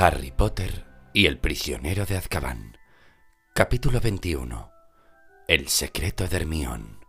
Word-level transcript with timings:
Harry 0.00 0.30
Potter 0.30 0.86
y 1.12 1.26
el 1.26 1.36
prisionero 1.36 2.06
de 2.06 2.16
Azkaban. 2.16 2.78
Capítulo 3.54 4.00
21. 4.00 4.70
El 5.46 5.68
secreto 5.68 6.26
de 6.26 6.36
Hermión. 6.38 7.00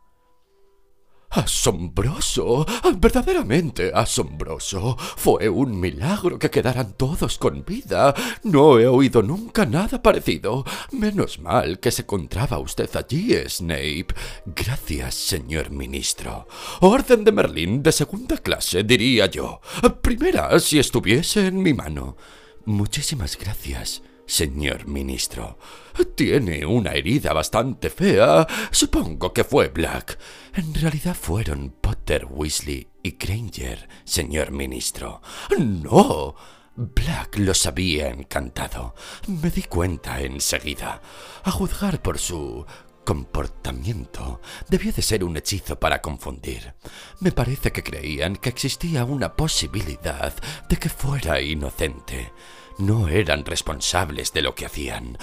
Asombroso, 1.30 2.66
verdaderamente 2.98 3.94
asombroso. 3.96 4.98
Fue 4.98 5.48
un 5.48 5.80
milagro 5.80 6.38
que 6.38 6.50
quedaran 6.50 6.98
todos 6.98 7.38
con 7.38 7.64
vida. 7.64 8.14
No 8.44 8.78
he 8.78 8.88
oído 8.88 9.22
nunca 9.24 9.66
nada 9.66 10.04
parecido. 10.04 10.66
Menos 10.92 11.40
mal 11.40 11.80
que 11.80 11.92
se 11.92 12.02
encontraba 12.02 12.60
usted 12.60 12.94
allí, 12.98 13.38
Snape. 13.48 14.08
Gracias, 14.48 15.16
señor 15.16 15.70
ministro. 15.70 16.46
Orden 16.82 17.24
de 17.24 17.32
Merlín 17.32 17.84
de 17.84 17.94
segunda 17.94 18.38
clase, 18.38 18.84
diría 18.84 19.28
yo. 19.28 19.62
Primera, 20.02 20.60
si 20.60 20.78
estuviese 20.78 21.48
en 21.48 21.64
mi 21.64 21.74
mano. 21.74 22.18
Muchísimas 22.66 23.38
gracias, 23.38 24.04
señor 24.28 24.88
ministro. 24.88 25.58
Tiene 26.16 26.66
una 26.66 26.92
herida 26.92 27.34
bastante 27.34 27.90
fea. 27.90 28.46
Supongo 28.70 29.34
que 29.34 29.44
fue 29.44 29.70
Black. 29.70 30.20
En 30.54 30.74
realidad 30.74 31.16
fueron 31.20 31.72
Potter, 31.82 32.28
Weasley 32.30 32.88
y 33.02 33.12
Granger, 33.12 33.90
señor 34.04 34.52
ministro. 34.52 35.22
No. 35.58 36.36
Black 36.76 37.38
los 37.38 37.66
había 37.66 38.10
encantado. 38.10 38.96
Me 39.28 39.50
di 39.50 39.64
cuenta 39.64 40.22
enseguida. 40.22 41.02
A 41.44 41.52
juzgar 41.52 42.02
por 42.02 42.18
su 42.18 42.66
comportamiento 43.06 44.42
debió 44.70 44.92
de 44.94 45.02
ser 45.02 45.24
un 45.24 45.38
hechizo 45.38 45.80
para 45.80 46.02
confundir. 46.02 46.74
Me 47.20 47.32
parece 47.32 47.72
que 47.72 47.84
creían 47.84 48.36
que 48.36 48.50
existía 48.50 49.06
una 49.06 49.36
posibilidad 49.36 50.34
de 50.70 50.78
que 50.78 50.90
fuera 50.90 51.42
inocente 51.42 52.32
no 52.82 53.08
eran 53.08 53.46
responsables 53.46 54.34
de 54.34 54.42
lo 54.42 54.56
que 54.56 54.66
hacían. 54.66 55.18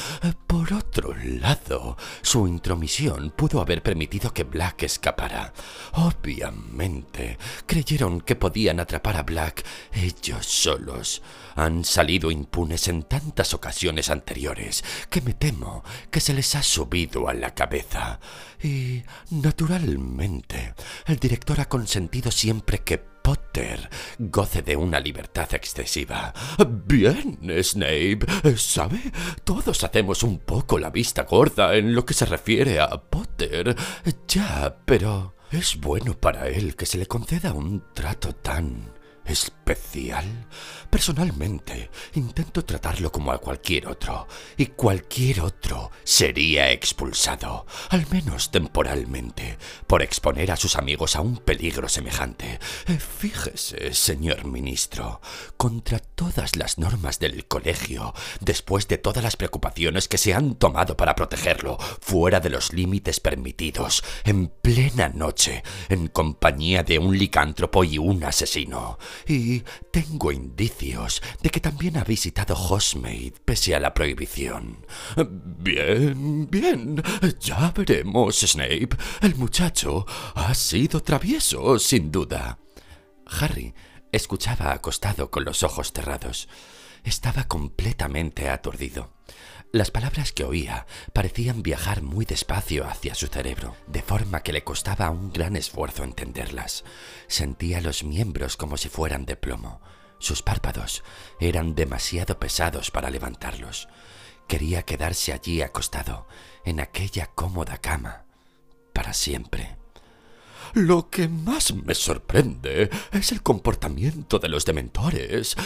Por 0.47 0.73
otro 0.73 1.15
lado, 1.17 1.97
su 2.23 2.47
intromisión 2.47 3.33
pudo 3.37 3.61
haber 3.61 3.83
permitido 3.83 4.33
que 4.33 4.45
Black 4.45 4.85
escapara. 4.85 5.53
Obviamente, 5.93 7.39
creyeron 7.67 8.21
que 8.21 8.37
podían 8.37 8.81
atrapar 8.81 9.17
a 9.17 9.23
Black 9.23 9.65
ellos 9.93 10.47
solos. 10.47 11.23
Han 11.57 11.85
salido 11.85 12.31
impunes 12.31 12.89
en 12.89 13.03
tantas 13.03 13.53
ocasiones 13.55 14.11
anteriores 14.11 14.85
que 15.11 15.21
me 15.21 15.35
temo 15.35 15.83
que 16.11 16.21
se 16.21 16.35
les 16.35 16.55
ha 16.55 16.63
subido 16.63 17.29
a 17.29 17.35
la 17.35 17.55
cabeza. 17.55 18.21
Y, 18.63 19.03
naturalmente, 19.31 20.75
el 21.07 21.17
director 21.19 21.61
ha 21.61 21.69
consentido 21.69 22.31
siempre 22.31 22.79
que 22.79 23.18
Potter 23.23 23.89
goce 24.19 24.63
de 24.63 24.77
una 24.77 25.01
libertad 25.01 25.53
excesiva. 25.55 26.33
Bien, 26.87 27.39
Snape. 27.63 28.21
¿Sabe? 28.57 29.01
Todos 29.45 29.83
hacemos 29.85 30.23
un 30.23 30.39
poco 30.39 30.79
la 30.79 30.91
vista 30.91 31.25
gorda 31.25 31.75
en 31.77 31.95
lo 31.95 32.05
que 32.05 32.15
se 32.15 32.27
refiere 32.27 32.81
a 32.81 32.89
Potter. 32.89 33.77
Ya, 34.27 34.77
pero 34.85 35.35
es 35.51 35.81
bueno 35.81 36.15
para 36.15 36.49
él 36.49 36.77
que 36.77 36.87
se 36.87 36.99
le 36.99 37.07
conceda 37.07 37.53
un 37.53 37.85
trato 37.95 38.35
tan 38.35 38.98
especial. 39.29 40.47
Personalmente, 40.91 41.91
intento 42.15 42.65
tratarlo 42.65 43.13
como 43.13 43.31
a 43.33 43.39
cualquier 43.39 43.89
otro, 43.89 44.27
y 44.57 44.67
cualquier 44.67 45.43
otro 45.43 45.91
sería 46.03 46.73
expulsado, 46.73 47.67
al 47.91 48.07
menos 48.11 48.51
temporalmente, 48.51 49.59
por 49.87 50.03
exponer 50.03 50.51
a 50.51 50.57
sus 50.57 50.77
amigos 50.77 51.17
a 51.17 51.21
un 51.21 51.37
peligro 51.37 51.89
semejante. 51.89 52.59
Eh, 52.87 52.99
fíjese, 52.99 53.93
señor 53.93 54.47
ministro, 54.47 55.21
contra 55.57 55.99
todas 55.99 56.57
las 56.57 56.79
normas 56.79 57.19
del 57.19 57.47
colegio, 57.47 58.15
después 58.41 58.89
de 58.89 58.99
todas 58.99 59.23
las 59.23 59.37
preocupaciones 59.37 60.09
que 60.09 60.19
se 60.19 60.35
han 60.35 60.55
tomado 60.55 60.97
para 60.97 61.15
protegerlo, 61.15 61.79
fuera 62.01 62.41
de 62.41 62.51
los 62.51 62.73
límites 62.73 63.21
permitidos, 63.21 64.03
en 64.25 64.49
plena 64.49 65.09
noche, 65.09 65.63
en 65.89 66.09
compañía 66.09 66.83
de 66.83 66.99
un 66.99 67.17
licántropo 67.19 67.85
y 67.85 67.99
un 67.99 68.25
asesino. 68.25 68.99
Y 69.27 69.63
tengo 69.91 70.33
indicios 70.33 71.23
de 71.43 71.51
que 71.51 71.61
también 71.61 71.97
ha 71.97 72.05
visitado 72.05 72.55
Hogsmeade 72.55 73.35
pese 73.45 73.75
a 73.75 73.81
la 73.81 73.95
prohibición. 73.95 74.87
Bien, 75.17 76.49
bien. 76.51 77.03
Ya 77.41 77.73
veremos, 77.77 78.39
Snape. 78.39 78.91
El 79.21 79.35
muchacho 79.37 80.07
ha 80.35 80.55
sido 80.55 81.03
travieso, 81.03 81.79
sin 81.79 82.11
duda. 82.11 82.59
Harry 83.27 83.75
escuchaba 84.13 84.73
acostado 84.73 85.31
con 85.31 85.45
los 85.45 85.63
ojos 85.63 85.93
cerrados. 85.93 86.49
Estaba 87.05 87.45
completamente 87.45 88.49
aturdido. 88.49 89.18
Las 89.71 89.91
palabras 89.91 90.33
que 90.33 90.45
oía 90.45 90.87
parecían 91.13 91.63
viajar 91.63 92.01
muy 92.01 92.25
despacio 92.25 92.87
hacia 92.87 93.15
su 93.15 93.27
cerebro, 93.27 93.77
de 93.87 94.01
forma 94.01 94.43
que 94.43 94.55
le 94.55 94.65
costaba 94.65 95.11
un 95.11 95.31
gran 95.31 95.57
esfuerzo 95.57 96.05
entenderlas. 96.05 96.85
Sentía 97.27 97.83
los 97.83 98.03
miembros 98.03 98.57
como 98.57 98.79
si 98.79 98.89
fueran 98.89 99.27
de 99.27 99.37
plomo. 99.37 99.83
Sus 100.19 100.43
párpados 100.43 101.05
eran 101.39 101.75
demasiado 101.75 102.39
pesados 102.39 102.91
para 102.91 103.11
levantarlos. 103.11 103.89
Quería 104.49 104.85
quedarse 104.85 105.35
allí 105.35 105.61
acostado, 105.61 106.27
en 106.65 106.81
aquella 106.81 107.27
cómoda 107.27 107.77
cama, 107.77 108.25
para 108.95 109.13
siempre. 109.13 109.78
Lo 110.75 111.09
que 111.11 111.29
más 111.29 111.75
me 111.75 111.95
sorprende 111.95 112.91
es 113.13 113.33
el 113.33 113.43
comportamiento 113.43 114.39
de 114.39 114.49
los 114.49 114.65
dementores. 114.65 115.57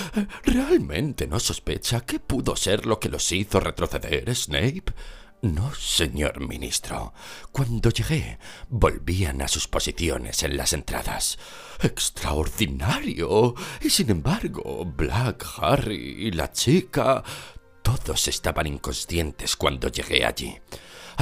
¿Realmente 0.45 1.27
no 1.27 1.41
sospecha 1.41 2.01
qué 2.03 2.19
pudo 2.21 2.57
ser 2.57 2.87
lo 2.87 3.01
que 3.01 3.09
los 3.09 3.31
hizo 3.33 3.61
retroceder, 3.61 4.35
Snape? 4.35 4.93
No, 5.43 5.75
señor 5.75 6.41
ministro. 6.41 7.13
Cuando 7.51 7.91
llegué, 7.91 8.39
volvían 8.69 9.43
a 9.43 9.49
sus 9.49 9.67
posiciones 9.67 10.45
en 10.45 10.57
las 10.57 10.73
entradas. 10.73 11.37
¡Extraordinario! 11.81 13.57
Y 13.81 13.91
sin 13.91 14.11
embargo, 14.11 14.85
Black, 14.85 15.45
Harry 15.59 16.27
y 16.27 16.31
la 16.31 16.53
chica... 16.53 17.25
Todos 17.83 18.29
estaban 18.29 18.69
inconscientes 18.69 19.57
cuando 19.57 19.89
llegué 19.89 20.25
allí. 20.25 20.57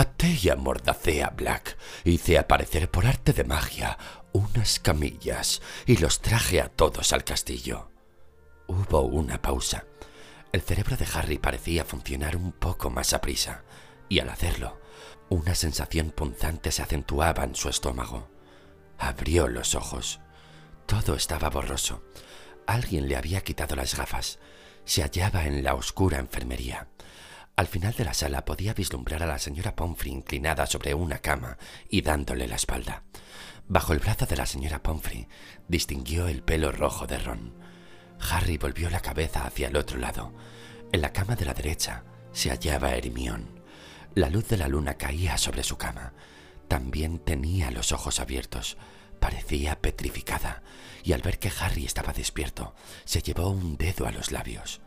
Até 0.01 0.35
y 0.43 0.49
amordacé 0.49 1.23
a 1.23 1.29
Black. 1.29 1.77
Hice 2.05 2.39
aparecer 2.39 2.91
por 2.91 3.07
arte 3.07 3.35
de 3.35 3.45
magia 3.45 3.99
unas 4.33 4.81
camillas 4.81 5.61
y 5.85 5.99
los 5.99 6.23
traje 6.23 6.63
a 6.63 6.71
todos 6.71 7.13
al 7.13 7.23
castillo. 7.23 7.91
Hubo 8.67 9.03
una 9.03 9.43
pausa. 9.43 9.85
El 10.53 10.63
cerebro 10.63 10.97
de 10.97 11.07
Harry 11.13 11.37
parecía 11.37 11.85
funcionar 11.85 12.35
un 12.35 12.53
poco 12.53 12.89
más 12.89 13.13
a 13.13 13.21
prisa, 13.21 13.63
y 14.09 14.21
al 14.21 14.31
hacerlo, 14.31 14.81
una 15.29 15.55
sensación 15.55 16.13
punzante 16.13 16.73
se 16.73 16.81
acentuaba 16.81 17.45
en 17.45 17.55
su 17.55 17.69
estómago. 17.69 18.31
Abrió 18.97 19.49
los 19.49 19.75
ojos. 19.75 20.21
Todo 20.87 21.15
estaba 21.15 21.51
borroso. 21.51 22.03
Alguien 22.67 23.07
le 23.07 23.17
había 23.17 23.43
quitado 23.43 23.77
las 23.77 23.95
gafas. 23.99 24.39
Se 24.87 25.03
hallaba 25.03 25.45
en 25.45 25.63
la 25.63 25.75
oscura 25.75 26.21
enfermería. 26.21 26.89
Al 27.61 27.67
final 27.67 27.93
de 27.93 28.07
la 28.07 28.15
sala 28.15 28.47
podía 28.47 28.73
vislumbrar 28.73 29.23
a 29.23 29.27
la 29.27 29.39
señora 29.39 29.77
Pomfrey 29.77 30.11
inclinada 30.11 30.67
sobre 30.67 30.95
una 30.95 31.19
cama 31.19 31.59
y 31.91 32.01
dándole 32.01 32.49
la 32.49 32.57
espalda. 32.57 33.03
Bajo 33.69 33.93
el 33.93 33.99
brazo 33.99 34.25
de 34.25 34.35
la 34.35 34.47
señora 34.47 34.83
Pomfrey 34.83 35.29
distinguió 35.69 36.27
el 36.27 36.43
pelo 36.43 36.73
rojo 36.73 37.07
de 37.07 37.19
Ron. 37.19 37.53
Harry 38.19 38.57
volvió 38.57 38.89
la 38.89 39.01
cabeza 39.01 39.45
hacia 39.45 39.69
el 39.69 39.77
otro 39.77 39.99
lado. 39.99 40.33
En 40.91 41.03
la 41.03 41.13
cama 41.13 41.37
de 41.37 41.45
la 41.45 41.53
derecha 41.53 42.05
se 42.33 42.49
hallaba 42.49 42.95
Hermión. 42.95 43.63
La 44.15 44.31
luz 44.31 44.49
de 44.49 44.57
la 44.57 44.67
luna 44.67 44.95
caía 44.95 45.37
sobre 45.37 45.63
su 45.63 45.77
cama. 45.77 46.15
También 46.67 47.19
tenía 47.19 47.71
los 47.71 47.93
ojos 47.93 48.21
abiertos. 48.21 48.79
Parecía 49.21 49.79
petrificada, 49.83 50.63
y 51.05 51.13
al 51.13 51.21
ver 51.21 51.39
que 51.39 51.53
Harry 51.61 51.85
estaba 51.85 52.15
despierto, 52.15 52.75
se 53.05 53.21
llevó 53.21 53.51
un 53.51 53.77
dedo 53.77 54.07
a 54.07 54.13
los 54.13 54.33
labios. 54.33 54.81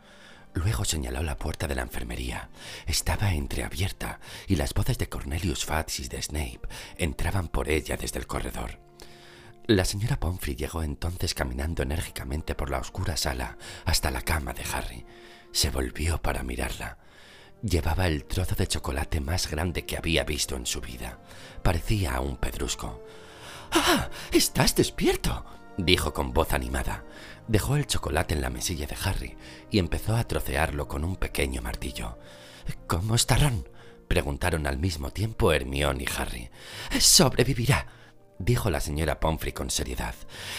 Luego 0.54 0.84
señaló 0.84 1.22
la 1.22 1.36
puerta 1.36 1.66
de 1.66 1.74
la 1.74 1.82
enfermería. 1.82 2.48
Estaba 2.86 3.34
entreabierta 3.34 4.20
y 4.46 4.56
las 4.56 4.72
voces 4.72 4.98
de 4.98 5.08
Cornelius 5.08 5.64
Fudge 5.64 6.00
y 6.00 6.08
de 6.08 6.22
Snape 6.22 6.60
entraban 6.96 7.48
por 7.48 7.68
ella 7.68 7.96
desde 7.96 8.20
el 8.20 8.26
corredor. 8.26 8.78
La 9.66 9.84
señora 9.84 10.20
Pomfrey 10.20 10.54
llegó 10.54 10.82
entonces 10.82 11.34
caminando 11.34 11.82
enérgicamente 11.82 12.54
por 12.54 12.70
la 12.70 12.78
oscura 12.78 13.16
sala 13.16 13.58
hasta 13.84 14.10
la 14.10 14.22
cama 14.22 14.52
de 14.52 14.62
Harry. 14.72 15.04
Se 15.52 15.70
volvió 15.70 16.22
para 16.22 16.42
mirarla. 16.42 16.98
Llevaba 17.62 18.06
el 18.06 18.24
trozo 18.24 18.54
de 18.54 18.66
chocolate 18.66 19.20
más 19.20 19.50
grande 19.50 19.86
que 19.86 19.96
había 19.96 20.22
visto 20.24 20.54
en 20.54 20.66
su 20.66 20.80
vida. 20.80 21.18
Parecía 21.62 22.20
un 22.20 22.36
pedrusco. 22.36 23.02
¡Ah! 23.72 24.10
¡Estás 24.30 24.76
despierto! 24.76 25.44
Dijo 25.76 26.12
con 26.12 26.32
voz 26.32 26.52
animada. 26.52 27.04
Dejó 27.48 27.76
el 27.76 27.86
chocolate 27.86 28.34
en 28.34 28.40
la 28.40 28.50
mesilla 28.50 28.86
de 28.86 28.96
Harry 29.02 29.36
y 29.70 29.78
empezó 29.78 30.16
a 30.16 30.24
trocearlo 30.24 30.88
con 30.88 31.04
un 31.04 31.16
pequeño 31.16 31.62
martillo. 31.62 32.18
¿Cómo 32.86 33.14
está 33.14 33.36
Ron? 33.36 33.68
preguntaron 34.08 34.66
al 34.66 34.78
mismo 34.78 35.10
tiempo 35.10 35.52
Hermione 35.52 36.04
y 36.04 36.06
Harry. 36.18 36.50
Sobrevivirá, 36.98 37.86
dijo 38.38 38.70
la 38.70 38.80
señora 38.80 39.20
Pomfrey 39.20 39.52
con 39.52 39.70
seriedad. 39.70 40.14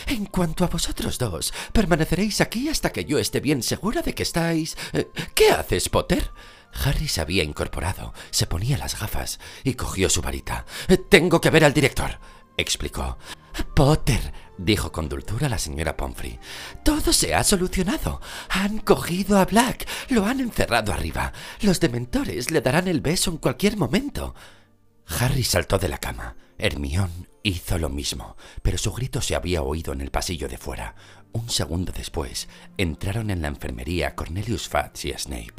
En 0.07 0.25
cuanto 0.25 0.63
a 0.63 0.67
vosotros 0.67 1.17
dos, 1.17 1.53
permaneceréis 1.71 2.41
aquí 2.41 2.69
hasta 2.69 2.91
que 2.91 3.05
yo 3.05 3.19
esté 3.19 3.39
bien 3.39 3.63
segura 3.63 4.01
de 4.01 4.13
que 4.13 4.23
estáis... 4.23 4.77
Eh, 4.93 5.07
¿Qué 5.33 5.51
haces, 5.51 5.89
Potter? 5.89 6.31
Harry 6.83 7.07
se 7.07 7.21
había 7.21 7.43
incorporado, 7.43 8.13
se 8.31 8.47
ponía 8.47 8.77
las 8.77 8.99
gafas 8.99 9.39
y 9.63 9.75
cogió 9.75 10.09
su 10.09 10.21
varita. 10.21 10.65
Tengo 11.09 11.39
que 11.39 11.49
ver 11.49 11.63
al 11.63 11.73
director, 11.73 12.19
explicó. 12.57 13.17
Potter, 13.73 14.33
dijo 14.57 14.91
con 14.91 15.09
dulzura 15.09 15.49
la 15.49 15.57
señora 15.57 15.97
Pomfrey. 15.97 16.39
Todo 16.83 17.13
se 17.13 17.35
ha 17.35 17.43
solucionado. 17.43 18.21
Han 18.49 18.79
cogido 18.79 19.37
a 19.37 19.45
Black, 19.45 19.87
lo 20.09 20.25
han 20.25 20.39
encerrado 20.39 20.93
arriba. 20.93 21.33
Los 21.61 21.79
dementores 21.79 22.51
le 22.51 22.61
darán 22.61 22.87
el 22.87 23.01
beso 23.01 23.31
en 23.31 23.37
cualquier 23.37 23.77
momento. 23.77 24.35
Harry 25.19 25.43
saltó 25.43 25.77
de 25.77 25.89
la 25.89 25.97
cama. 25.97 26.35
Hermión 26.57 27.27
hizo 27.43 27.77
lo 27.77 27.89
mismo, 27.89 28.37
pero 28.61 28.77
su 28.77 28.91
grito 28.91 29.21
se 29.21 29.35
había 29.35 29.61
oído 29.61 29.93
en 29.93 30.01
el 30.01 30.09
pasillo 30.11 30.47
de 30.47 30.57
fuera. 30.57 30.95
Un 31.31 31.49
segundo 31.49 31.91
después, 31.91 32.47
entraron 32.77 33.29
en 33.29 33.41
la 33.41 33.49
enfermería 33.49 34.15
Cornelius 34.15 34.67
Fudge 34.69 35.09
y 35.09 35.13
Snape. 35.17 35.53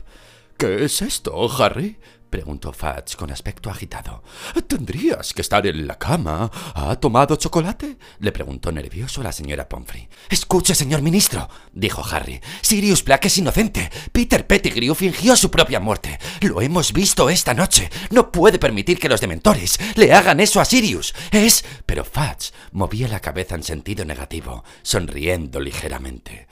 ¿Qué 0.56 0.84
es 0.84 1.02
esto, 1.02 1.49
Harry? 1.62 1.99
Preguntó 2.37 2.71
Fudge 2.71 3.17
con 3.17 3.31
aspecto 3.31 3.71
agitado. 3.71 4.23
Tendrías 4.69 5.33
que 5.33 5.41
estar 5.41 5.67
en 5.67 5.87
la 5.87 5.99
cama. 5.99 6.50
¿Ha 6.75 6.94
tomado 6.97 7.37
chocolate? 7.37 7.97
le 8.19 8.31
preguntó 8.31 8.71
nervioso 8.71 9.23
la 9.23 9.33
señora 9.33 9.67
Pomfrey. 9.67 10.06
Escuche, 10.29 10.75
señor 10.75 11.00
ministro, 11.00 11.49
dijo 11.73 12.05
Harry. 12.05 12.38
Sirius 12.61 13.03
Black 13.03 13.25
es 13.25 13.38
inocente. 13.38 13.91
Peter 14.12 14.47
Pettigrew 14.47 14.94
fingió 14.94 15.35
su 15.35 15.50
propia 15.50 15.81
muerte. 15.81 16.19
Lo 16.43 16.61
hemos 16.61 16.93
visto 16.93 17.31
esta 17.31 17.55
noche. 17.55 17.88
No 18.11 18.31
puede 18.31 18.59
permitir 18.59 18.99
que 18.99 19.09
los 19.09 19.23
dementores 19.23 19.79
le 19.94 20.12
hagan 20.12 20.38
eso 20.41 20.61
a 20.61 20.67
Sirius. 20.67 21.15
Es... 21.31 21.65
Pero 21.87 22.05
Fudge 22.05 22.53
movía 22.73 23.09
la 23.09 23.21
cabeza 23.21 23.55
en 23.55 23.62
sentido 23.62 24.05
negativo, 24.05 24.62
sonriendo 24.83 25.59
ligeramente. 25.59 26.49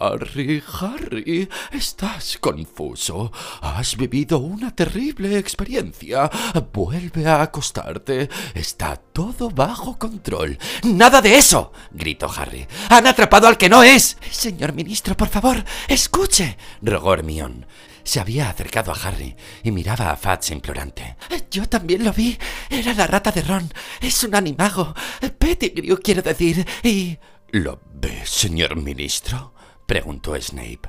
Harry, 0.00 0.62
Harry, 0.82 1.48
estás 1.72 2.36
confuso. 2.36 3.32
Has 3.62 3.96
vivido 3.96 4.36
una 4.36 4.74
terrible 4.74 4.97
experiencia. 4.98 6.30
Vuelve 6.72 7.26
a 7.26 7.42
acostarte. 7.42 8.28
Está 8.54 8.96
todo 8.96 9.50
bajo 9.50 9.98
control. 9.98 10.58
¡Nada 10.82 11.20
de 11.20 11.36
eso! 11.36 11.72
gritó 11.90 12.30
Harry. 12.36 12.66
¡Han 12.90 13.06
atrapado 13.06 13.46
al 13.46 13.56
que 13.56 13.68
no 13.68 13.82
es! 13.82 14.16
Señor 14.30 14.72
ministro, 14.72 15.16
por 15.16 15.28
favor, 15.28 15.64
escuche, 15.88 16.56
rogó 16.82 17.14
Hermión. 17.14 17.66
Se 18.04 18.20
había 18.20 18.48
acercado 18.48 18.90
a 18.90 18.96
Harry 18.96 19.36
y 19.62 19.70
miraba 19.70 20.10
a 20.10 20.16
Fats 20.16 20.50
implorante. 20.50 21.16
Yo 21.50 21.68
también 21.68 22.04
lo 22.04 22.12
vi. 22.12 22.38
Era 22.70 22.94
la 22.94 23.06
rata 23.06 23.30
de 23.30 23.42
Ron. 23.42 23.70
Es 24.00 24.24
un 24.24 24.34
animago. 24.34 24.94
Pettigrew, 25.38 26.00
quiero 26.02 26.22
decir. 26.22 26.66
Y... 26.82 27.18
¿Lo 27.50 27.80
ve, 27.92 28.22
señor 28.24 28.76
ministro? 28.76 29.52
Preguntó 29.88 30.38
Snape. 30.38 30.82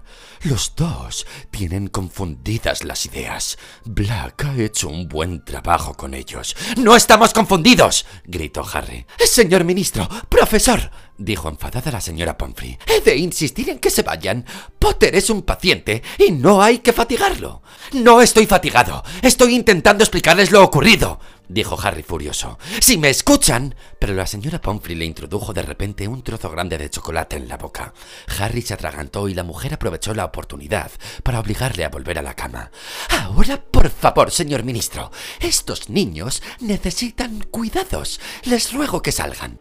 Los 0.44 0.74
dos 0.76 1.26
tienen 1.52 1.88
confundidas 1.88 2.84
las 2.84 3.06
ideas. 3.06 3.58
Black 3.86 4.44
ha 4.44 4.62
hecho 4.62 4.90
un 4.90 5.08
buen 5.08 5.46
trabajo 5.46 5.94
con 5.94 6.14
ellos. 6.14 6.54
¡No 6.76 6.98
estamos 6.98 7.34
confundidos! 7.34 8.06
gritó 8.26 8.62
Harry. 8.74 9.06
Señor 9.18 9.64
ministro, 9.64 10.08
profesor, 10.28 10.92
dijo 11.18 11.48
enfadada 11.48 11.92
la 11.92 12.02
señora 12.02 12.38
Pomfrey. 12.38 12.78
He 12.86 13.00
de 13.00 13.16
insistir 13.16 13.70
en 13.70 13.80
que 13.80 13.90
se 13.90 14.04
vayan. 14.04 14.46
Potter 14.78 15.16
es 15.16 15.30
un 15.30 15.44
paciente 15.44 16.04
y 16.18 16.32
no 16.32 16.62
hay 16.62 16.80
que 16.80 16.92
fatigarlo. 16.92 17.64
No 17.94 18.22
estoy 18.22 18.48
fatigado. 18.48 19.02
Estoy 19.22 19.56
intentando 19.56 20.04
explicarles 20.04 20.52
lo 20.52 20.62
ocurrido 20.62 21.20
dijo 21.50 21.78
Harry 21.82 22.04
furioso. 22.04 22.58
Si 22.80 22.98
me 22.98 23.10
escuchan. 23.10 23.76
Pero 24.00 24.14
la 24.14 24.26
señora 24.26 24.62
Pomfrey 24.62 24.96
le 24.96 25.04
introdujo 25.04 25.52
de 25.52 25.62
repente 25.62 26.08
un 26.08 26.24
trozo 26.24 26.50
grande 26.50 26.78
de 26.78 26.90
chocolate 26.90 27.36
en 27.36 27.50
la 27.50 27.58
boca. 27.58 27.94
Harry 28.40 28.62
se 28.62 28.74
atragantó 28.74 29.28
y 29.28 29.34
la 29.34 29.44
mujer 29.44 29.74
aprovechó 29.74 30.14
la 30.14 30.26
oportunidad 30.26 30.92
para 31.24 31.40
obligarle 31.40 31.84
a 31.84 31.90
volver 31.90 32.18
a 32.20 32.22
la 32.22 32.36
cama. 32.36 32.72
Ahora, 33.10 33.62
por 33.62 33.90
favor, 33.90 34.32
señor 34.32 34.64
ministro, 34.64 35.12
estos 35.42 35.90
niños 35.90 36.42
necesitan 36.62 37.42
cuidados. 37.52 38.22
Les 38.44 38.72
ruego 38.72 39.02
que 39.02 39.12
salgan. 39.12 39.60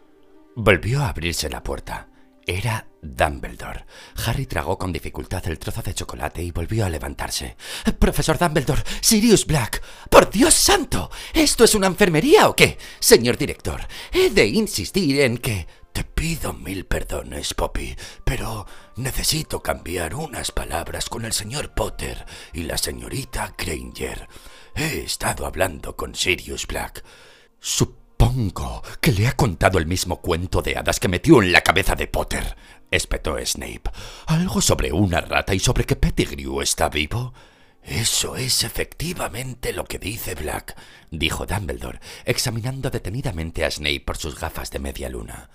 Volvió 0.55 1.01
a 1.01 1.09
abrirse 1.09 1.49
la 1.49 1.63
puerta. 1.63 2.07
Era 2.49 2.87
Dumbledore. 2.99 3.85
Harry 4.25 4.47
tragó 4.47 4.75
con 4.75 4.91
dificultad 4.91 5.45
el 5.45 5.59
trozo 5.59 5.83
de 5.83 5.93
chocolate 5.93 6.41
y 6.41 6.49
volvió 6.49 6.83
a 6.83 6.89
levantarse. 6.89 7.55
Profesor 7.99 8.39
Dumbledore, 8.39 8.81
Sirius 9.01 9.45
Black. 9.45 9.83
¡Por 10.09 10.31
Dios 10.31 10.55
santo! 10.55 11.11
¿Esto 11.31 11.63
es 11.63 11.75
una 11.75 11.85
enfermería 11.85 12.49
o 12.49 12.55
qué? 12.55 12.79
Señor 12.99 13.37
director, 13.37 13.87
he 14.11 14.31
de 14.31 14.47
insistir 14.47 15.21
en 15.21 15.37
que... 15.37 15.67
Te 15.93 16.03
pido 16.03 16.53
mil 16.53 16.85
perdones, 16.85 17.53
Poppy, 17.53 17.95
pero 18.23 18.65
necesito 18.95 19.61
cambiar 19.61 20.15
unas 20.15 20.51
palabras 20.51 21.07
con 21.07 21.25
el 21.25 21.33
señor 21.33 21.75
Potter 21.75 22.25
y 22.53 22.63
la 22.63 22.79
señorita 22.79 23.53
Granger. 23.57 24.27
He 24.73 25.01
estado 25.01 25.45
hablando 25.45 25.95
con 25.95 26.15
Sirius 26.15 26.65
Black. 26.65 27.03
Que 29.01 29.11
le 29.11 29.27
ha 29.27 29.33
contado 29.33 29.77
el 29.77 29.85
mismo 29.85 30.21
cuento 30.21 30.61
de 30.61 30.77
hadas 30.77 30.99
que 30.99 31.07
metió 31.07 31.41
en 31.41 31.51
la 31.51 31.61
cabeza 31.61 31.95
de 31.95 32.07
Potter, 32.07 32.55
espetó 32.91 33.37
Snape. 33.43 33.83
¿Algo 34.27 34.61
sobre 34.61 34.91
una 34.91 35.21
rata 35.21 35.53
y 35.55 35.59
sobre 35.59 35.85
que 35.85 35.95
Pettigrew 35.95 36.61
está 36.61 36.89
vivo? 36.89 37.33
Eso 37.83 38.35
es 38.35 38.63
efectivamente 38.63 39.73
lo 39.73 39.85
que 39.85 39.99
dice 39.99 40.35
Black, 40.35 40.75
dijo 41.09 41.45
Dumbledore, 41.45 41.99
examinando 42.25 42.89
detenidamente 42.89 43.65
a 43.65 43.71
Snape 43.71 44.01
por 44.01 44.17
sus 44.17 44.39
gafas 44.39 44.69
de 44.69 44.79
media 44.79 45.09
luna. 45.09 45.49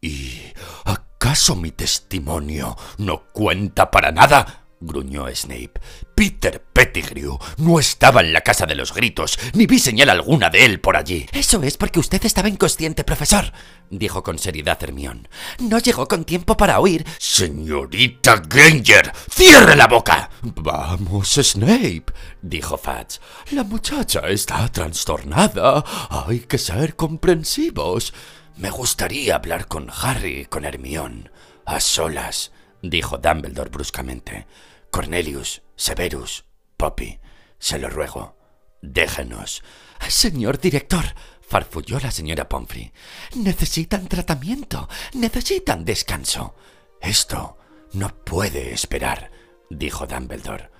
¿Y 0.00 0.40
acaso 0.84 1.56
mi 1.56 1.72
testimonio 1.72 2.76
no 2.98 3.24
cuenta 3.32 3.90
para 3.90 4.12
nada? 4.12 4.67
Gruñó 4.80 5.26
Snape. 5.34 5.72
Peter 6.14 6.62
Pettigrew 6.72 7.38
no 7.58 7.78
estaba 7.78 8.20
en 8.20 8.32
la 8.32 8.40
casa 8.40 8.66
de 8.66 8.74
los 8.74 8.92
gritos, 8.92 9.38
ni 9.54 9.66
vi 9.66 9.78
señal 9.78 10.10
alguna 10.10 10.50
de 10.50 10.64
él 10.64 10.80
por 10.80 10.96
allí. 10.96 11.26
Eso 11.32 11.62
es 11.62 11.76
porque 11.76 12.00
usted 12.00 12.24
estaba 12.24 12.48
inconsciente, 12.48 13.04
profesor, 13.04 13.52
dijo 13.90 14.22
con 14.22 14.38
seriedad 14.38 14.82
Hermión. 14.82 15.28
No 15.58 15.78
llegó 15.78 16.08
con 16.08 16.24
tiempo 16.24 16.56
para 16.56 16.80
oír. 16.80 17.04
Señorita 17.18 18.42
Granger, 18.48 19.12
cierre 19.30 19.76
la 19.76 19.86
boca. 19.86 20.30
Vamos, 20.42 21.34
Snape, 21.34 22.06
dijo 22.42 22.76
Fudge. 22.76 23.20
La 23.52 23.64
muchacha 23.64 24.20
está 24.28 24.68
trastornada. 24.68 25.84
Hay 26.10 26.40
que 26.40 26.58
ser 26.58 26.96
comprensivos. 26.96 28.12
Me 28.56 28.70
gustaría 28.70 29.36
hablar 29.36 29.68
con 29.68 29.88
Harry 30.02 30.40
y 30.40 30.44
con 30.46 30.64
Hermión. 30.64 31.30
A 31.64 31.80
solas, 31.80 32.50
dijo 32.82 33.18
Dumbledore 33.18 33.70
bruscamente. 33.70 34.46
Cornelius, 34.90 35.62
Severus, 35.76 36.44
Poppy, 36.76 37.20
se 37.58 37.78
lo 37.78 37.90
ruego, 37.90 38.36
déjenos. 38.82 39.62
Señor 40.08 40.58
director, 40.58 41.04
farfulló 41.40 41.98
la 42.00 42.10
señora 42.10 42.48
Pomfrey, 42.48 42.92
necesitan 43.34 44.08
tratamiento, 44.08 44.88
necesitan 45.14 45.84
descanso. 45.84 46.54
Esto 47.00 47.58
no 47.92 48.14
puede 48.24 48.72
esperar, 48.72 49.30
dijo 49.70 50.06
Dumbledore. 50.06 50.70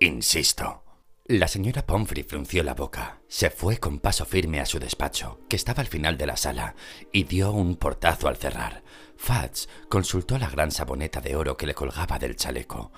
Insisto. 0.00 0.82
La 1.26 1.48
señora 1.48 1.86
Pomfrey 1.86 2.22
frunció 2.22 2.62
la 2.62 2.74
boca, 2.74 3.22
se 3.28 3.48
fue 3.48 3.78
con 3.78 3.98
paso 3.98 4.26
firme 4.26 4.60
a 4.60 4.66
su 4.66 4.78
despacho, 4.78 5.40
que 5.48 5.56
estaba 5.56 5.80
al 5.80 5.86
final 5.86 6.18
de 6.18 6.26
la 6.26 6.36
sala, 6.36 6.74
y 7.12 7.24
dio 7.24 7.50
un 7.50 7.76
portazo 7.76 8.28
al 8.28 8.36
cerrar. 8.36 8.82
Fudge 9.16 9.66
consultó 9.88 10.36
la 10.38 10.50
gran 10.50 10.70
saboneta 10.70 11.22
de 11.22 11.34
oro 11.34 11.56
que 11.56 11.66
le 11.66 11.72
colgaba 11.74 12.18
del 12.18 12.36
chaleco. 12.36 12.92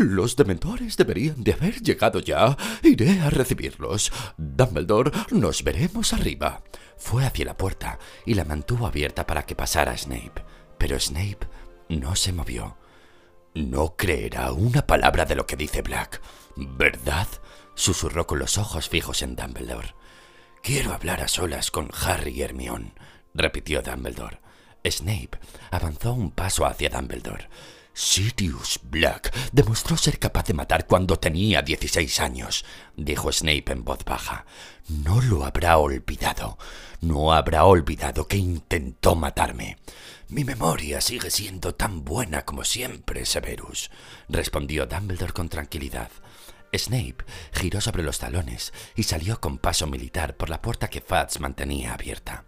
Los 0.00 0.34
dementores 0.34 0.96
deberían 0.96 1.44
de 1.44 1.52
haber 1.52 1.82
llegado 1.82 2.20
ya. 2.20 2.56
Iré 2.82 3.20
a 3.20 3.28
recibirlos. 3.28 4.10
Dumbledore, 4.38 5.12
nos 5.30 5.62
veremos 5.62 6.14
arriba. 6.14 6.62
Fue 6.96 7.26
hacia 7.26 7.44
la 7.44 7.54
puerta 7.54 7.98
y 8.24 8.32
la 8.32 8.46
mantuvo 8.46 8.86
abierta 8.86 9.26
para 9.26 9.44
que 9.44 9.54
pasara 9.54 9.98
Snape. 9.98 10.42
Pero 10.78 10.98
Snape 10.98 11.46
no 11.90 12.16
se 12.16 12.32
movió. 12.32 12.78
No 13.54 13.94
creerá 13.94 14.52
una 14.52 14.86
palabra 14.86 15.26
de 15.26 15.34
lo 15.34 15.46
que 15.46 15.56
dice 15.56 15.82
Black, 15.82 16.22
¿verdad? 16.56 17.28
susurró 17.74 18.26
con 18.26 18.38
los 18.38 18.56
ojos 18.56 18.88
fijos 18.88 19.20
en 19.20 19.36
Dumbledore. 19.36 19.94
Quiero 20.62 20.94
hablar 20.94 21.20
a 21.20 21.28
solas 21.28 21.70
con 21.70 21.90
Harry 21.92 22.30
y 22.30 22.42
Hermione, 22.42 22.94
repitió 23.34 23.82
Dumbledore. 23.82 24.40
Snape 24.82 25.38
avanzó 25.70 26.14
un 26.14 26.30
paso 26.30 26.64
hacia 26.64 26.88
Dumbledore. 26.88 27.50
Sirius 28.00 28.80
Black 28.82 29.30
demostró 29.52 29.94
ser 29.94 30.18
capaz 30.18 30.46
de 30.46 30.54
matar 30.54 30.86
cuando 30.86 31.18
tenía 31.18 31.60
16 31.60 32.20
años, 32.20 32.64
dijo 32.96 33.30
Snape 33.30 33.72
en 33.72 33.84
voz 33.84 34.06
baja. 34.06 34.46
No 34.88 35.20
lo 35.20 35.44
habrá 35.44 35.76
olvidado. 35.76 36.56
No 37.02 37.34
habrá 37.34 37.66
olvidado 37.66 38.26
que 38.26 38.38
intentó 38.38 39.16
matarme. 39.16 39.76
Mi 40.28 40.44
memoria 40.44 41.02
sigue 41.02 41.30
siendo 41.30 41.74
tan 41.74 42.02
buena 42.02 42.46
como 42.46 42.64
siempre, 42.64 43.26
Severus, 43.26 43.90
respondió 44.30 44.86
Dumbledore 44.86 45.34
con 45.34 45.50
tranquilidad. 45.50 46.10
Snape 46.72 47.24
giró 47.52 47.80
sobre 47.80 48.02
los 48.02 48.18
talones 48.18 48.72
y 48.94 49.02
salió 49.02 49.40
con 49.40 49.58
paso 49.58 49.86
militar 49.86 50.36
por 50.36 50.48
la 50.48 50.62
puerta 50.62 50.88
que 50.88 51.02
Fats 51.02 51.38
mantenía 51.38 51.92
abierta. 51.92 52.44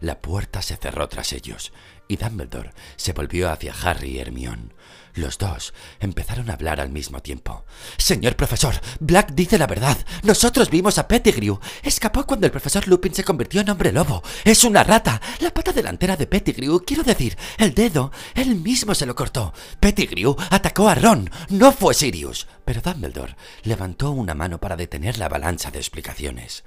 La 0.00 0.20
puerta 0.20 0.62
se 0.62 0.76
cerró 0.76 1.08
tras 1.08 1.32
ellos 1.32 1.72
y 2.08 2.16
Dumbledore 2.16 2.72
se 2.96 3.12
volvió 3.12 3.50
hacia 3.50 3.74
Harry 3.82 4.16
y 4.16 4.18
Hermione. 4.18 4.70
Los 5.16 5.38
dos 5.38 5.72
empezaron 5.98 6.50
a 6.50 6.52
hablar 6.52 6.78
al 6.78 6.90
mismo 6.90 7.22
tiempo. 7.22 7.64
Señor 7.96 8.36
profesor, 8.36 8.74
Black 9.00 9.32
dice 9.32 9.56
la 9.56 9.66
verdad. 9.66 9.96
Nosotros 10.22 10.68
vimos 10.68 10.98
a 10.98 11.08
Pettigrew. 11.08 11.58
Escapó 11.82 12.26
cuando 12.26 12.44
el 12.44 12.52
profesor 12.52 12.86
Lupin 12.86 13.14
se 13.14 13.24
convirtió 13.24 13.62
en 13.62 13.70
hombre 13.70 13.92
lobo. 13.92 14.22
Es 14.44 14.62
una 14.62 14.84
rata. 14.84 15.20
La 15.40 15.54
pata 15.54 15.72
delantera 15.72 16.16
de 16.16 16.26
Pettigrew, 16.26 16.84
quiero 16.84 17.02
decir, 17.02 17.34
el 17.56 17.72
dedo, 17.72 18.12
él 18.34 18.56
mismo 18.56 18.94
se 18.94 19.06
lo 19.06 19.14
cortó. 19.14 19.54
Pettigrew 19.80 20.36
atacó 20.50 20.86
a 20.86 20.94
Ron, 20.94 21.30
no 21.48 21.72
fue 21.72 21.94
Sirius. 21.94 22.46
Pero 22.66 22.82
Dumbledore 22.82 23.36
levantó 23.62 24.10
una 24.10 24.34
mano 24.34 24.58
para 24.58 24.76
detener 24.76 25.16
la 25.16 25.26
avalancha 25.26 25.70
de 25.70 25.78
explicaciones. 25.78 26.62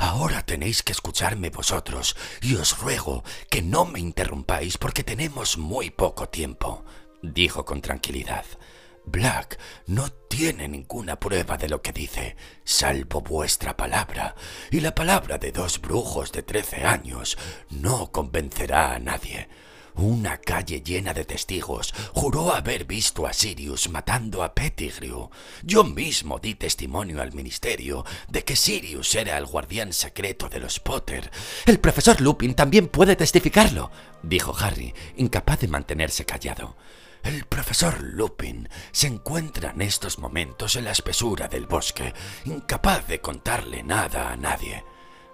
Ahora 0.00 0.42
tenéis 0.44 0.82
que 0.82 0.92
escucharme 0.92 1.50
vosotros, 1.50 2.16
y 2.40 2.56
os 2.56 2.78
ruego 2.78 3.22
que 3.50 3.62
no 3.62 3.84
me 3.84 4.00
interrumpáis 4.00 4.78
porque 4.78 5.04
tenemos 5.04 5.58
muy 5.58 5.90
poco 5.90 6.28
tiempo 6.28 6.84
dijo 7.22 7.64
con 7.64 7.80
tranquilidad. 7.80 8.44
Black 9.04 9.58
no 9.86 10.10
tiene 10.10 10.68
ninguna 10.68 11.18
prueba 11.18 11.56
de 11.56 11.68
lo 11.68 11.82
que 11.82 11.92
dice, 11.92 12.36
salvo 12.64 13.22
vuestra 13.22 13.76
palabra, 13.76 14.34
y 14.70 14.80
la 14.80 14.94
palabra 14.94 15.38
de 15.38 15.52
dos 15.52 15.80
brujos 15.80 16.32
de 16.32 16.42
trece 16.42 16.84
años 16.84 17.38
no 17.70 18.12
convencerá 18.12 18.94
a 18.94 18.98
nadie. 18.98 19.48
Una 19.94 20.38
calle 20.38 20.82
llena 20.82 21.12
de 21.12 21.24
testigos 21.24 21.92
juró 22.12 22.52
haber 22.54 22.84
visto 22.84 23.26
a 23.26 23.32
Sirius 23.32 23.88
matando 23.90 24.42
a 24.42 24.54
Pettigrew. 24.54 25.30
Yo 25.62 25.84
mismo 25.84 26.38
di 26.38 26.54
testimonio 26.54 27.20
al 27.20 27.32
ministerio 27.32 28.04
de 28.28 28.44
que 28.44 28.56
Sirius 28.56 29.14
era 29.14 29.36
el 29.36 29.46
guardián 29.46 29.92
secreto 29.92 30.48
de 30.48 30.60
los 30.60 30.80
Potter. 30.80 31.30
El 31.66 31.80
profesor 31.80 32.20
Lupin 32.20 32.54
también 32.54 32.88
puede 32.88 33.16
testificarlo, 33.16 33.90
dijo 34.22 34.54
Harry, 34.58 34.94
incapaz 35.16 35.60
de 35.60 35.68
mantenerse 35.68 36.24
callado. 36.24 36.76
El 37.22 37.44
profesor 37.44 38.00
Lupin 38.02 38.68
se 38.92 39.06
encuentra 39.06 39.72
en 39.72 39.82
estos 39.82 40.18
momentos 40.18 40.76
en 40.76 40.84
la 40.84 40.92
espesura 40.92 41.48
del 41.48 41.66
bosque, 41.66 42.14
incapaz 42.46 43.06
de 43.06 43.20
contarle 43.20 43.82
nada 43.82 44.32
a 44.32 44.36
nadie. 44.36 44.84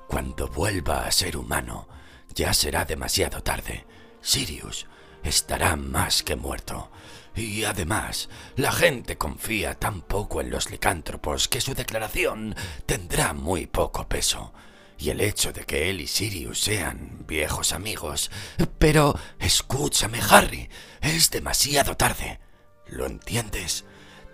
Cuando 0.08 0.48
vuelva 0.48 1.06
a 1.06 1.12
ser 1.12 1.36
humano, 1.36 1.88
ya 2.34 2.52
será 2.54 2.84
demasiado 2.84 3.42
tarde. 3.42 3.86
Sirius 4.20 4.86
estará 5.22 5.76
más 5.76 6.22
que 6.22 6.36
muerto. 6.36 6.90
Y 7.34 7.64
además, 7.64 8.28
la 8.56 8.72
gente 8.72 9.18
confía 9.18 9.74
tan 9.74 10.00
poco 10.00 10.40
en 10.40 10.50
los 10.50 10.70
licántropos 10.70 11.48
que 11.48 11.60
su 11.60 11.74
declaración 11.74 12.54
tendrá 12.86 13.34
muy 13.34 13.66
poco 13.66 14.08
peso 14.08 14.52
y 14.98 15.10
el 15.10 15.20
hecho 15.20 15.52
de 15.52 15.64
que 15.64 15.90
él 15.90 16.00
y 16.00 16.06
Sirius 16.06 16.60
sean 16.60 17.24
viejos 17.26 17.72
amigos. 17.72 18.30
Pero 18.78 19.18
escúchame, 19.38 20.20
Harry, 20.30 20.68
es 21.00 21.30
demasiado 21.30 21.96
tarde. 21.96 22.40
¿Lo 22.86 23.06
entiendes? 23.06 23.84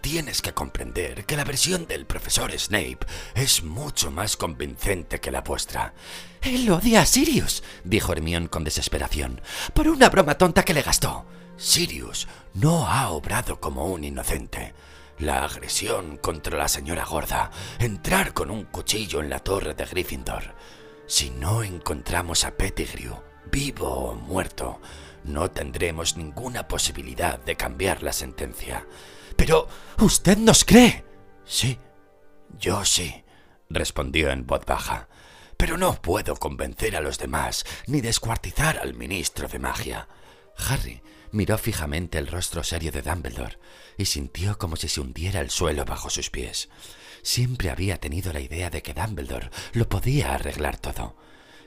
Tienes 0.02 0.42
que 0.42 0.52
comprender 0.52 1.24
que 1.24 1.36
la 1.36 1.44
versión 1.44 1.86
del 1.86 2.04
profesor 2.04 2.52
Snape 2.52 2.98
es 3.34 3.62
mucho 3.62 4.10
más 4.10 4.36
convincente 4.36 5.20
que 5.20 5.30
la 5.30 5.40
vuestra. 5.40 5.94
Él 6.42 6.68
odia 6.70 7.00
a 7.00 7.06
Sirius, 7.06 7.62
dijo 7.84 8.12
Hermione 8.12 8.48
con 8.48 8.64
desesperación, 8.64 9.40
por 9.72 9.88
una 9.88 10.10
broma 10.10 10.36
tonta 10.36 10.64
que 10.64 10.74
le 10.74 10.82
gastó. 10.82 11.24
Sirius 11.56 12.28
no 12.52 12.86
ha 12.86 13.10
obrado 13.10 13.60
como 13.60 13.86
un 13.86 14.04
inocente 14.04 14.74
la 15.18 15.44
agresión 15.44 16.16
contra 16.16 16.58
la 16.58 16.66
señora 16.66 17.04
gorda, 17.04 17.52
entrar 17.78 18.32
con 18.34 18.50
un 18.50 18.64
cuchillo 18.64 19.20
en 19.20 19.30
la 19.30 19.38
torre 19.38 19.72
de 19.74 19.84
Gryffindor. 19.84 20.54
Si 21.06 21.30
no 21.30 21.62
encontramos 21.62 22.44
a 22.44 22.56
Pettigrew, 22.56 23.22
vivo 23.50 23.88
o 23.88 24.14
muerto, 24.14 24.80
no 25.22 25.48
tendremos 25.48 26.16
ninguna 26.16 26.66
posibilidad 26.66 27.38
de 27.38 27.54
cambiar 27.54 28.02
la 28.02 28.12
sentencia. 28.12 28.84
Pero 29.44 29.66
usted 29.98 30.38
nos 30.38 30.64
cree. 30.64 31.04
Sí, 31.44 31.76
yo 32.60 32.84
sí, 32.84 33.24
respondió 33.68 34.30
en 34.30 34.46
voz 34.46 34.64
baja. 34.64 35.08
Pero 35.56 35.76
no 35.76 36.00
puedo 36.00 36.36
convencer 36.36 36.94
a 36.94 37.00
los 37.00 37.18
demás 37.18 37.64
ni 37.88 38.00
descuartizar 38.00 38.78
al 38.78 38.94
ministro 38.94 39.48
de 39.48 39.58
magia. 39.58 40.06
Harry 40.56 41.02
miró 41.32 41.58
fijamente 41.58 42.18
el 42.18 42.28
rostro 42.28 42.62
serio 42.62 42.92
de 42.92 43.02
Dumbledore 43.02 43.58
y 43.98 44.04
sintió 44.04 44.58
como 44.58 44.76
si 44.76 44.86
se 44.86 45.00
hundiera 45.00 45.40
el 45.40 45.50
suelo 45.50 45.84
bajo 45.84 46.08
sus 46.08 46.30
pies. 46.30 46.68
Siempre 47.24 47.70
había 47.70 47.98
tenido 47.98 48.32
la 48.32 48.38
idea 48.38 48.70
de 48.70 48.80
que 48.80 48.94
Dumbledore 48.94 49.50
lo 49.72 49.88
podía 49.88 50.36
arreglar 50.36 50.76
todo. 50.76 51.16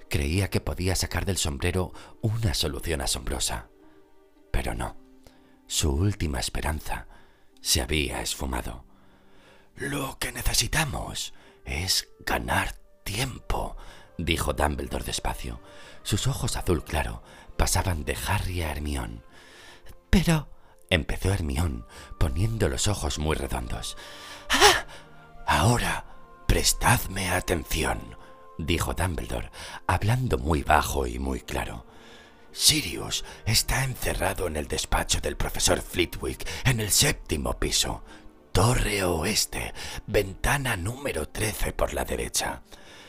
Creía 0.09 0.49
que 0.49 0.61
podía 0.61 0.95
sacar 0.95 1.25
del 1.25 1.35
sombrero 1.35 1.91
una 2.21 2.53
solución 2.53 3.01
asombrosa. 3.01 3.67
Pero 4.53 4.75
no. 4.75 4.95
Su 5.67 5.91
última 5.91 6.39
esperanza 6.39 7.09
se 7.65 7.81
había 7.81 8.21
esfumado. 8.21 8.85
Lo 9.75 10.19
que 10.19 10.31
necesitamos 10.31 11.33
es 11.65 12.07
ganar 12.19 12.73
tiempo, 13.03 13.75
dijo 14.19 14.53
Dumbledore 14.53 15.03
despacio. 15.03 15.59
Sus 16.03 16.27
ojos 16.27 16.57
azul 16.57 16.83
claro 16.83 17.23
pasaban 17.57 18.05
de 18.05 18.15
Harry 18.27 18.61
a 18.61 18.69
Hermión. 18.69 19.25
Pero... 20.11 20.47
empezó 20.91 21.33
Hermión, 21.33 21.87
poniendo 22.19 22.69
los 22.69 22.87
ojos 22.87 23.17
muy 23.17 23.35
redondos. 23.35 23.97
¡Ah! 24.51 24.85
Ahora, 25.47 26.05
prestadme 26.47 27.31
atención, 27.31 28.15
dijo 28.59 28.93
Dumbledore, 28.93 29.49
hablando 29.87 30.37
muy 30.37 30.61
bajo 30.61 31.07
y 31.07 31.17
muy 31.17 31.41
claro. 31.41 31.87
Sirius 32.55 33.25
está 33.45 33.83
encerrado 33.83 34.47
en 34.47 34.55
el 34.55 34.69
despacho 34.69 35.19
del 35.19 35.35
profesor 35.35 35.81
Flitwick 35.81 36.47
en 36.63 36.79
el 36.79 36.89
séptimo 36.89 37.59
piso. 37.59 38.01
Torre 38.53 39.03
oeste, 39.03 39.73
ventana 40.07 40.77
número 40.77 41.27
13 41.27 41.73
por 41.73 41.93
la 41.93 42.05
derecha. 42.05 42.61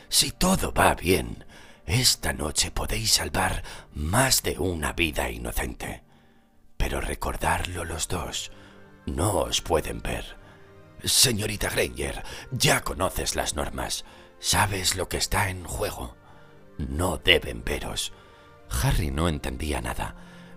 Si 0.09 0.31
todo 0.31 0.73
va 0.73 0.95
bien, 0.95 1.45
esta 1.85 2.33
noche 2.33 2.71
podéis 2.71 3.13
salvar 3.13 3.63
más 3.93 4.43
de 4.43 4.59
una 4.59 4.91
vida 4.91 5.31
inocente. 5.31 6.03
Pero 6.75 6.99
recordarlo 6.99 7.85
los 7.85 8.09
dos, 8.09 8.51
no 9.05 9.37
os 9.37 9.61
pueden 9.61 10.01
ver. 10.01 10.35
Señorita 11.05 11.69
Granger, 11.69 12.21
ya 12.51 12.81
conoces 12.81 13.37
las 13.37 13.55
normas. 13.55 14.03
Sabes 14.39 14.97
lo 14.97 15.07
que 15.07 15.17
está 15.17 15.49
en 15.49 15.63
juego. 15.63 16.17
No 16.77 17.17
deben 17.17 17.63
veros. 17.63 18.11
Harry 18.69 19.11
no 19.11 19.29
entendía 19.29 19.81
nada. 19.81 20.15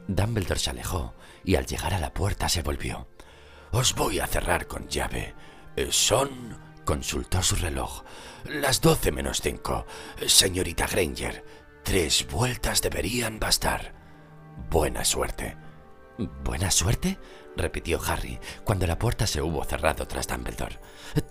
Dumbledore 0.08 0.60
se 0.60 0.70
alejó 0.70 1.14
y 1.44 1.54
al 1.54 1.66
llegar 1.66 1.94
a 1.94 2.00
la 2.00 2.12
puerta 2.12 2.48
se 2.48 2.62
volvió. 2.62 3.08
Os 3.70 3.94
voy 3.94 4.18
a 4.18 4.26
cerrar 4.26 4.66
con 4.66 4.88
llave. 4.88 5.34
Eh, 5.76 5.88
son... 5.90 6.58
consultó 6.84 7.42
su 7.42 7.56
reloj. 7.56 8.02
Las 8.44 8.80
doce 8.80 9.12
menos 9.12 9.40
cinco. 9.40 9.86
Señorita 10.26 10.86
Granger, 10.86 11.44
tres 11.84 12.26
vueltas 12.28 12.82
deberían 12.82 13.38
bastar. 13.38 13.94
Buena 14.68 15.04
suerte. 15.04 15.56
¿Buena 16.44 16.70
suerte? 16.70 17.18
repitió 17.56 18.00
Harry 18.06 18.38
cuando 18.64 18.86
la 18.86 18.98
puerta 18.98 19.26
se 19.26 19.40
hubo 19.40 19.64
cerrado 19.64 20.06
tras 20.06 20.26
Dumbledore. 20.26 20.78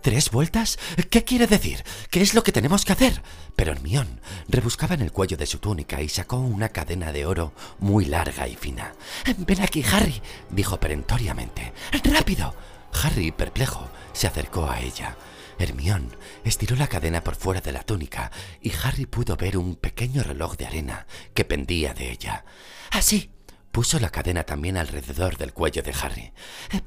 ¿Tres 0.02 0.32
vueltas? 0.32 0.80
¿Qué 1.10 1.24
quiere 1.24 1.48
decir? 1.48 1.84
¿Qué 2.10 2.22
es 2.22 2.34
lo 2.34 2.44
que 2.44 2.52
tenemos 2.52 2.86
que 2.86 2.94
hacer? 2.94 3.22
Pero 3.56 3.72
Hermión 3.72 4.20
rebuscaba 4.48 4.96
en 4.96 5.02
el 5.02 5.12
cuello 5.12 5.38
de 5.38 5.46
su 5.46 5.60
túnica 5.60 6.02
y 6.02 6.10
sacó 6.10 6.38
una 6.38 6.70
cadena 6.70 7.12
de 7.12 7.26
oro 7.26 7.54
muy 7.80 8.06
larga 8.06 8.48
y 8.48 8.56
fina. 8.56 8.94
Ven 9.38 9.62
aquí, 9.62 9.84
Harry, 9.92 10.22
dijo 10.50 10.80
perentoriamente. 10.80 11.72
¡Rápido! 12.04 12.56
Harry, 13.04 13.32
perplejo, 13.32 13.88
se 14.14 14.28
acercó 14.28 14.70
a 14.70 14.82
ella. 14.82 15.18
Hermión 15.60 16.16
estiró 16.44 16.76
la 16.76 16.88
cadena 16.88 17.24
por 17.24 17.36
fuera 17.36 17.62
de 17.62 17.74
la 17.74 17.84
túnica 17.84 18.32
y 18.62 18.72
Harry 18.84 19.06
pudo 19.06 19.36
ver 19.36 19.58
un 19.58 19.76
pequeño 19.76 20.24
reloj 20.24 20.58
de 20.58 20.66
arena 20.66 21.06
que 21.34 21.46
pendía 21.46 21.94
de 21.94 22.12
ella. 22.12 22.46
Así, 22.92 23.32
Puso 23.72 24.00
la 24.00 24.10
cadena 24.10 24.44
también 24.44 24.78
alrededor 24.78 25.38
del 25.38 25.54
cuello 25.54 25.84
de 25.84 25.94
Harry. 26.02 26.34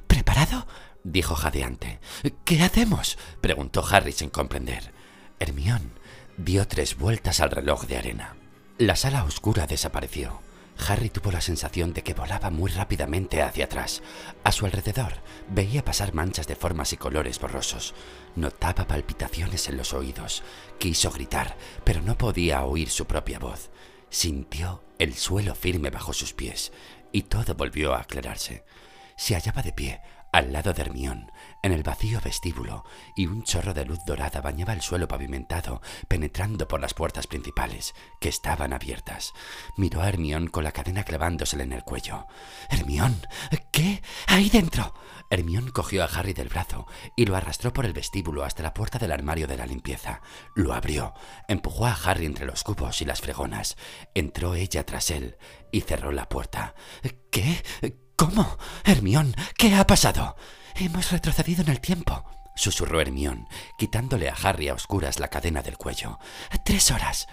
¿Preparado? 0.07 0.67
dijo 1.03 1.35
jadeante. 1.35 1.99
¿Qué 2.45 2.61
hacemos? 2.61 3.17
preguntó 3.41 3.85
Harry 3.89 4.11
sin 4.11 4.29
comprender. 4.29 4.91
Hermión 5.39 5.91
dio 6.37 6.67
tres 6.67 6.97
vueltas 6.97 7.39
al 7.39 7.51
reloj 7.51 7.85
de 7.85 7.97
arena. 7.97 8.35
La 8.77 8.95
sala 8.95 9.23
oscura 9.23 9.67
desapareció. 9.67 10.41
Harry 10.87 11.09
tuvo 11.09 11.31
la 11.31 11.41
sensación 11.41 11.93
de 11.93 12.01
que 12.01 12.13
volaba 12.13 12.49
muy 12.49 12.71
rápidamente 12.71 13.41
hacia 13.41 13.65
atrás. 13.65 14.01
A 14.43 14.51
su 14.51 14.65
alrededor 14.65 15.13
veía 15.49 15.85
pasar 15.85 16.13
manchas 16.13 16.47
de 16.47 16.55
formas 16.55 16.93
y 16.93 16.97
colores 16.97 17.39
borrosos. 17.39 17.93
Notaba 18.35 18.87
palpitaciones 18.87 19.69
en 19.69 19.77
los 19.77 19.93
oídos. 19.93 20.43
Quiso 20.79 21.11
gritar, 21.11 21.55
pero 21.83 22.01
no 22.01 22.17
podía 22.17 22.63
oír 22.63 22.89
su 22.89 23.05
propia 23.05 23.39
voz. 23.39 23.69
Sintió 24.13 24.83
el 24.99 25.15
suelo 25.15 25.55
firme 25.55 25.89
bajo 25.89 26.13
sus 26.13 26.33
pies 26.33 26.71
y 27.11 27.23
todo 27.23 27.55
volvió 27.55 27.95
a 27.95 28.01
aclararse. 28.01 28.63
Se 29.17 29.33
hallaba 29.33 29.63
de 29.63 29.73
pie 29.73 30.01
al 30.31 30.53
lado 30.53 30.71
de 30.71 30.83
Hermión, 30.83 31.31
en 31.63 31.71
el 31.71 31.81
vacío 31.81 32.19
vestíbulo 32.21 32.83
y 33.15 33.25
un 33.25 33.43
chorro 33.43 33.73
de 33.73 33.85
luz 33.85 33.99
dorada 34.05 34.41
bañaba 34.41 34.73
el 34.73 34.81
suelo 34.81 35.07
pavimentado, 35.07 35.81
penetrando 36.09 36.67
por 36.67 36.81
las 36.81 36.93
puertas 36.93 37.25
principales, 37.25 37.95
que 38.19 38.29
estaban 38.29 38.73
abiertas. 38.73 39.33
Miró 39.77 40.01
a 40.01 40.09
Hermión 40.09 40.47
con 40.47 40.65
la 40.65 40.73
cadena 40.73 41.03
clavándosele 41.03 41.63
en 41.63 41.71
el 41.71 41.83
cuello. 41.83 42.27
Hermión, 42.69 43.25
¿qué? 43.71 44.03
Ahí 44.27 44.49
dentro. 44.49 44.93
Hermión 45.29 45.71
cogió 45.71 46.03
a 46.03 46.07
Harry 46.07 46.33
del 46.33 46.49
brazo 46.49 46.85
y 47.15 47.25
lo 47.25 47.35
arrastró 47.35 47.71
por 47.71 47.85
el 47.85 47.93
vestíbulo 47.93 48.43
hasta 48.43 48.61
la 48.61 48.73
puerta 48.73 48.99
del 48.99 49.13
armario 49.13 49.47
de 49.47 49.57
la 49.57 49.65
limpieza. 49.65 50.21
Lo 50.55 50.73
abrió, 50.73 51.13
empujó 51.47 51.85
a 51.85 51.93
Harry 51.93 52.25
entre 52.25 52.45
los 52.45 52.63
cubos 52.63 53.01
y 53.01 53.05
las 53.05 53.21
fregonas. 53.21 53.77
Entró 54.13 54.53
ella 54.53 54.85
tras 54.85 55.09
él 55.11 55.37
y 55.71 55.81
cerró 55.81 56.11
la 56.11 56.27
puerta. 56.27 56.75
¿Qué? 57.31 57.63
¿Cómo? 58.17 58.57
Hermión, 58.83 59.33
¿qué 59.57 59.73
ha 59.73 59.87
pasado? 59.87 60.35
Hemos 60.75 61.11
retrocedido 61.11 61.61
en 61.61 61.69
el 61.69 61.79
tiempo, 61.79 62.23
susurró 62.55 62.99
Hermión, 62.99 63.47
quitándole 63.77 64.29
a 64.29 64.33
Harry 64.33 64.69
a 64.69 64.73
oscuras 64.73 65.19
la 65.19 65.27
cadena 65.27 65.61
del 65.61 65.77
cuello. 65.77 66.19
Tres 66.65 66.89
horas. 66.89 67.27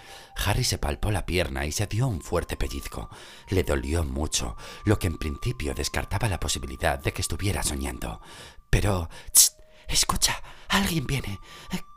Harry 0.45 0.63
se 0.63 0.77
palpó 0.77 1.09
la 1.09 1.25
pierna 1.25 1.65
y 1.65 1.71
se 1.71 1.87
dio 1.87 2.07
un 2.07 2.21
fuerte 2.21 2.55
pellizco. 2.55 3.09
Le 3.49 3.63
dolió 3.63 4.03
mucho, 4.03 4.55
lo 4.85 4.99
que 4.99 5.07
en 5.07 5.17
principio 5.17 5.73
descartaba 5.73 6.29
la 6.29 6.39
posibilidad 6.39 6.99
de 6.99 7.13
que 7.13 7.21
estuviera 7.21 7.63
soñando. 7.63 8.21
Pero... 8.69 9.09
escucha, 9.87 10.41
alguien 10.69 11.07
viene. 11.07 11.39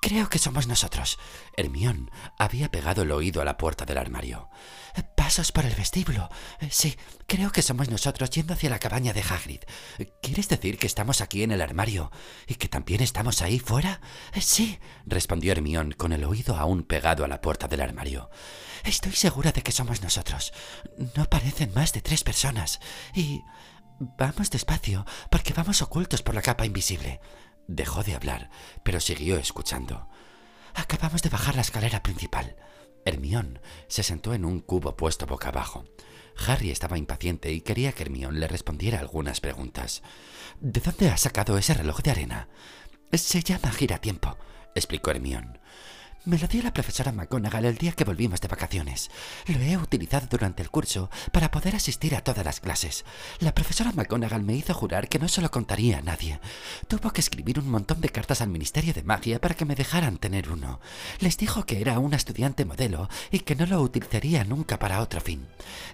Creo 0.01 0.29
que 0.29 0.39
somos 0.39 0.67
nosotros. 0.67 1.19
Hermión 1.57 2.11
había 2.39 2.71
pegado 2.71 3.03
el 3.03 3.13
oído 3.13 3.43
a 3.43 3.45
la 3.45 3.59
puerta 3.59 3.85
del 3.85 3.99
armario. 3.99 4.49
Pasos 5.25 5.53
por 5.53 5.65
el 5.65 5.75
vestíbulo. 5.75 6.29
Sí, 6.69 6.99
creo 7.27 7.51
que 7.51 7.63
somos 7.63 7.89
nosotros 7.89 8.29
yendo 8.29 8.53
hacia 8.53 8.69
la 8.69 8.79
cabaña 8.79 9.15
de 9.15 9.23
Hagrid. 9.23 9.63
¿Quieres 10.21 10.51
decir 10.51 10.77
que 10.77 10.87
estamos 10.87 11.23
aquí 11.23 11.43
en 11.43 11.51
el 11.51 11.63
armario 11.63 12.13
y 12.47 12.57
que 12.57 12.69
también 12.69 13.01
estamos 13.01 13.41
ahí 13.41 13.59
fuera? 13.59 14.03
Sí, 14.39 14.79
respondió 15.07 15.53
Hermión 15.53 15.93
con 15.93 16.13
el 16.13 16.25
oído 16.25 16.57
aún 16.57 16.83
pegado 16.83 17.25
a 17.25 17.29
la 17.29 17.41
puerta 17.41 17.69
del 17.69 17.81
armario. 17.81 18.29
Estoy 18.85 19.13
segura 19.13 19.51
de 19.51 19.63
que 19.63 19.73
somos 19.73 20.03
nosotros. 20.03 20.53
No 21.17 21.25
parecen 21.25 21.73
más 21.73 21.95
de 21.95 22.03
tres 22.03 22.23
personas. 22.23 22.79
Y... 23.15 23.41
Vamos 23.99 24.51
despacio, 24.51 25.07
porque 25.31 25.55
vamos 25.55 25.81
ocultos 25.81 26.21
por 26.21 26.35
la 26.35 26.43
capa 26.43 26.67
invisible. 26.67 27.23
Dejó 27.67 28.03
de 28.03 28.15
hablar, 28.15 28.51
pero 28.83 29.01
siguió 29.01 29.39
escuchando. 29.39 30.07
Acabamos 30.75 31.23
de 31.23 31.31
bajar 31.31 31.55
la 31.55 31.63
escalera 31.63 32.03
principal. 32.03 32.57
Hermión 33.05 33.61
se 33.89 34.03
sentó 34.03 34.35
en 34.35 34.45
un 34.45 34.61
cubo 34.61 34.97
puesto 34.97 35.27
boca 35.27 35.49
abajo. 35.49 35.85
Harry 36.47 36.71
estaba 36.71 36.99
impaciente 36.99 37.53
y 37.53 37.61
quería 37.61 37.93
que 37.93 38.03
Hermión 38.03 38.41
le 38.41 38.49
respondiera 38.49 38.99
algunas 38.99 39.41
preguntas. 39.41 40.03
¿De 40.61 40.81
dónde 40.81 41.11
ha 41.11 41.17
sacado 41.17 41.57
ese 41.59 41.75
reloj 41.75 42.01
de 42.03 42.11
arena? 42.11 42.49
Se 43.13 43.43
llama 43.43 43.71
giratiempo, 43.71 44.37
explicó 44.75 45.11
Hermión. 45.11 45.61
Me 46.27 46.39
lo 46.39 46.49
dio 46.49 46.63
la 46.63 46.73
profesora 46.73 47.13
McGonagall 47.13 47.67
el 47.67 47.77
día 47.77 47.93
que 47.93 48.05
volvimos 48.05 48.41
de 48.41 48.49
vacaciones. 48.49 49.11
Lo 49.47 49.61
he 49.61 49.77
utilizado 49.77 50.27
durante 50.27 50.63
el 50.63 50.71
curso 50.71 51.11
para 51.33 51.51
poder 51.51 51.77
asistir 51.77 52.17
a 52.17 52.23
todas 52.23 52.43
las 52.47 52.61
clases. 52.61 53.05
La 53.41 53.55
profesora 53.55 53.93
McGonagall 53.93 54.43
me 54.43 54.55
hizo 54.55 54.73
jurar 54.73 55.11
que 55.11 55.19
no 55.19 55.29
se 55.29 55.43
lo 55.43 55.51
contaría 55.51 55.99
a 55.99 56.01
nadie. 56.01 56.41
Tuvo 56.89 57.11
que 57.11 57.21
escribir 57.21 57.59
un 57.59 57.69
montón 57.69 58.01
de 58.01 58.09
cartas 58.09 58.41
al 58.41 58.49
Ministerio 58.49 58.95
de 58.95 59.03
Magia 59.03 59.39
para 59.39 59.55
que 59.55 59.67
me 59.67 59.75
dejaran 59.75 60.17
tener 60.17 60.49
uno. 60.49 60.81
Les 61.21 61.37
dijo 61.37 61.67
que 61.67 61.83
era 61.83 61.99
una 61.99 62.17
estudiante 62.17 62.65
modelo 62.65 63.11
y 63.31 63.41
que 63.41 63.55
no 63.55 63.67
lo 63.67 63.83
utilizaría 63.83 64.45
nunca 64.45 64.79
para 64.79 65.03
otro 65.03 65.21
fin. 65.21 65.47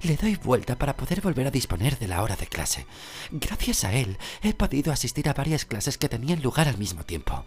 Le 0.02 0.16
doy 0.16 0.36
vuelta 0.36 0.76
para 0.76 0.96
poder 0.96 1.22
volver 1.22 1.48
a 1.48 1.50
disponer 1.50 1.98
de 1.98 2.06
la 2.06 2.22
hora 2.22 2.36
de 2.36 2.46
clase. 2.46 2.86
Gracias 3.32 3.82
a 3.82 3.94
él 3.94 4.16
he 4.42 4.54
podido 4.54 4.92
asistir 4.92 5.28
a 5.28 5.34
varias 5.34 5.64
clases 5.64 5.98
que 5.98 6.08
tenían 6.08 6.40
lugar 6.40 6.68
al 6.68 6.78
mismo 6.78 7.02
tiempo. 7.02 7.44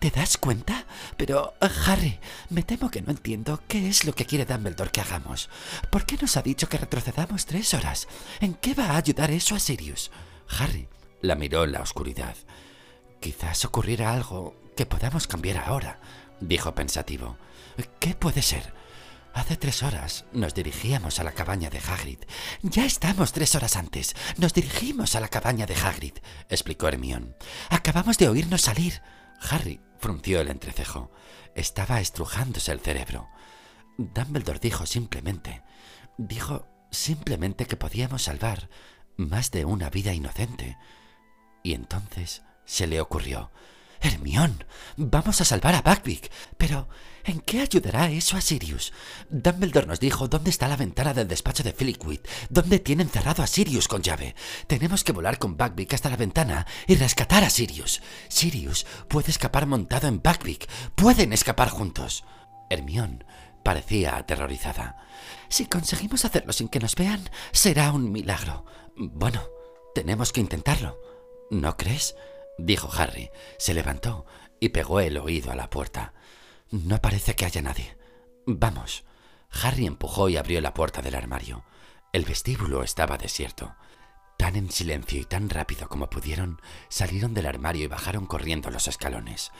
¿Te 0.00 0.10
das 0.10 0.36
cuenta? 0.36 0.84
Pero, 1.16 1.54
Harry, 1.86 2.20
me 2.50 2.62
temo 2.62 2.90
que 2.90 3.02
no 3.02 3.10
entiendo 3.10 3.60
qué 3.68 3.88
es 3.88 4.04
lo 4.04 4.14
que 4.14 4.26
quiere 4.26 4.44
Dumbledore 4.44 4.90
que 4.90 5.00
hagamos. 5.00 5.48
¿Por 5.90 6.06
qué 6.06 6.16
nos 6.20 6.36
ha 6.36 6.42
dicho 6.42 6.68
que 6.68 6.78
retrocedamos 6.78 7.46
tres 7.46 7.74
horas? 7.74 8.08
¿En 8.40 8.54
qué 8.54 8.74
va 8.74 8.90
a 8.90 8.96
ayudar 8.96 9.30
eso 9.30 9.54
a 9.54 9.58
Sirius? 9.58 10.10
Harry 10.48 10.88
la 11.22 11.34
miró 11.34 11.64
en 11.64 11.72
la 11.72 11.82
oscuridad. 11.82 12.36
Quizás 13.20 13.64
ocurriera 13.64 14.12
algo 14.12 14.54
que 14.76 14.86
podamos 14.86 15.26
cambiar 15.26 15.58
ahora, 15.58 16.00
dijo 16.40 16.74
pensativo. 16.74 17.36
¿Qué 17.98 18.14
puede 18.14 18.42
ser? 18.42 18.74
Hace 19.36 19.56
tres 19.56 19.82
horas 19.82 20.24
nos 20.32 20.54
dirigíamos 20.54 21.20
a 21.20 21.24
la 21.24 21.32
cabaña 21.32 21.68
de 21.68 21.78
Hagrid. 21.78 22.20
Ya 22.62 22.86
estamos 22.86 23.32
tres 23.32 23.54
horas 23.54 23.76
antes. 23.76 24.16
Nos 24.38 24.54
dirigimos 24.54 25.14
a 25.14 25.20
la 25.20 25.28
cabaña 25.28 25.66
de 25.66 25.74
Hagrid, 25.74 26.14
explicó 26.48 26.88
Hermión. 26.88 27.36
Acabamos 27.68 28.16
de 28.16 28.28
oírnos 28.28 28.62
salir. 28.62 29.02
Harry 29.50 29.80
frunció 29.98 30.40
el 30.40 30.48
entrecejo. 30.48 31.10
Estaba 31.56 32.00
estrujándose 32.00 32.70
el 32.70 32.80
cerebro. 32.80 33.28
Dumbledore 33.96 34.58
dijo 34.58 34.84
simplemente, 34.84 35.62
dijo 36.18 36.66
simplemente 36.90 37.64
que 37.64 37.76
podíamos 37.76 38.24
salvar 38.24 38.68
más 39.16 39.50
de 39.50 39.64
una 39.64 39.88
vida 39.88 40.12
inocente. 40.12 40.76
Y 41.62 41.72
entonces 41.72 42.42
se 42.66 42.86
le 42.86 43.00
ocurrió, 43.00 43.50
Hermión, 44.00 44.64
vamos 44.96 45.40
a 45.40 45.44
salvar 45.44 45.74
a 45.74 45.82
Buckbeak. 45.82 46.30
Pero, 46.56 46.88
¿en 47.24 47.40
qué 47.40 47.60
ayudará 47.60 48.10
eso 48.10 48.36
a 48.36 48.40
Sirius? 48.40 48.92
Dumbledore 49.30 49.86
nos 49.86 50.00
dijo 50.00 50.28
dónde 50.28 50.50
está 50.50 50.68
la 50.68 50.76
ventana 50.76 51.14
del 51.14 51.28
despacho 51.28 51.62
de 51.62 51.72
Flickwick, 51.72 52.28
dónde 52.50 52.78
tienen 52.78 53.08
cerrado 53.08 53.42
a 53.42 53.46
Sirius 53.46 53.88
con 53.88 54.02
llave. 54.02 54.34
Tenemos 54.66 55.04
que 55.04 55.12
volar 55.12 55.38
con 55.38 55.56
Buckbeak 55.56 55.94
hasta 55.94 56.10
la 56.10 56.16
ventana 56.16 56.66
y 56.86 56.96
rescatar 56.96 57.44
a 57.44 57.50
Sirius. 57.50 58.02
Sirius 58.28 58.86
puede 59.08 59.30
escapar 59.30 59.66
montado 59.66 60.08
en 60.08 60.22
Buckbeak. 60.22 60.68
Pueden 60.94 61.32
escapar 61.32 61.70
juntos. 61.70 62.24
Hermión 62.70 63.24
parecía 63.66 64.16
aterrorizada. 64.16 64.96
Si 65.48 65.66
conseguimos 65.66 66.24
hacerlo 66.24 66.52
sin 66.52 66.68
que 66.68 66.78
nos 66.78 66.94
vean, 66.94 67.28
será 67.50 67.90
un 67.90 68.12
milagro. 68.12 68.64
Bueno, 68.96 69.42
tenemos 69.92 70.32
que 70.32 70.40
intentarlo. 70.40 71.00
¿No 71.50 71.76
crees? 71.76 72.14
Dijo 72.58 72.90
Harry. 72.96 73.30
Se 73.58 73.74
levantó 73.74 74.26
y 74.60 74.70
pegó 74.70 75.00
el 75.00 75.18
oído 75.18 75.52
a 75.52 75.56
la 75.56 75.70
puerta. 75.70 76.14
No 76.70 77.00
parece 77.00 77.34
que 77.36 77.44
haya 77.44 77.62
nadie. 77.62 77.96
Vamos. 78.46 79.04
Harry 79.62 79.86
empujó 79.86 80.28
y 80.28 80.36
abrió 80.36 80.60
la 80.60 80.74
puerta 80.74 81.02
del 81.02 81.14
armario. 81.14 81.64
El 82.12 82.24
vestíbulo 82.24 82.82
estaba 82.82 83.18
desierto. 83.18 83.74
Tan 84.38 84.56
en 84.56 84.70
silencio 84.70 85.20
y 85.20 85.24
tan 85.24 85.48
rápido 85.48 85.88
como 85.88 86.10
pudieron, 86.10 86.60
salieron 86.88 87.34
del 87.34 87.46
armario 87.46 87.84
y 87.84 87.88
bajaron 87.88 88.26
corriendo 88.26 88.70
los 88.70 88.86
escalones. 88.88 89.52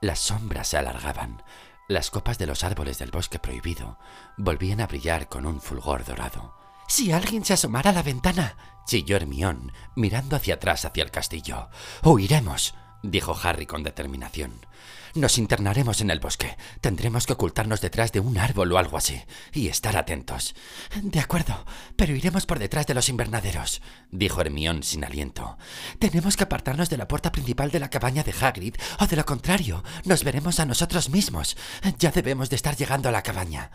Las 0.00 0.20
sombras 0.20 0.68
se 0.68 0.78
alargaban. 0.78 1.42
Las 1.88 2.10
copas 2.10 2.38
de 2.38 2.46
los 2.46 2.64
árboles 2.64 2.98
del 2.98 3.10
bosque 3.10 3.38
prohibido 3.38 3.98
volvían 4.36 4.80
a 4.80 4.86
brillar 4.86 5.28
con 5.28 5.46
un 5.46 5.60
fulgor 5.60 6.04
dorado. 6.04 6.61
Si 6.88 7.12
alguien 7.12 7.44
se 7.44 7.54
asomara 7.54 7.90
a 7.90 7.94
la 7.94 8.02
ventana, 8.02 8.56
chilló 8.86 9.16
Hermión, 9.16 9.72
mirando 9.96 10.36
hacia 10.36 10.54
atrás 10.54 10.84
hacia 10.84 11.02
el 11.02 11.10
castillo. 11.10 11.68
Huiremos, 12.02 12.74
dijo 13.02 13.36
Harry 13.42 13.66
con 13.66 13.82
determinación. 13.82 14.66
Nos 15.14 15.36
internaremos 15.36 16.00
en 16.00 16.10
el 16.10 16.20
bosque. 16.20 16.56
Tendremos 16.80 17.26
que 17.26 17.34
ocultarnos 17.34 17.82
detrás 17.82 18.12
de 18.12 18.20
un 18.20 18.38
árbol 18.38 18.72
o 18.72 18.78
algo 18.78 18.96
así, 18.96 19.22
y 19.52 19.68
estar 19.68 19.96
atentos. 19.96 20.54
De 21.02 21.20
acuerdo, 21.20 21.66
pero 21.96 22.16
iremos 22.16 22.46
por 22.46 22.58
detrás 22.58 22.86
de 22.86 22.94
los 22.94 23.10
invernaderos, 23.10 23.82
dijo 24.10 24.40
Hermión 24.40 24.82
sin 24.82 25.04
aliento. 25.04 25.58
Tenemos 25.98 26.36
que 26.36 26.44
apartarnos 26.44 26.88
de 26.88 26.96
la 26.96 27.08
puerta 27.08 27.30
principal 27.30 27.70
de 27.70 27.80
la 27.80 27.90
cabaña 27.90 28.22
de 28.22 28.34
Hagrid, 28.40 28.76
o 29.00 29.06
de 29.06 29.16
lo 29.16 29.26
contrario, 29.26 29.84
nos 30.04 30.24
veremos 30.24 30.60
a 30.60 30.66
nosotros 30.66 31.10
mismos. 31.10 31.58
Ya 31.98 32.10
debemos 32.10 32.48
de 32.48 32.56
estar 32.56 32.76
llegando 32.76 33.10
a 33.10 33.12
la 33.12 33.22
cabaña. 33.22 33.70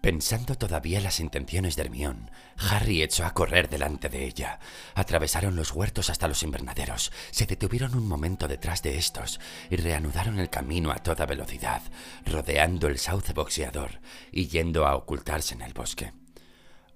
Pensando 0.00 0.54
todavía 0.54 1.00
las 1.00 1.18
intenciones 1.18 1.74
de 1.74 1.82
Hermión, 1.82 2.30
Harry 2.56 3.02
echó 3.02 3.24
a 3.24 3.34
correr 3.34 3.68
delante 3.68 4.08
de 4.08 4.24
ella. 4.24 4.60
Atravesaron 4.94 5.56
los 5.56 5.72
huertos 5.72 6.08
hasta 6.08 6.28
los 6.28 6.44
invernaderos, 6.44 7.10
se 7.32 7.46
detuvieron 7.46 7.96
un 7.96 8.06
momento 8.06 8.46
detrás 8.46 8.82
de 8.82 8.96
estos 8.96 9.40
y 9.70 9.76
reanudaron 9.76 10.38
el 10.38 10.50
camino 10.50 10.92
a 10.92 10.98
toda 10.98 11.26
velocidad, 11.26 11.82
rodeando 12.24 12.86
el 12.86 12.98
sauce 12.98 13.32
boxeador 13.32 14.00
y 14.30 14.46
yendo 14.46 14.86
a 14.86 14.94
ocultarse 14.94 15.54
en 15.54 15.62
el 15.62 15.74
bosque. 15.74 16.12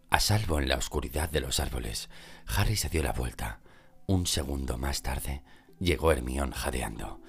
A 0.09 0.21
salvo 0.21 0.61
en 0.61 0.69
la 0.69 0.77
oscuridad 0.77 1.29
de 1.29 1.41
los 1.41 1.59
árboles, 1.59 2.09
Harry 2.47 2.77
se 2.77 2.89
dio 2.89 3.03
la 3.03 3.13
vuelta. 3.13 3.61
Un 4.07 4.27
segundo 4.27 4.79
más 4.79 5.03
tarde, 5.03 5.43
llegó 5.81 6.13
Hermión 6.13 6.53
jadeando. 6.53 7.21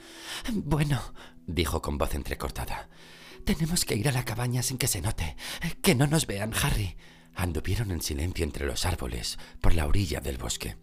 Bueno, 0.51 1.01
dijo 1.47 1.81
con 1.81 1.97
voz 1.97 2.13
entrecortada. 2.13 2.89
Tenemos 3.45 3.84
que 3.84 3.95
ir 3.95 4.08
a 4.08 4.13
la 4.13 4.23
cabaña 4.23 4.63
sin 4.63 4.77
que 4.77 4.88
se 4.88 5.01
note. 5.01 5.36
Que 5.82 5.95
no 5.95 6.08
nos 6.08 6.27
vean, 6.27 6.53
Harry. 6.62 6.95
Anduvieron 7.36 7.91
en 7.91 8.01
silencio 8.01 8.45
entre 8.45 8.65
los 8.65 8.86
árboles, 8.86 9.38
por 9.60 9.73
la 9.73 9.86
orilla 9.86 10.21
del 10.21 10.38
bosque. 10.38 10.77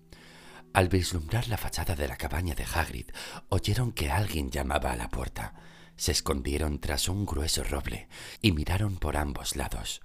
Al 0.75 0.89
vislumbrar 0.89 1.49
la 1.49 1.57
fachada 1.57 1.95
de 1.95 2.07
la 2.07 2.17
cabaña 2.17 2.55
de 2.55 2.65
Hagrid, 2.65 3.07
oyeron 3.49 3.93
que 3.93 4.11
alguien 4.11 4.51
llamaba 4.51 4.93
a 4.93 4.97
la 4.97 5.09
puerta. 5.09 5.55
Se 5.97 6.13
escondieron 6.13 6.81
tras 6.81 7.09
un 7.09 7.25
grueso 7.25 7.65
roble 7.65 8.09
y 8.43 8.53
miraron 8.53 8.99
por 8.99 9.17
ambos 9.17 9.57
lados. 9.57 10.03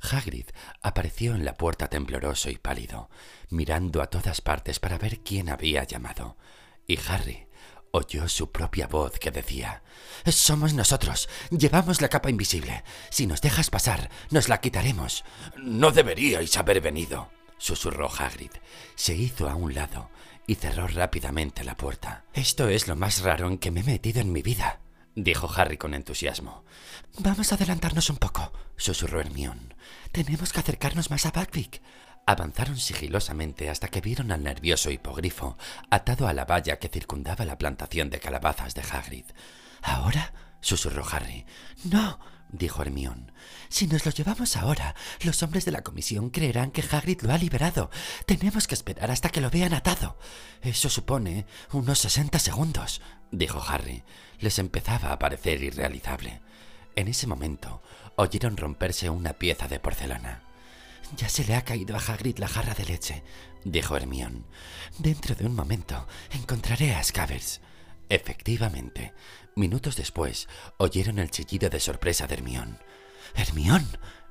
Hagrid 0.00 0.46
apareció 0.82 1.34
en 1.34 1.44
la 1.44 1.54
puerta 1.54 1.88
tembloroso 1.88 2.50
y 2.50 2.56
pálido, 2.56 3.10
mirando 3.50 4.00
a 4.00 4.08
todas 4.08 4.40
partes 4.40 4.78
para 4.78 4.98
ver 4.98 5.20
quién 5.20 5.48
había 5.48 5.84
llamado, 5.84 6.36
y 6.86 6.98
Harry 7.08 7.46
oyó 7.92 8.28
su 8.28 8.50
propia 8.50 8.86
voz 8.86 9.18
que 9.18 9.30
decía 9.30 9.82
Somos 10.26 10.74
nosotros. 10.74 11.28
Llevamos 11.50 12.00
la 12.00 12.08
capa 12.08 12.30
invisible. 12.30 12.84
Si 13.10 13.26
nos 13.26 13.40
dejas 13.40 13.70
pasar, 13.70 14.10
nos 14.30 14.48
la 14.48 14.60
quitaremos. 14.60 15.24
No 15.56 15.90
deberíais 15.90 16.56
haber 16.56 16.80
venido, 16.80 17.30
susurró 17.58 18.10
Hagrid. 18.10 18.52
Se 18.94 19.14
hizo 19.14 19.48
a 19.48 19.54
un 19.54 19.74
lado 19.74 20.10
y 20.46 20.54
cerró 20.54 20.86
rápidamente 20.86 21.64
la 21.64 21.76
puerta. 21.76 22.24
Esto 22.32 22.68
es 22.68 22.86
lo 22.86 22.96
más 22.96 23.20
raro 23.20 23.48
en 23.48 23.58
que 23.58 23.70
me 23.70 23.80
he 23.80 23.84
metido 23.84 24.20
en 24.20 24.32
mi 24.32 24.42
vida, 24.42 24.80
dijo 25.14 25.50
Harry 25.54 25.76
con 25.76 25.94
entusiasmo. 25.94 26.64
Vamos 27.18 27.50
a 27.50 27.56
adelantarnos 27.56 28.10
un 28.10 28.16
poco, 28.16 28.52
susurró 28.76 29.20
Hermión. 29.20 29.74
Tenemos 30.12 30.52
que 30.52 30.60
acercarnos 30.60 31.10
más 31.10 31.26
a 31.26 31.30
Buckbeak. 31.30 31.80
Avanzaron 32.28 32.76
sigilosamente 32.76 33.70
hasta 33.70 33.86
que 33.86 34.00
vieron 34.00 34.32
al 34.32 34.42
nervioso 34.42 34.90
hipogrifo 34.90 35.56
atado 35.90 36.26
a 36.26 36.32
la 36.32 36.44
valla 36.44 36.80
que 36.80 36.88
circundaba 36.88 37.44
la 37.44 37.56
plantación 37.56 38.10
de 38.10 38.18
calabazas 38.18 38.74
de 38.74 38.82
Hagrid. 38.82 39.26
¿Ahora? 39.82 40.32
susurró 40.60 41.04
Harry. 41.08 41.46
No, 41.84 42.18
dijo 42.48 42.82
Hermión. 42.82 43.30
Si 43.68 43.86
nos 43.86 44.04
lo 44.04 44.10
llevamos 44.10 44.56
ahora, 44.56 44.96
los 45.22 45.40
hombres 45.44 45.64
de 45.64 45.70
la 45.70 45.82
comisión 45.82 46.30
creerán 46.30 46.72
que 46.72 46.82
Hagrid 46.82 47.22
lo 47.22 47.32
ha 47.32 47.38
liberado. 47.38 47.90
Tenemos 48.26 48.66
que 48.66 48.74
esperar 48.74 49.12
hasta 49.12 49.28
que 49.28 49.40
lo 49.40 49.48
vean 49.48 49.72
atado. 49.72 50.18
Eso 50.62 50.90
supone 50.90 51.46
unos 51.70 52.00
sesenta 52.00 52.40
segundos, 52.40 53.02
dijo 53.30 53.62
Harry. 53.68 54.02
Les 54.40 54.58
empezaba 54.58 55.12
a 55.12 55.18
parecer 55.20 55.62
irrealizable. 55.62 56.40
En 56.96 57.06
ese 57.06 57.28
momento, 57.28 57.82
oyeron 58.16 58.56
romperse 58.56 59.10
una 59.10 59.34
pieza 59.34 59.68
de 59.68 59.78
porcelana. 59.78 60.45
Ya 61.14 61.28
se 61.28 61.44
le 61.44 61.54
ha 61.54 61.62
caído 61.62 61.94
a 61.96 62.00
Hagrid 62.00 62.38
la 62.38 62.48
jarra 62.48 62.74
de 62.74 62.84
leche, 62.84 63.22
dijo 63.64 63.96
Hermión. 63.96 64.44
Dentro 64.98 65.34
de 65.34 65.46
un 65.46 65.54
momento 65.54 66.06
encontraré 66.30 66.94
a 66.94 67.04
Scabbers. 67.04 67.60
Efectivamente, 68.08 69.12
minutos 69.54 69.96
después, 69.96 70.48
oyeron 70.78 71.18
el 71.18 71.30
chillido 71.30 71.70
de 71.70 71.80
sorpresa 71.80 72.26
de 72.26 72.34
Hermión. 72.34 72.78
Hermión, 73.34 73.86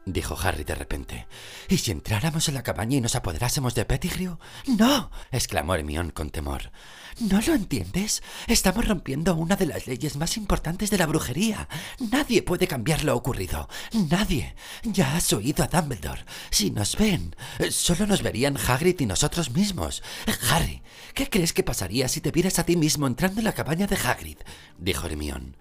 dijo 0.05 0.37
Harry 0.41 0.63
de 0.63 0.75
repente. 0.75 1.27
¿Y 1.67 1.77
si 1.77 1.91
entráramos 1.91 2.47
en 2.47 2.55
la 2.55 2.63
cabaña 2.63 2.97
y 2.97 3.01
nos 3.01 3.15
apoderásemos 3.15 3.75
de 3.75 3.85
Pettigrew? 3.85 4.37
No, 4.67 5.11
exclamó 5.31 5.75
Hermión 5.75 6.11
con 6.11 6.29
temor. 6.29 6.71
¿No 7.19 7.39
lo 7.41 7.53
entiendes? 7.53 8.21
Estamos 8.47 8.87
rompiendo 8.87 9.35
una 9.35 9.55
de 9.55 9.65
las 9.65 9.87
leyes 9.87 10.17
más 10.17 10.35
importantes 10.37 10.89
de 10.89 10.97
la 10.97 11.05
brujería. 11.05 11.69
Nadie 12.11 12.43
puede 12.43 12.67
cambiar 12.67 13.03
lo 13.03 13.15
ocurrido. 13.15 13.69
Nadie. 13.93 14.55
Ya 14.83 15.15
has 15.15 15.31
oído 15.31 15.63
a 15.63 15.67
Dumbledore. 15.67 16.25
Si 16.51 16.71
nos 16.71 16.97
ven, 16.97 17.35
solo 17.71 18.05
nos 18.05 18.21
verían 18.21 18.57
Hagrid 18.57 18.99
y 18.99 19.05
nosotros 19.05 19.51
mismos. 19.51 20.03
Harry, 20.49 20.83
¿qué 21.13 21.29
crees 21.29 21.53
que 21.53 21.63
pasaría 21.63 22.09
si 22.09 22.19
te 22.19 22.31
vieras 22.31 22.59
a 22.59 22.65
ti 22.65 22.75
mismo 22.75 23.07
entrando 23.07 23.39
en 23.39 23.45
la 23.45 23.53
cabaña 23.53 23.87
de 23.87 23.95
Hagrid? 23.95 24.37
dijo 24.77 25.07
Hermión. 25.07 25.57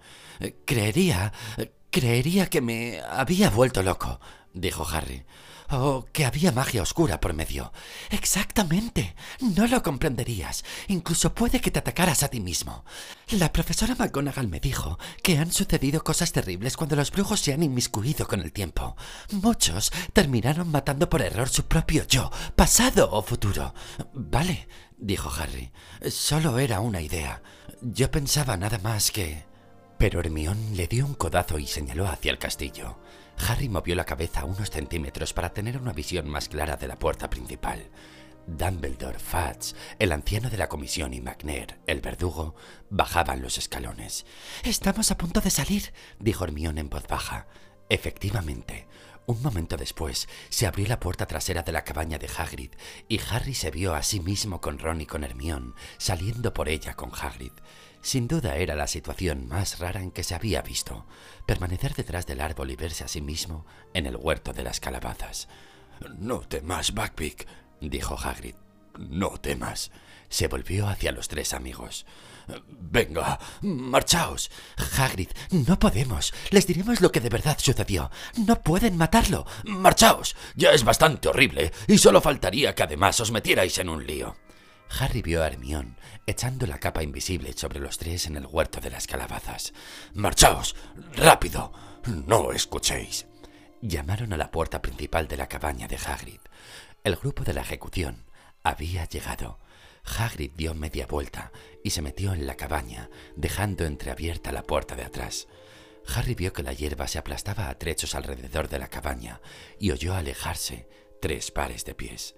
Creería... 0.65 1.31
creería 1.95 2.47
que 2.47 2.59
me 2.59 2.99
había 3.09 3.49
vuelto 3.49 3.81
loco, 3.81 4.19
dijo 4.53 4.85
Harry. 4.85 5.23
Oh, 5.69 6.05
que 6.11 6.25
había 6.25 6.51
magia 6.51 6.81
oscura 6.81 7.21
por 7.21 7.33
medio. 7.33 7.71
Exactamente. 8.09 9.15
No 9.39 9.65
lo 9.65 9.81
comprenderías. 9.81 10.65
Incluso 10.89 11.33
puede 11.33 11.61
que 11.61 11.71
te 11.71 11.79
atacaras 11.79 12.21
a 12.21 12.27
ti 12.27 12.41
mismo. 12.41 12.83
La 13.29 13.53
profesora 13.53 13.95
McGonagall 13.95 14.49
me 14.49 14.59
dijo 14.59 14.99
que 15.23 15.37
han 15.37 15.53
sucedido 15.53 16.03
cosas 16.03 16.33
terribles 16.33 16.75
cuando 16.75 16.97
los 16.97 17.11
brujos 17.11 17.39
se 17.39 17.53
han 17.53 17.63
inmiscuido 17.63 18.27
con 18.27 18.41
el 18.41 18.51
tiempo. 18.51 18.97
Muchos 19.31 19.93
terminaron 20.11 20.69
matando 20.69 21.09
por 21.09 21.21
error 21.21 21.47
su 21.47 21.63
propio 21.63 22.05
yo, 22.05 22.29
pasado 22.57 23.09
o 23.09 23.23
futuro. 23.23 23.73
Vale, 24.13 24.67
dijo 24.97 25.31
Harry. 25.39 25.71
Solo 26.09 26.59
era 26.59 26.81
una 26.81 26.99
idea. 26.99 27.41
Yo 27.81 28.11
pensaba 28.11 28.57
nada 28.57 28.79
más 28.79 29.11
que... 29.11 29.54
Pero 29.97 30.19
Hermión 30.19 30.57
le 30.75 30.87
dio 30.87 31.05
un 31.05 31.13
codazo 31.13 31.57
y 31.57 31.67
señaló 31.67 32.07
hacia 32.07 32.31
el 32.31 32.37
castillo. 32.37 32.97
Harry 33.47 33.69
movió 33.69 33.95
la 33.95 34.05
cabeza 34.05 34.45
unos 34.45 34.69
centímetros 34.69 35.33
para 35.33 35.53
tener 35.53 35.77
una 35.77 35.93
visión 35.93 36.29
más 36.29 36.49
clara 36.49 36.75
de 36.75 36.87
la 36.87 36.97
puerta 36.97 37.29
principal. 37.29 37.89
Dumbledore, 38.47 39.17
Fudge, 39.19 39.73
el 39.97 40.11
anciano 40.11 40.49
de 40.49 40.57
la 40.57 40.69
comisión 40.69 41.13
y 41.13 41.21
McNair, 41.21 41.79
el 41.87 42.01
verdugo, 42.01 42.55
bajaban 42.89 43.41
los 43.41 43.57
escalones. 43.57 44.25
Estamos 44.63 45.09
a 45.11 45.17
punto 45.17 45.41
de 45.41 45.49
salir, 45.49 45.93
dijo 46.19 46.43
Hermione 46.43 46.81
en 46.81 46.89
voz 46.89 47.07
baja. 47.07 47.47
Efectivamente, 47.89 48.87
un 49.25 49.41
momento 49.41 49.77
después 49.77 50.27
se 50.49 50.67
abrió 50.67 50.87
la 50.87 50.99
puerta 50.99 51.25
trasera 51.25 51.63
de 51.63 51.71
la 51.71 51.83
cabaña 51.83 52.19
de 52.19 52.29
Hagrid 52.37 52.71
y 53.07 53.19
Harry 53.31 53.55
se 53.55 53.71
vio 53.71 53.95
a 53.95 54.03
sí 54.03 54.19
mismo 54.19 54.61
con 54.61 54.77
Ron 54.77 55.01
y 55.01 55.07
con 55.07 55.23
Hermione 55.23 55.73
saliendo 55.97 56.53
por 56.53 56.69
ella 56.69 56.95
con 56.95 57.11
Hagrid. 57.11 57.53
Sin 58.05 58.27
duda 58.27 58.57
era 58.57 58.75
la 58.75 58.85
situación 58.85 59.47
más 59.47 59.79
rara 59.79 59.99
en 59.99 60.11
que 60.11 60.23
se 60.23 60.35
había 60.35 60.61
visto, 60.61 61.07
permanecer 61.47 61.95
detrás 61.95 62.27
del 62.27 62.39
árbol 62.39 62.69
y 62.69 62.75
verse 62.75 63.03
a 63.03 63.07
sí 63.07 63.19
mismo 63.19 63.65
en 63.95 64.05
el 64.05 64.15
huerto 64.15 64.53
de 64.53 64.61
las 64.61 64.79
calabazas. 64.79 65.47
No 66.19 66.41
temas, 66.41 66.93
Buckbeak, 66.93 67.47
dijo 67.81 68.15
Hagrid. 68.15 68.53
No 68.99 69.39
temas. 69.39 69.89
Se 70.29 70.47
volvió 70.47 70.87
hacia 70.87 71.11
los 71.13 71.27
tres 71.27 71.51
amigos. 71.55 72.05
Venga, 72.67 73.39
marchaos. 73.61 74.51
Hagrid, 74.99 75.29
no 75.49 75.79
podemos. 75.79 76.31
Les 76.51 76.67
diremos 76.67 77.01
lo 77.01 77.11
que 77.11 77.21
de 77.21 77.29
verdad 77.29 77.57
sucedió. 77.59 78.11
No 78.37 78.61
pueden 78.61 78.97
matarlo. 78.97 79.47
Marchaos. 79.63 80.35
Ya 80.55 80.73
es 80.73 80.83
bastante 80.83 81.27
horrible, 81.27 81.73
y 81.87 81.97
solo 81.97 82.21
faltaría 82.21 82.75
que 82.75 82.83
además 82.83 83.19
os 83.19 83.31
metierais 83.31 83.79
en 83.79 83.89
un 83.89 84.05
lío. 84.05 84.35
Harry 84.89 85.21
vio 85.21 85.43
a 85.43 85.47
Hermión 85.47 85.97
echando 86.25 86.67
la 86.67 86.79
capa 86.79 87.03
invisible 87.03 87.53
sobre 87.53 87.79
los 87.79 87.97
tres 87.97 88.27
en 88.27 88.37
el 88.37 88.45
huerto 88.45 88.79
de 88.79 88.89
las 88.89 89.07
calabazas. 89.07 89.73
¡Marchaos! 90.13 90.75
¡Rápido! 91.15 91.73
¡No 92.05 92.51
escuchéis! 92.51 93.27
Llamaron 93.81 94.33
a 94.33 94.37
la 94.37 94.51
puerta 94.51 94.81
principal 94.81 95.27
de 95.27 95.37
la 95.37 95.47
cabaña 95.47 95.87
de 95.87 95.97
Hagrid. 95.97 96.39
El 97.03 97.15
grupo 97.17 97.43
de 97.43 97.53
la 97.53 97.61
ejecución 97.61 98.25
había 98.63 99.05
llegado. 99.05 99.59
Hagrid 100.03 100.51
dio 100.55 100.73
media 100.73 101.07
vuelta 101.07 101.51
y 101.83 101.89
se 101.91 102.01
metió 102.01 102.33
en 102.33 102.47
la 102.47 102.55
cabaña, 102.55 103.09
dejando 103.35 103.85
entreabierta 103.85 104.51
la 104.51 104.63
puerta 104.63 104.95
de 104.95 105.03
atrás. 105.03 105.47
Harry 106.07 106.35
vio 106.35 106.53
que 106.53 106.63
la 106.63 106.73
hierba 106.73 107.07
se 107.07 107.17
aplastaba 107.17 107.69
a 107.69 107.77
trechos 107.77 108.15
alrededor 108.15 108.69
de 108.69 108.79
la 108.79 108.87
cabaña 108.87 109.41
y 109.79 109.91
oyó 109.91 110.13
alejarse 110.13 110.87
tres 111.21 111.51
pares 111.51 111.85
de 111.85 111.95
pies. 111.95 112.35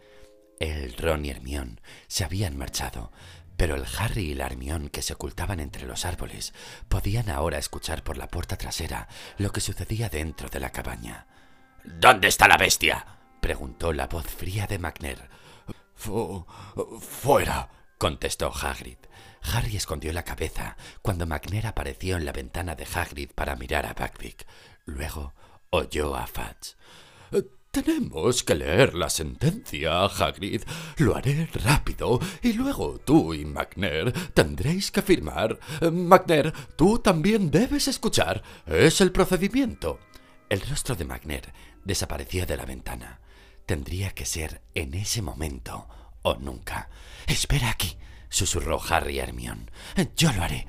El 0.60 0.94
Ron 0.98 1.26
y 1.26 1.30
Hermión 1.30 1.80
se 2.08 2.24
habían 2.24 2.58
marchado, 2.58 3.12
pero 3.58 3.76
el 3.76 3.86
Harry 3.98 4.32
y 4.32 4.34
la 4.34 4.48
Hermión 4.48 4.90
que 4.90 5.02
se 5.02 5.14
ocultaban 5.14 5.60
entre 5.60 5.86
los 5.86 6.06
árboles 6.06 6.54
podían 6.90 7.30
ahora 7.30 7.58
escuchar 7.58 8.04
por 8.04 8.18
la 8.18 8.28
puerta 8.28 8.58
trasera 8.58 9.08
lo 9.38 9.52
que 9.52 9.62
sucedía 9.62 10.10
dentro 10.10 10.50
de 10.50 10.60
la 10.60 10.72
cabaña. 10.72 11.28
¿Dónde 11.84 12.28
está 12.28 12.48
la 12.48 12.58
bestia? 12.58 13.06
preguntó 13.42 13.94
la 13.94 14.08
voz 14.08 14.26
fría 14.26 14.68
de 14.68 14.80
McNair. 14.80 15.30
fuera, 15.96 17.70
contestó 17.98 18.52
Hagrid. 18.54 18.98
Harry 19.42 19.78
escondió 19.78 20.12
la 20.12 20.24
cabeza 20.24 20.76
cuando 21.02 21.26
McNair 21.26 21.68
apareció 21.68 22.18
en 22.18 22.26
la 22.26 22.32
ventana 22.32 22.76
de 22.76 22.88
Hagrid 22.92 23.32
para 23.34 23.56
mirar 23.56 23.86
a 23.86 23.94
Buckbeak. 23.94 24.46
Luego 24.86 25.34
oyó 25.70 26.16
a 26.16 26.28
Fudge. 26.28 26.76
Tenemos 27.84 28.44
que 28.44 28.56
leer 28.56 28.96
la 28.96 29.08
sentencia, 29.08 30.06
Hagrid. 30.06 30.64
Lo 30.98 31.16
haré 31.16 31.48
rápido 31.54 32.20
y 32.42 32.54
luego 32.54 32.98
tú 32.98 33.36
y 33.36 33.46
McNair 33.46 34.12
tendréis 34.34 34.90
que 34.90 35.04
firmar. 35.04 35.60
McNair, 35.92 36.52
tú 36.76 36.98
también 36.98 37.52
debes 37.52 37.88
escuchar. 37.88 38.42
Es 38.66 39.00
el 39.00 39.12
procedimiento. 39.12 40.00
El 40.50 40.62
rostro 40.62 40.96
de 40.96 41.06
McNair 41.06 41.54
desapareció 41.86 42.48
de 42.48 42.58
la 42.58 42.66
ventana. 42.66 43.20
Tendría 43.68 44.10
que 44.10 44.26
ser 44.26 44.62
en 44.74 44.96
ese 44.96 45.22
momento 45.22 45.88
o 46.24 46.34
nunca. 46.34 46.90
Espera 47.28 47.70
aquí, 47.70 47.96
susurró 48.28 48.82
Harry 48.90 49.20
a 49.20 49.24
Hermione. 49.24 49.68
Yo 50.16 50.34
lo 50.34 50.42
haré. 50.42 50.66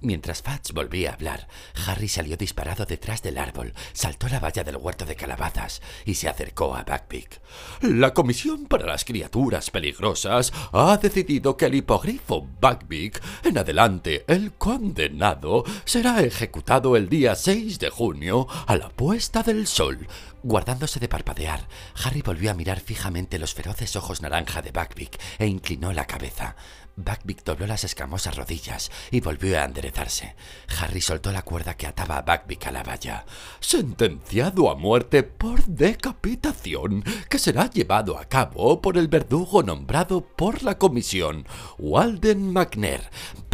Mientras 0.00 0.42
Fudge 0.42 0.72
volvía 0.72 1.10
a 1.10 1.14
hablar, 1.14 1.48
Harry 1.86 2.06
salió 2.06 2.36
disparado 2.36 2.86
detrás 2.86 3.20
del 3.20 3.36
árbol, 3.36 3.74
saltó 3.92 4.28
la 4.28 4.38
valla 4.38 4.62
del 4.62 4.76
huerto 4.76 5.04
de 5.04 5.16
calabazas 5.16 5.82
y 6.04 6.14
se 6.14 6.28
acercó 6.28 6.76
a 6.76 6.84
Buckbeak. 6.84 7.40
La 7.80 8.14
Comisión 8.14 8.66
para 8.66 8.86
las 8.86 9.04
Criaturas 9.04 9.70
Peligrosas 9.70 10.52
ha 10.72 10.96
decidido 10.98 11.56
que 11.56 11.66
el 11.66 11.74
hipogrifo 11.74 12.42
Buckbeak, 12.60 13.20
en 13.44 13.58
adelante 13.58 14.24
el 14.28 14.52
condenado, 14.52 15.64
será 15.84 16.20
ejecutado 16.20 16.96
el 16.96 17.08
día 17.08 17.34
6 17.34 17.80
de 17.80 17.90
junio 17.90 18.46
a 18.68 18.76
la 18.76 18.90
puesta 18.90 19.42
del 19.42 19.66
sol. 19.66 20.06
Guardándose 20.44 21.00
de 21.00 21.08
parpadear, 21.08 21.66
Harry 22.04 22.22
volvió 22.22 22.52
a 22.52 22.54
mirar 22.54 22.78
fijamente 22.78 23.40
los 23.40 23.54
feroces 23.54 23.96
ojos 23.96 24.22
naranja 24.22 24.62
de 24.62 24.70
Buckbeak 24.70 25.18
e 25.40 25.46
inclinó 25.46 25.92
la 25.92 26.06
cabeza. 26.06 26.54
Buckbeak 26.98 27.44
dobló 27.44 27.66
las 27.66 27.84
escamosas 27.84 28.36
rodillas 28.36 28.90
y 29.12 29.20
volvió 29.20 29.60
a 29.60 29.64
enderezarse. 29.64 30.34
Harry 30.80 31.00
soltó 31.00 31.30
la 31.30 31.42
cuerda 31.42 31.76
que 31.76 31.86
ataba 31.86 32.18
a 32.18 32.22
Buckbeak 32.22 32.66
a 32.66 32.72
la 32.72 32.82
valla. 32.82 33.24
Sentenciado 33.60 34.68
a 34.68 34.74
muerte 34.74 35.22
por 35.22 35.64
decapitación, 35.64 37.04
que 37.28 37.38
será 37.38 37.70
llevado 37.70 38.18
a 38.18 38.24
cabo 38.24 38.82
por 38.82 38.98
el 38.98 39.06
verdugo 39.06 39.62
nombrado 39.62 40.22
por 40.22 40.64
la 40.64 40.76
comisión, 40.76 41.46
Walden 41.78 42.52
McNair. 42.52 43.08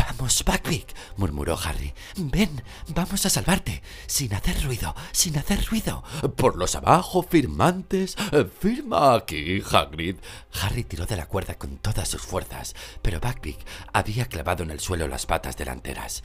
Vamos, 0.07 0.45
Buckbeak, 0.45 0.95
murmuró 1.17 1.59
Harry. 1.59 1.95
Ven, 2.17 2.63
vamos 2.89 3.25
a 3.25 3.31
salvarte. 3.31 3.83
Sin 4.07 4.35
hacer 4.35 4.63
ruido, 4.63 4.95
sin 5.13 5.39
hacer 5.39 5.65
ruido. 5.67 6.05
Por 6.37 6.57
los 6.57 6.75
abajo, 6.75 7.23
firmantes. 7.23 8.17
Firma 8.61 9.15
aquí, 9.15 9.63
Hagrid. 9.71 10.17
Harry 10.61 10.85
tiró 10.85 11.07
de 11.07 11.17
la 11.17 11.27
cuerda 11.27 11.55
con 11.55 11.79
todas 11.79 12.09
sus 12.09 12.23
fuerzas, 12.23 12.75
pero 13.03 13.21
Buckbeak 13.21 13.59
había 13.93 14.27
clavado 14.27 14.63
en 14.63 14.71
el 14.71 14.81
suelo 14.81 15.09
las 15.09 15.27
patas 15.27 15.57
delanteras. 15.57 16.23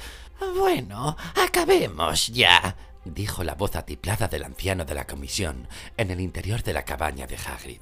Bueno, 0.58 1.16
acabemos 1.36 2.28
ya, 2.28 2.76
dijo 3.06 3.44
la 3.44 3.56
voz 3.56 3.76
atiplada 3.76 4.28
del 4.28 4.44
anciano 4.44 4.84
de 4.86 4.96
la 4.96 5.08
comisión 5.08 5.68
en 5.98 6.12
el 6.12 6.20
interior 6.20 6.64
de 6.64 6.74
la 6.74 6.84
cabaña 6.84 7.28
de 7.28 7.38
Hagrid. 7.38 7.82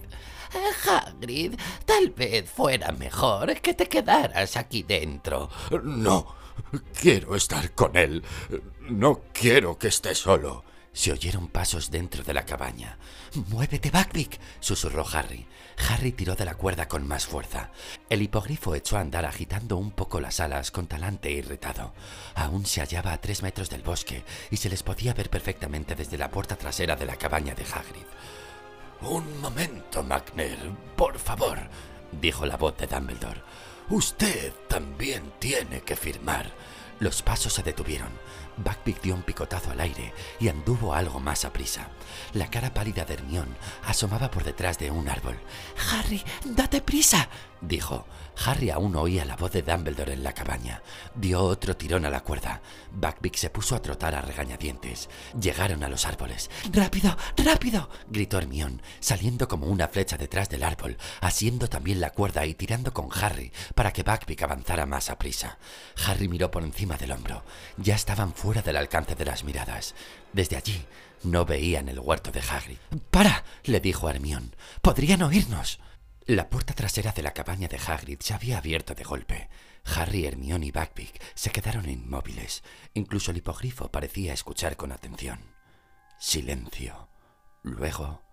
Hagrid, 0.85 1.59
tal 1.85 2.09
vez 2.11 2.49
fuera 2.49 2.91
mejor 2.91 3.59
que 3.61 3.73
te 3.73 3.87
quedaras 3.87 4.57
aquí 4.57 4.83
dentro. 4.83 5.49
No, 5.83 6.35
quiero 6.99 7.35
estar 7.35 7.71
con 7.73 7.95
él. 7.95 8.23
No 8.89 9.21
quiero 9.33 9.77
que 9.77 9.87
esté 9.87 10.15
solo. 10.15 10.63
Se 10.97 11.11
oyeron 11.11 11.47
pasos 11.47 11.91
dentro 11.91 12.23
de 12.23 12.33
la 12.33 12.43
cabaña. 12.43 12.97
¡Muévete, 13.49 13.91
Buckbeak! 13.91 14.39
susurró 14.59 15.05
Harry. 15.13 15.45
Harry 15.89 16.11
tiró 16.11 16.35
de 16.35 16.43
la 16.43 16.55
cuerda 16.55 16.87
con 16.87 17.07
más 17.07 17.27
fuerza. 17.27 17.69
El 18.09 18.23
hipogrifo 18.23 18.73
echó 18.73 18.97
a 18.97 19.01
andar 19.01 19.23
agitando 19.25 19.77
un 19.77 19.91
poco 19.91 20.19
las 20.19 20.39
alas 20.39 20.71
con 20.71 20.87
talante 20.87 21.29
irritado. 21.29 21.93
Aún 22.33 22.65
se 22.65 22.81
hallaba 22.81 23.13
a 23.13 23.21
tres 23.21 23.43
metros 23.43 23.69
del 23.69 23.83
bosque 23.83 24.23
y 24.49 24.57
se 24.57 24.69
les 24.69 24.81
podía 24.81 25.13
ver 25.13 25.29
perfectamente 25.29 25.93
desde 25.93 26.17
la 26.17 26.31
puerta 26.31 26.55
trasera 26.55 26.95
de 26.95 27.05
la 27.05 27.15
cabaña 27.15 27.53
de 27.53 27.63
Hagrid. 27.63 28.07
Un 29.01 29.41
momento, 29.41 30.01
McNair, 30.01 30.71
por 30.95 31.19
favor, 31.19 31.59
dijo 32.11 32.45
la 32.45 32.57
voz 32.57 32.75
de 32.77 32.87
Dumbledore. 32.87 33.41
Usted 33.89 34.51
también 34.67 35.33
tiene 35.39 35.81
que 35.81 35.95
firmar. 35.95 36.51
Los 36.99 37.21
pasos 37.21 37.53
se 37.53 37.61
detuvieron. 37.61 38.09
Buckbeak 38.57 39.01
dio 39.01 39.13
un 39.13 39.21
picotazo 39.21 39.69
al 39.69 39.79
aire 39.79 40.13
y 40.39 40.47
anduvo 40.47 40.95
algo 40.95 41.19
más 41.19 41.45
a 41.45 41.53
prisa. 41.53 41.89
La 42.33 42.49
cara 42.49 42.73
pálida 42.73 43.05
de 43.05 43.13
Hermione 43.13 43.55
asomaba 43.85 44.31
por 44.31 44.43
detrás 44.43 44.79
de 44.79 44.89
un 44.89 45.07
árbol. 45.07 45.37
Harry, 45.91 46.23
date 46.43 46.81
prisa, 46.81 47.29
dijo. 47.61 48.05
Harry 48.45 48.69
aún 48.69 48.95
oía 48.95 49.25
la 49.25 49.35
voz 49.35 49.51
de 49.51 49.63
Dumbledore 49.63 50.13
en 50.13 50.23
la 50.23 50.33
cabaña. 50.33 50.81
Dio 51.15 51.41
otro 51.41 51.75
tirón 51.75 52.05
a 52.05 52.09
la 52.09 52.21
cuerda. 52.21 52.61
Buckbeak 52.91 53.35
se 53.35 53.49
puso 53.49 53.75
a 53.75 53.81
trotar 53.81 54.13
a 54.13 54.21
regañadientes. 54.21 55.09
Llegaron 55.39 55.83
a 55.83 55.89
los 55.89 56.05
árboles. 56.05 56.49
¡Rápido! 56.71 57.17
¡Rápido! 57.37 57.89
gritó 58.07 58.37
Hermione, 58.37 58.81
saliendo 58.99 59.47
como 59.47 59.67
una 59.67 59.87
flecha 59.87 60.17
detrás 60.17 60.49
del 60.49 60.63
árbol, 60.63 60.97
asiendo 61.21 61.67
también 61.67 61.99
la 61.99 62.11
cuerda 62.11 62.45
y 62.45 62.53
tirando 62.53 62.93
con 62.93 63.09
Harry 63.11 63.51
para 63.73 63.91
que 63.91 64.03
Buckbeak 64.03 64.43
avanzara 64.43 64.85
más 64.85 65.09
a 65.09 65.17
prisa. 65.17 65.57
Harry 66.05 66.27
miró 66.27 66.51
por 66.51 66.63
encima 66.63 66.97
del 66.97 67.11
hombro. 67.11 67.43
Ya 67.77 67.95
estaban 67.95 68.33
fuera 68.33 68.61
del 68.61 68.77
alcance 68.77 69.15
de 69.15 69.25
las 69.25 69.43
miradas. 69.43 69.95
Desde 70.31 70.57
allí 70.57 70.85
no 71.23 71.45
veían 71.45 71.89
el 71.89 71.99
huerto 71.99 72.31
de 72.31 72.41
Hagrid. 72.41 72.77
¡Para! 73.09 73.43
le 73.63 73.79
dijo 73.79 74.07
a 74.07 74.11
Hermione. 74.11 74.51
¡Podrían 74.81 75.23
oírnos! 75.23 75.79
La 76.27 76.49
puerta 76.49 76.73
trasera 76.73 77.13
de 77.13 77.21
la 77.21 77.31
cabaña 77.31 77.69
de 77.69 77.77
Hagrid 77.77 78.19
se 78.19 78.33
había 78.33 78.57
abierto 78.57 78.93
de 78.93 79.05
golpe. 79.05 79.47
Harry, 79.85 80.25
Hermione 80.25 80.65
y 80.65 80.71
Buckbeak 80.71 81.21
se 81.33 81.51
quedaron 81.51 81.87
inmóviles. 81.89 82.63
Incluso 82.95 83.31
el 83.31 83.37
hipogrifo 83.37 83.89
parecía 83.89 84.33
escuchar 84.33 84.75
con 84.75 84.91
atención. 84.91 85.39
Silencio. 86.19 87.07
Luego... 87.63 88.23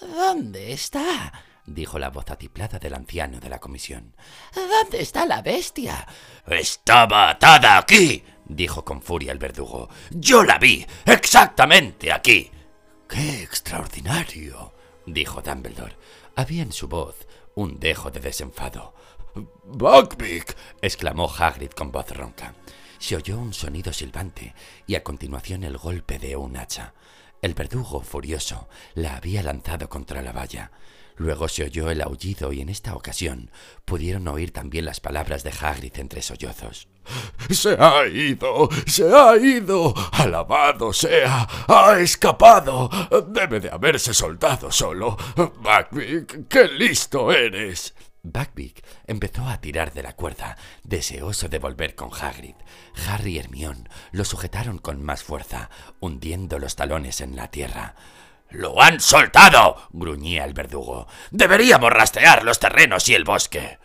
¿Dónde 0.00 0.72
está? 0.72 1.30
dijo 1.66 1.98
la 1.98 2.08
voz 2.08 2.30
atiplada 2.30 2.78
del 2.78 2.94
anciano 2.94 3.40
de 3.40 3.50
la 3.50 3.58
comisión. 3.58 4.16
¿Dónde 4.54 5.02
está 5.02 5.26
la 5.26 5.42
bestia? 5.42 6.08
Estaba 6.46 7.28
atada 7.28 7.76
aquí, 7.76 8.24
dijo 8.46 8.82
con 8.86 9.02
furia 9.02 9.32
el 9.32 9.38
verdugo. 9.38 9.90
Yo 10.08 10.44
la 10.44 10.58
vi, 10.58 10.86
exactamente 11.04 12.10
aquí. 12.10 12.50
¡Qué 13.06 13.42
extraordinario! 13.42 14.72
dijo 15.04 15.42
Dumbledore. 15.42 15.96
Había 16.38 16.62
en 16.62 16.70
su 16.70 16.86
voz 16.86 17.26
un 17.56 17.80
dejo 17.80 18.12
de 18.12 18.20
desenfado. 18.20 18.94
¡Buckbeak! 19.64 20.56
exclamó 20.80 21.28
Hagrid 21.28 21.70
con 21.70 21.90
voz 21.90 22.10
ronca. 22.10 22.54
Se 23.00 23.16
oyó 23.16 23.40
un 23.40 23.52
sonido 23.52 23.92
silbante 23.92 24.54
y 24.86 24.94
a 24.94 25.02
continuación 25.02 25.64
el 25.64 25.76
golpe 25.76 26.20
de 26.20 26.36
un 26.36 26.56
hacha. 26.56 26.94
El 27.42 27.54
verdugo, 27.54 28.02
furioso, 28.02 28.68
la 28.94 29.16
había 29.16 29.42
lanzado 29.42 29.88
contra 29.88 30.22
la 30.22 30.30
valla. 30.30 30.70
Luego 31.16 31.48
se 31.48 31.64
oyó 31.64 31.90
el 31.90 32.02
aullido 32.02 32.52
y 32.52 32.60
en 32.60 32.68
esta 32.68 32.94
ocasión 32.94 33.50
pudieron 33.84 34.28
oír 34.28 34.52
también 34.52 34.84
las 34.84 35.00
palabras 35.00 35.42
de 35.42 35.50
Hagrid 35.50 35.98
entre 35.98 36.22
sollozos. 36.22 36.86
Se 37.50 37.76
ha 37.78 38.06
ido, 38.06 38.68
se 38.86 39.04
ha 39.12 39.36
ido, 39.36 39.94
alabado 40.12 40.92
sea, 40.92 41.48
ha 41.66 41.98
escapado. 41.98 42.90
Debe 43.28 43.60
de 43.60 43.70
haberse 43.70 44.12
soltado 44.12 44.70
solo. 44.70 45.16
Buckbeak, 45.36 46.48
qué 46.48 46.68
listo 46.68 47.32
eres. 47.32 47.94
Buckbeak 48.22 48.84
empezó 49.06 49.46
a 49.46 49.60
tirar 49.60 49.92
de 49.92 50.02
la 50.02 50.14
cuerda, 50.14 50.56
deseoso 50.82 51.48
de 51.48 51.58
volver 51.58 51.94
con 51.94 52.10
Hagrid. 52.12 52.56
Harry 53.06 53.36
y 53.36 53.38
Hermione 53.38 53.88
lo 54.12 54.24
sujetaron 54.24 54.78
con 54.78 55.02
más 55.02 55.22
fuerza, 55.22 55.70
hundiendo 56.00 56.58
los 56.58 56.76
talones 56.76 57.20
en 57.20 57.36
la 57.36 57.50
tierra. 57.50 57.94
¡Lo 58.50 58.80
han 58.82 59.00
soltado! 59.00 59.88
gruñía 59.90 60.44
el 60.44 60.54
verdugo. 60.54 61.06
Deberíamos 61.30 61.90
rastrear 61.90 62.44
los 62.44 62.58
terrenos 62.58 63.08
y 63.08 63.14
el 63.14 63.24
bosque. 63.24 63.78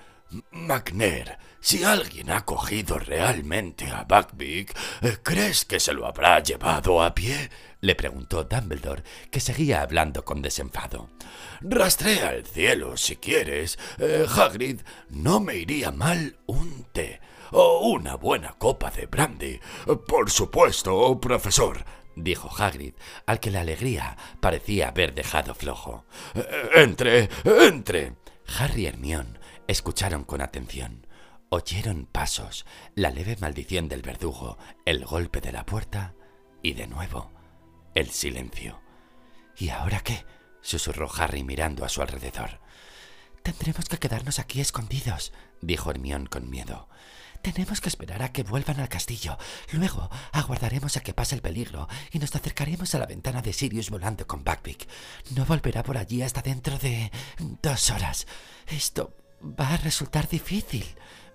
McNair, 0.51 1.37
si 1.63 1.81
alguien 1.85 2.29
ha 2.29 2.43
cogido 2.43 2.99
realmente 2.99 3.89
a 3.89 4.03
Buckbeak, 4.03 4.75
¿crees 5.23 5.63
que 5.63 5.79
se 5.79 5.93
lo 5.93 6.05
habrá 6.05 6.43
llevado 6.43 7.01
a 7.01 7.15
pie? 7.15 7.49
le 7.79 7.95
preguntó 7.95 8.43
Dumbledore, 8.43 9.03
que 9.31 9.39
seguía 9.39 9.81
hablando 9.81 10.25
con 10.25 10.41
desenfado. 10.41 11.09
Rastrea 11.61 12.33
el 12.33 12.45
cielo 12.45 12.97
si 12.97 13.15
quieres. 13.15 13.79
Eh, 13.97 14.25
Hagrid, 14.27 14.81
no 15.09 15.39
me 15.39 15.55
iría 15.55 15.91
mal 15.91 16.35
un 16.47 16.85
té 16.91 17.21
o 17.51 17.87
una 17.87 18.15
buena 18.15 18.55
copa 18.57 18.91
de 18.91 19.05
brandy. 19.05 19.59
Por 20.05 20.31
supuesto, 20.31 21.19
profesor, 21.21 21.85
dijo 22.15 22.49
Hagrid, 22.57 22.93
al 23.25 23.39
que 23.39 23.51
la 23.51 23.61
alegría 23.61 24.17
parecía 24.41 24.89
haber 24.89 25.13
dejado 25.13 25.55
flojo. 25.55 26.05
Eh, 26.35 26.69
entre, 26.75 27.29
entre. 27.45 28.13
Harry 28.59 28.83
y 28.83 28.87
Hermione 28.87 29.39
escucharon 29.67 30.25
con 30.25 30.41
atención. 30.41 31.02
Oyeron 31.55 32.07
pasos, 32.07 32.65
la 32.95 33.11
leve 33.11 33.37
maldición 33.39 33.87
del 33.87 34.01
verdugo, 34.01 34.57
el 34.87 35.05
golpe 35.05 35.39
de 35.39 35.51
la 35.51 35.67
puerta 35.67 36.15
y 36.63 36.73
de 36.73 36.87
nuevo 36.87 37.31
el 37.93 38.09
silencio. 38.09 38.81
¿Y 39.55 39.69
ahora 39.69 39.99
qué? 39.99 40.25
susurró 40.61 41.07
Harry 41.15 41.43
mirando 41.43 41.85
a 41.85 41.89
su 41.89 42.01
alrededor. 42.01 42.59
Tendremos 43.43 43.85
que 43.85 43.99
quedarnos 43.99 44.39
aquí 44.39 44.61
escondidos, 44.61 45.31
dijo 45.61 45.91
Hermión 45.91 46.25
con 46.25 46.49
miedo. 46.49 46.89
Tenemos 47.43 47.81
que 47.81 47.89
esperar 47.89 48.23
a 48.23 48.31
que 48.31 48.41
vuelvan 48.41 48.79
al 48.79 48.89
castillo. 48.89 49.37
Luego 49.73 50.09
aguardaremos 50.31 50.97
a 50.97 51.01
que 51.01 51.13
pase 51.13 51.35
el 51.35 51.43
peligro 51.43 51.87
y 52.11 52.17
nos 52.17 52.35
acercaremos 52.35 52.95
a 52.95 52.97
la 52.97 53.05
ventana 53.05 53.43
de 53.43 53.53
Sirius 53.53 53.91
volando 53.91 54.25
con 54.25 54.43
Buckbeak. 54.43 54.87
No 55.35 55.45
volverá 55.45 55.83
por 55.83 55.99
allí 55.99 56.23
hasta 56.23 56.41
dentro 56.41 56.79
de 56.79 57.11
dos 57.61 57.91
horas. 57.91 58.25
Esto 58.65 59.15
va 59.43 59.75
a 59.75 59.77
resultar 59.77 60.27
difícil. 60.27 60.83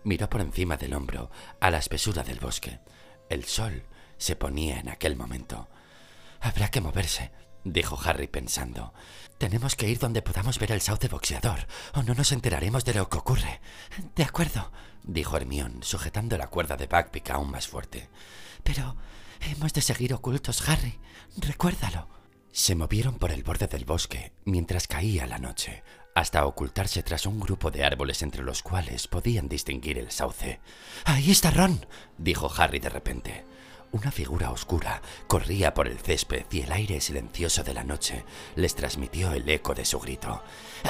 Miró 0.05 0.29
por 0.29 0.41
encima 0.41 0.77
del 0.77 0.95
hombro 0.95 1.31
a 1.61 1.71
la 1.71 1.79
espesura 1.79 2.23
del 2.23 2.41
bosque. 2.41 2.81
El 3.29 3.45
sol 3.45 3.85
se 4.17 4.37
ponía 4.37 4.79
en 4.79 4.89
aquel 4.89 5.17
momento. 5.17 5.69
Habrá 6.41 6.71
que 6.71 6.81
moverse, 6.81 7.31
dijo 7.65 7.99
Harry 8.05 8.27
pensando. 8.27 8.93
Tenemos 9.39 9.77
que 9.77 9.89
ir 9.89 9.99
donde 9.99 10.23
podamos 10.23 10.59
ver 10.59 10.73
el 10.73 10.81
sauce 10.81 11.09
boxeador, 11.09 11.67
o 11.95 12.03
no 12.03 12.15
nos 12.15 12.33
enteraremos 12.33 12.85
de 12.85 12.95
lo 12.95 13.09
que 13.09 13.19
ocurre. 13.19 13.61
De 14.15 14.25
acuerdo, 14.25 14.73
dijo 15.03 15.37
Hermión, 15.37 15.83
sujetando 15.83 16.37
la 16.37 16.49
cuerda 16.49 16.77
de 16.77 16.87
Buckbeak 16.87 17.31
aún 17.31 17.51
más 17.51 17.69
fuerte. 17.69 18.09
Pero 18.63 18.97
hemos 19.41 19.73
de 19.73 19.81
seguir 19.81 20.15
ocultos, 20.15 20.69
Harry. 20.69 20.99
Recuérdalo. 21.37 22.09
Se 22.51 22.75
movieron 22.75 23.19
por 23.19 23.31
el 23.31 23.45
borde 23.45 23.69
del 23.69 23.85
bosque 23.85 24.33
mientras 24.45 24.89
caía 24.89 25.27
la 25.27 25.39
noche, 25.39 25.85
hasta 26.19 26.45
ocultarse 26.47 27.05
tras 27.05 27.27
un 27.27 27.39
grupo 27.39 27.71
de 27.71 27.85
árboles 27.85 28.23
entre 28.23 28.43
los 28.43 28.63
cuales 28.63 29.07
podían 29.07 29.49
distinguir 29.49 29.99
el 29.99 30.11
sauce. 30.11 30.59
Ahí 31.05 31.31
está 31.31 31.53
Ron, 31.53 31.87
dijo 32.17 32.51
Harry 32.57 32.81
de 32.81 32.89
repente. 32.89 33.45
Una 33.93 34.11
figura 34.11 34.51
oscura 34.51 35.01
corría 35.29 35.73
por 35.75 35.87
el 35.87 35.99
césped 35.99 36.45
y 36.51 36.63
el 36.63 36.73
aire 36.73 37.01
silencioso 37.01 37.63
de 37.63 37.73
la 37.73 37.85
noche 37.85 38.25
les 38.57 38.75
transmitió 38.75 39.33
el 39.33 39.49
eco 39.49 39.75
de 39.75 39.85
su 39.85 40.01
grito. 40.01 40.43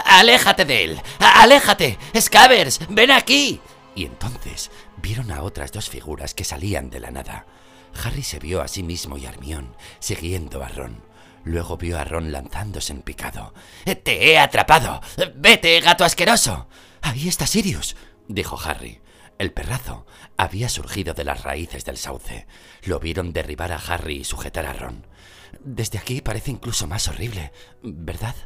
¡Aléjate 0.07 0.65
de 0.65 0.85
él! 0.85 1.03
¡Aléjate! 1.21 1.99
¡Scavers! 2.19 2.81
¡Ven 2.89 3.11
aquí! 3.11 3.61
Y 3.95 4.07
entonces 4.07 4.71
vieron 4.97 5.31
a 5.31 5.43
otras 5.43 5.73
dos 5.73 5.91
figuras 5.91 6.33
que 6.33 6.45
salían 6.45 6.89
de 6.89 7.01
la 7.01 7.11
nada. 7.11 7.45
Harry 8.03 8.23
se 8.23 8.39
vio 8.39 8.63
a 8.63 8.69
sí 8.69 8.83
mismo 8.83 9.19
y 9.19 9.27
a 9.27 9.29
Hermión 9.29 9.77
siguiendo 9.99 10.65
a 10.65 10.69
Ron. 10.69 11.08
Luego 11.49 11.79
vio 11.79 11.99
a 11.99 12.05
Ron 12.05 12.31
lanzándose 12.31 12.93
en 12.93 13.01
picado. 13.01 13.55
¡Te 14.05 14.31
he 14.31 14.39
atrapado! 14.39 15.01
¡Vete, 15.35 15.81
gato 15.81 16.05
asqueroso! 16.05 16.69
Ahí 17.01 17.27
está 17.27 17.47
Sirius, 17.47 17.97
dijo 18.29 18.61
Harry. 18.63 19.01
El 19.39 19.55
perrazo 19.55 20.05
había 20.37 20.69
surgido 20.69 21.15
de 21.15 21.25
las 21.25 21.45
raíces 21.45 21.87
del 21.87 21.97
sauce. 21.97 22.47
Lo 22.83 23.01
vieron 23.01 23.33
derribar 23.33 23.73
a 23.73 23.79
Harry 23.79 24.17
y 24.17 24.25
sujetar 24.25 24.67
a 24.67 24.75
Ron. 24.75 25.07
Desde 25.61 25.97
aquí 25.97 26.21
parece 26.21 26.51
incluso 26.51 26.87
más 26.87 27.09
horrible, 27.09 27.51
¿verdad? 27.83 28.37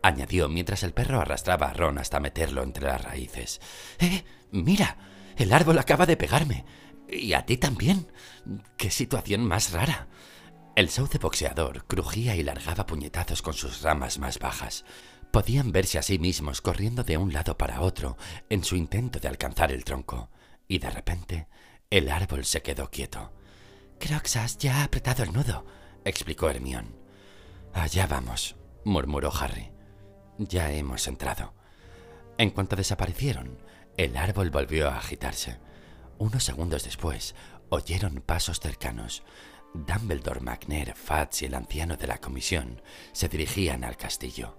añadió 0.00 0.48
mientras 0.48 0.84
el 0.84 0.92
perro 0.92 1.20
arrastraba 1.20 1.66
a 1.66 1.72
Ron 1.72 1.98
hasta 1.98 2.20
meterlo 2.20 2.62
entre 2.62 2.84
las 2.84 3.02
raíces. 3.02 3.60
¡Eh! 3.98 4.22
¡Mira! 4.52 4.98
El 5.36 5.52
árbol 5.52 5.80
acaba 5.80 6.06
de 6.06 6.16
pegarme. 6.16 6.64
Y 7.08 7.32
a 7.32 7.44
ti 7.44 7.56
también. 7.56 8.12
¡Qué 8.76 8.92
situación 8.92 9.44
más 9.44 9.72
rara! 9.72 10.06
El 10.74 10.88
sauce 10.88 11.18
boxeador 11.18 11.84
crujía 11.84 12.34
y 12.34 12.42
largaba 12.42 12.86
puñetazos 12.86 13.42
con 13.42 13.52
sus 13.52 13.82
ramas 13.82 14.18
más 14.18 14.38
bajas. 14.38 14.86
Podían 15.30 15.70
verse 15.70 15.98
a 15.98 16.02
sí 16.02 16.18
mismos 16.18 16.62
corriendo 16.62 17.04
de 17.04 17.18
un 17.18 17.34
lado 17.34 17.58
para 17.58 17.82
otro 17.82 18.16
en 18.48 18.64
su 18.64 18.76
intento 18.76 19.18
de 19.20 19.28
alcanzar 19.28 19.70
el 19.70 19.84
tronco. 19.84 20.30
Y 20.68 20.78
de 20.78 20.88
repente, 20.88 21.46
el 21.90 22.10
árbol 22.10 22.46
se 22.46 22.62
quedó 22.62 22.90
quieto. 22.90 23.34
Croxas 24.00 24.56
ya 24.56 24.78
ha 24.80 24.84
apretado 24.84 25.22
el 25.22 25.34
nudo, 25.34 25.66
explicó 26.06 26.48
Hermión. 26.48 26.96
Allá 27.74 28.06
vamos, 28.06 28.56
murmuró 28.82 29.30
Harry. 29.30 29.70
Ya 30.38 30.72
hemos 30.72 31.06
entrado. 31.06 31.52
En 32.38 32.48
cuanto 32.48 32.76
desaparecieron, 32.76 33.58
el 33.98 34.16
árbol 34.16 34.48
volvió 34.48 34.88
a 34.88 34.96
agitarse. 34.96 35.58
Unos 36.16 36.44
segundos 36.44 36.84
después, 36.84 37.34
oyeron 37.68 38.22
pasos 38.22 38.58
cercanos. 38.58 39.22
Dumbledore, 39.74 40.40
McNair, 40.40 40.94
Fats 40.94 41.42
y 41.42 41.46
el 41.46 41.54
anciano 41.54 41.96
de 41.96 42.06
la 42.06 42.18
comisión 42.18 42.82
se 43.12 43.28
dirigían 43.28 43.84
al 43.84 43.96
castillo. 43.96 44.58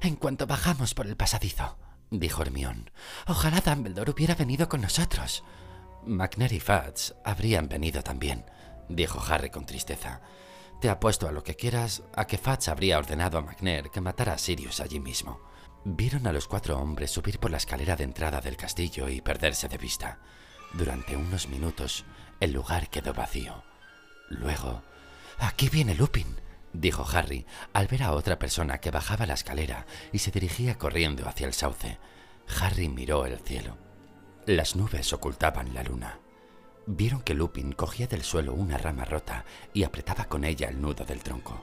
En 0.00 0.16
cuanto 0.16 0.46
bajamos 0.46 0.94
por 0.94 1.06
el 1.06 1.16
pasadizo, 1.16 1.76
dijo 2.10 2.42
Hermión, 2.42 2.90
ojalá 3.26 3.60
Dumbledore 3.60 4.12
hubiera 4.12 4.34
venido 4.34 4.68
con 4.68 4.80
nosotros. 4.80 5.42
McNair 6.06 6.52
y 6.52 6.60
Fats 6.60 7.14
habrían 7.24 7.68
venido 7.68 8.02
también, 8.02 8.44
dijo 8.88 9.20
Harry 9.28 9.50
con 9.50 9.66
tristeza. 9.66 10.20
Te 10.80 10.88
apuesto 10.88 11.26
a 11.26 11.32
lo 11.32 11.42
que 11.42 11.56
quieras 11.56 12.04
a 12.14 12.26
que 12.26 12.38
Fats 12.38 12.68
habría 12.68 12.98
ordenado 12.98 13.38
a 13.38 13.42
McNair 13.42 13.90
que 13.90 14.00
matara 14.00 14.34
a 14.34 14.38
Sirius 14.38 14.80
allí 14.80 15.00
mismo. 15.00 15.40
Vieron 15.84 16.26
a 16.28 16.32
los 16.32 16.46
cuatro 16.46 16.78
hombres 16.78 17.10
subir 17.10 17.40
por 17.40 17.50
la 17.50 17.56
escalera 17.56 17.96
de 17.96 18.04
entrada 18.04 18.40
del 18.40 18.56
castillo 18.56 19.08
y 19.08 19.20
perderse 19.20 19.68
de 19.68 19.78
vista. 19.78 20.20
Durante 20.74 21.16
unos 21.16 21.48
minutos, 21.48 22.04
el 22.38 22.52
lugar 22.52 22.88
quedó 22.90 23.12
vacío. 23.12 23.67
Luego, 24.28 24.82
aquí 25.38 25.68
viene 25.68 25.94
Lupin, 25.94 26.36
dijo 26.72 27.06
Harry 27.12 27.46
al 27.72 27.86
ver 27.86 28.02
a 28.02 28.12
otra 28.12 28.38
persona 28.38 28.78
que 28.78 28.90
bajaba 28.90 29.26
la 29.26 29.34
escalera 29.34 29.86
y 30.12 30.18
se 30.18 30.30
dirigía 30.30 30.76
corriendo 30.76 31.28
hacia 31.28 31.46
el 31.46 31.54
sauce. 31.54 31.98
Harry 32.60 32.88
miró 32.88 33.26
el 33.26 33.38
cielo. 33.38 33.76
Las 34.46 34.76
nubes 34.76 35.12
ocultaban 35.12 35.74
la 35.74 35.82
luna. 35.82 36.20
Vieron 36.86 37.20
que 37.20 37.34
Lupin 37.34 37.72
cogía 37.72 38.06
del 38.06 38.22
suelo 38.22 38.54
una 38.54 38.78
rama 38.78 39.04
rota 39.04 39.44
y 39.74 39.84
apretaba 39.84 40.24
con 40.24 40.44
ella 40.44 40.68
el 40.68 40.80
nudo 40.80 41.04
del 41.04 41.22
tronco. 41.22 41.62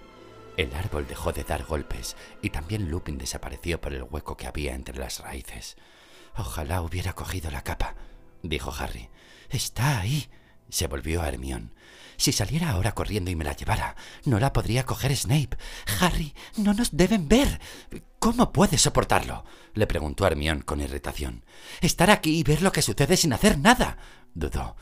El 0.58 0.74
árbol 0.76 1.08
dejó 1.08 1.34
de 1.34 1.44
dar 1.44 1.66
golpes 1.66 2.16
y 2.42 2.52
también 2.52 2.90
Lupin 2.90 3.18
desapareció 3.18 3.82
por 3.82 3.94
el 3.94 4.04
hueco 4.04 4.38
que 4.38 4.48
había 4.48 4.76
entre 4.76 4.98
las 4.98 5.20
raíces. 5.20 5.78
Ojalá 6.38 6.82
hubiera 6.82 7.14
cogido 7.14 7.50
la 7.50 7.64
capa, 7.64 7.96
dijo 8.44 8.74
Harry. 8.78 9.10
Está 9.50 10.00
ahí. 10.00 10.30
Se 10.70 10.88
volvió 10.88 11.22
a 11.22 11.28
Hermión. 11.28 11.74
Si 12.18 12.32
saliera 12.32 12.72
ahora 12.72 12.94
corriendo 12.94 13.32
y 13.32 13.36
me 13.36 13.44
la 13.44 13.56
llevara, 13.56 13.96
no 14.26 14.40
la 14.40 14.54
podría 14.54 14.86
coger 14.86 15.16
Snape. 15.16 15.58
Harry, 16.00 16.34
no 16.58 16.74
nos 16.74 16.96
deben 16.96 17.28
ver. 17.28 17.60
¿Cómo 18.20 18.52
puedes 18.52 18.82
soportarlo? 18.82 19.46
le 19.74 19.88
preguntó 19.88 20.26
Hermión 20.26 20.62
con 20.62 20.82
irritación. 20.82 21.46
Estar 21.82 22.10
aquí 22.10 22.40
y 22.40 22.44
ver 22.44 22.62
lo 22.62 22.72
que 22.72 22.82
sucede 22.82 23.18
sin 23.18 23.34
hacer 23.34 23.60
nada. 23.60 23.98
dudó. 24.34 24.76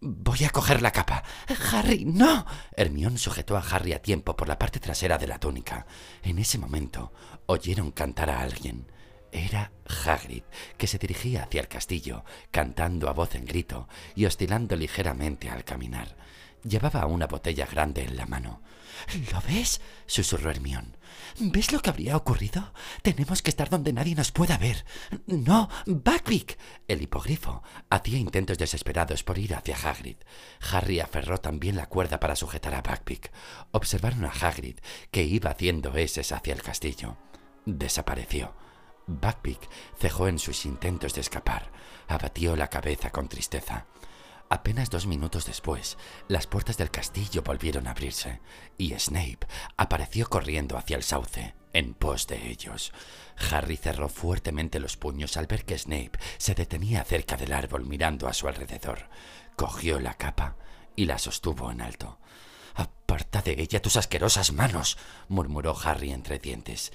Voy 0.00 0.44
a 0.44 0.50
coger 0.50 0.82
la 0.82 0.90
capa. 0.90 1.22
Harry, 1.70 2.04
no. 2.04 2.44
Hermión 2.76 3.18
sujetó 3.18 3.56
a 3.56 3.60
Harry 3.60 3.92
a 3.92 4.02
tiempo 4.02 4.34
por 4.34 4.48
la 4.48 4.58
parte 4.58 4.80
trasera 4.80 5.16
de 5.16 5.28
la 5.28 5.38
túnica. 5.38 5.86
En 6.24 6.40
ese 6.40 6.58
momento 6.58 7.12
oyeron 7.46 7.92
cantar 7.92 8.28
a 8.28 8.40
alguien. 8.40 8.90
Era 9.30 9.70
Hagrid, 10.04 10.42
que 10.76 10.86
se 10.86 10.98
dirigía 10.98 11.44
hacia 11.44 11.60
el 11.60 11.68
castillo, 11.68 12.24
cantando 12.50 13.08
a 13.08 13.12
voz 13.12 13.34
en 13.34 13.44
grito 13.44 13.88
y 14.14 14.26
oscilando 14.26 14.74
ligeramente 14.74 15.48
al 15.48 15.64
caminar. 15.64 16.16
Llevaba 16.64 17.06
una 17.06 17.26
botella 17.26 17.66
grande 17.66 18.04
en 18.04 18.16
la 18.16 18.26
mano. 18.26 18.62
¿Lo 19.32 19.40
ves? 19.42 19.80
susurró 20.06 20.50
Hermión. 20.50 20.96
¿Ves 21.38 21.72
lo 21.72 21.80
que 21.80 21.90
habría 21.90 22.16
ocurrido? 22.16 22.72
Tenemos 23.02 23.42
que 23.42 23.50
estar 23.50 23.68
donde 23.68 23.92
nadie 23.92 24.14
nos 24.14 24.32
pueda 24.32 24.58
ver. 24.58 24.84
No, 25.26 25.68
Buckbeak. 25.86 26.58
El 26.86 27.02
hipogrifo 27.02 27.62
hacía 27.90 28.18
intentos 28.18 28.58
desesperados 28.58 29.22
por 29.22 29.38
ir 29.38 29.54
hacia 29.54 29.76
Hagrid. 29.76 30.16
Harry 30.70 31.00
aferró 31.00 31.38
también 31.38 31.76
la 31.76 31.88
cuerda 31.88 32.20
para 32.20 32.36
sujetar 32.36 32.74
a 32.74 32.82
Buckbeak. 32.82 33.32
Observaron 33.72 34.24
a 34.24 34.30
Hagrid, 34.30 34.78
que 35.10 35.24
iba 35.24 35.50
haciendo 35.50 35.94
eses 35.96 36.32
hacia 36.32 36.54
el 36.54 36.62
castillo. 36.62 37.16
Desapareció. 37.66 38.54
Buckbeak 39.06 39.68
cejó 39.98 40.28
en 40.28 40.38
sus 40.38 40.64
intentos 40.64 41.14
de 41.14 41.22
escapar. 41.22 41.70
Abatió 42.08 42.56
la 42.56 42.68
cabeza 42.68 43.10
con 43.10 43.28
tristeza. 43.28 43.86
Apenas 44.52 44.90
dos 44.90 45.06
minutos 45.06 45.46
después, 45.46 45.96
las 46.28 46.46
puertas 46.46 46.76
del 46.76 46.90
castillo 46.90 47.40
volvieron 47.42 47.86
a 47.86 47.92
abrirse 47.92 48.42
y 48.76 48.92
Snape 48.92 49.46
apareció 49.78 50.28
corriendo 50.28 50.76
hacia 50.76 50.98
el 50.98 51.02
sauce, 51.02 51.54
en 51.72 51.94
pos 51.94 52.26
de 52.26 52.50
ellos. 52.50 52.92
Harry 53.50 53.78
cerró 53.78 54.10
fuertemente 54.10 54.78
los 54.78 54.98
puños 54.98 55.38
al 55.38 55.46
ver 55.46 55.64
que 55.64 55.78
Snape 55.78 56.18
se 56.36 56.54
detenía 56.54 57.02
cerca 57.02 57.38
del 57.38 57.54
árbol 57.54 57.86
mirando 57.86 58.28
a 58.28 58.34
su 58.34 58.46
alrededor. 58.46 59.08
Cogió 59.56 59.98
la 60.00 60.18
capa 60.18 60.56
y 60.96 61.06
la 61.06 61.16
sostuvo 61.16 61.70
en 61.70 61.80
alto. 61.80 62.18
Aparta 62.74 63.40
de 63.40 63.52
ella 63.52 63.80
tus 63.80 63.96
asquerosas 63.96 64.52
manos, 64.52 64.98
murmuró 65.28 65.74
Harry 65.82 66.12
entre 66.12 66.38
dientes. 66.38 66.92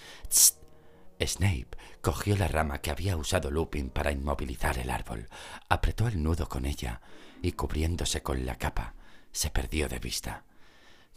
Snape 1.19 1.69
cogió 2.03 2.37
la 2.37 2.47
rama 2.47 2.81
que 2.81 2.91
había 2.91 3.17
usado 3.17 3.49
Lupin 3.49 3.89
para 3.89 4.11
inmovilizar 4.11 4.77
el 4.77 4.91
árbol, 4.91 5.27
apretó 5.69 6.07
el 6.07 6.21
nudo 6.21 6.47
con 6.47 6.67
ella 6.67 7.01
y 7.41 7.53
cubriéndose 7.53 8.21
con 8.21 8.45
la 8.45 8.55
capa, 8.55 8.93
se 9.31 9.49
perdió 9.49 9.87
de 9.87 9.99
vista. 9.99 10.43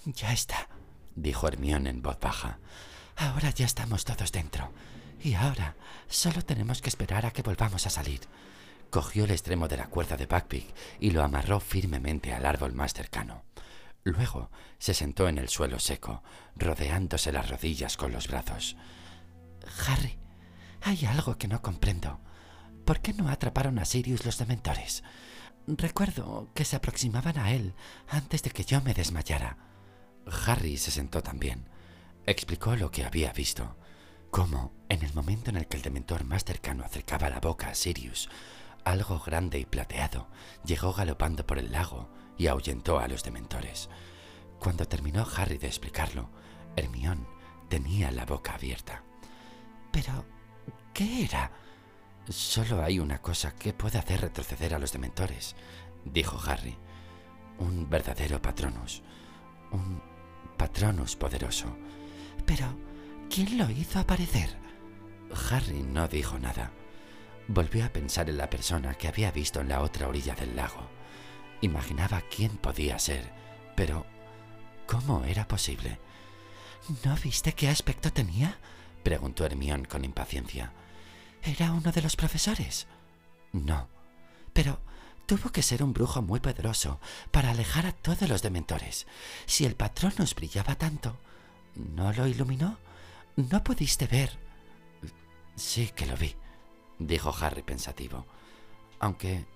Ya 0.05 0.33
está, 0.33 0.69
dijo 1.15 1.49
Hermión 1.49 1.87
en 1.87 2.03
voz 2.03 2.19
baja. 2.21 2.59
Ahora 3.17 3.51
ya 3.51 3.67
estamos 3.67 4.05
todos 4.05 4.33
dentro. 4.33 4.73
Y 5.23 5.35
ahora 5.35 5.77
solo 6.09 6.43
tenemos 6.43 6.81
que 6.81 6.89
esperar 6.89 7.27
a 7.27 7.31
que 7.31 7.43
volvamos 7.43 7.87
a 7.87 7.91
salir. 7.91 8.21
Cogió 8.91 9.25
el 9.25 9.31
extremo 9.31 9.69
de 9.69 9.77
la 9.77 9.87
cuerda 9.87 10.17
de 10.17 10.27
Buckbeak 10.27 10.67
y 10.99 11.11
lo 11.11 11.23
amarró 11.23 11.61
firmemente 11.61 12.33
al 12.33 12.47
árbol 12.47 12.73
más 12.73 12.95
cercano. 12.95 13.45
Luego 14.03 14.51
se 14.79 14.95
sentó 14.95 15.29
en 15.29 15.37
el 15.37 15.49
suelo 15.49 15.79
seco, 15.79 16.23
rodeándose 16.57 17.33
las 17.33 17.51
rodillas 17.51 17.97
con 17.99 18.13
los 18.13 18.29
brazos. 18.29 18.77
Harry, 19.87 20.19
hay 20.81 21.05
algo 21.05 21.37
que 21.37 21.49
no 21.49 21.61
comprendo. 21.61 22.19
¿Por 22.87 23.01
qué 23.01 23.13
no 23.13 23.29
atraparon 23.29 23.79
a 23.79 23.85
Sirius 23.85 24.25
los 24.25 24.39
dementores? 24.39 25.05
Recuerdo 25.67 26.49
que 26.55 26.65
se 26.65 26.77
aproximaban 26.77 27.39
a 27.39 27.53
él 27.53 27.75
antes 28.09 28.43
de 28.43 28.51
que 28.51 28.65
yo 28.65 28.81
me 28.81 28.95
desmayara. 28.95 29.57
Harry 30.47 30.77
se 30.77 30.91
sentó 30.91 31.23
también. 31.23 31.69
Explicó 32.27 32.77
lo 32.77 32.91
que 32.91 33.05
había 33.05 33.33
visto. 33.33 33.77
Cómo, 34.31 34.73
en 34.89 35.03
el 35.05 35.13
momento 35.15 35.51
en 35.51 35.57
el 35.57 35.67
que 35.67 35.77
el 35.77 35.83
dementor 35.83 36.25
más 36.25 36.45
cercano 36.45 36.85
acercaba 36.85 37.31
la 37.31 37.41
boca 37.41 37.69
a 37.69 37.75
Sirius, 37.75 38.29
algo 38.85 39.19
grande 39.19 39.59
y 39.59 39.65
plateado 39.65 40.29
llegó 40.65 40.93
galopando 40.93 41.47
por 41.47 41.59
el 41.59 41.73
lago 41.73 42.09
y 42.39 42.47
ahuyentó 42.47 42.99
a 42.99 43.09
los 43.09 43.23
dementores. 43.23 43.89
Cuando 44.59 44.87
terminó 44.87 45.27
Harry 45.37 45.59
de 45.59 45.67
explicarlo, 45.67 46.31
Hermión 46.77 47.27
tenía 47.69 48.11
la 48.11 48.25
boca 48.25 48.55
abierta. 48.55 49.03
Pero, 49.91 50.25
¿qué 50.95 51.25
era? 51.25 51.51
Solo 52.31 52.81
hay 52.81 53.01
una 53.01 53.21
cosa 53.21 53.57
que 53.57 53.73
puede 53.73 53.99
hacer 53.99 54.21
retroceder 54.21 54.73
a 54.73 54.79
los 54.79 54.93
dementores, 54.93 55.57
dijo 56.05 56.41
Harry. 56.47 56.77
Un 57.59 57.91
verdadero 57.91 58.41
patronus. 58.41 59.03
Un 59.73 60.01
patronus 60.57 61.17
poderoso. 61.17 61.77
Pero, 62.47 62.67
¿quién 63.29 63.59
lo 63.59 63.69
hizo 63.69 63.99
aparecer? 63.99 64.57
Harry 65.51 65.83
no 65.83 66.07
dijo 66.07 66.39
nada. 66.39 66.71
Volvió 67.49 67.85
a 67.85 67.89
pensar 67.89 68.31
en 68.31 68.39
la 68.39 68.49
persona 68.49 68.95
que 68.95 69.09
había 69.09 69.33
visto 69.33 69.61
en 69.61 69.69
la 69.69 69.83
otra 69.83 70.07
orilla 70.07 70.37
del 70.37 70.55
lago. 70.55 70.89
Imaginaba 71.63 72.23
quién 72.31 72.59
podía 72.59 72.97
ser, 73.01 73.29
pero 73.75 74.07
¿cómo 74.87 75.25
era 75.25 75.49
posible? 75.49 75.99
¿No 77.05 77.17
viste 77.17 77.55
qué 77.55 77.69
aspecto 77.69 78.13
tenía? 78.13 78.57
preguntó 79.03 79.45
Hermión 79.45 79.85
con 79.85 80.05
impaciencia. 80.05 80.73
¿Era 81.43 81.73
uno 81.73 81.93
de 81.93 82.03
los 82.03 82.17
profesores? 82.17 82.87
No. 83.53 83.89
Pero 84.53 84.81
tuvo 85.27 85.51
que 85.51 85.63
ser 85.63 85.83
un 85.83 85.93
brujo 85.93 86.23
muy 86.23 86.41
poderoso 86.41 87.01
para 87.31 87.51
alejar 87.51 87.87
a 87.87 87.93
todos 87.93 88.29
los 88.29 88.43
dementores. 88.43 89.07
Si 89.47 89.65
el 89.65 89.77
patrón 89.77 90.15
nos 90.19 90.35
brillaba 90.35 90.75
tanto, 90.75 91.17
¿no 91.75 92.13
lo 92.13 92.27
iluminó? 92.27 92.79
¿No 93.37 93.63
pudiste 93.65 94.07
ver? 94.07 94.39
Sí 95.57 95.91
que 95.95 96.07
lo 96.07 96.17
vi, 96.17 96.35
dijo 96.99 97.35
Harry 97.41 97.63
pensativo. 97.63 98.27
Aunque 98.99 99.47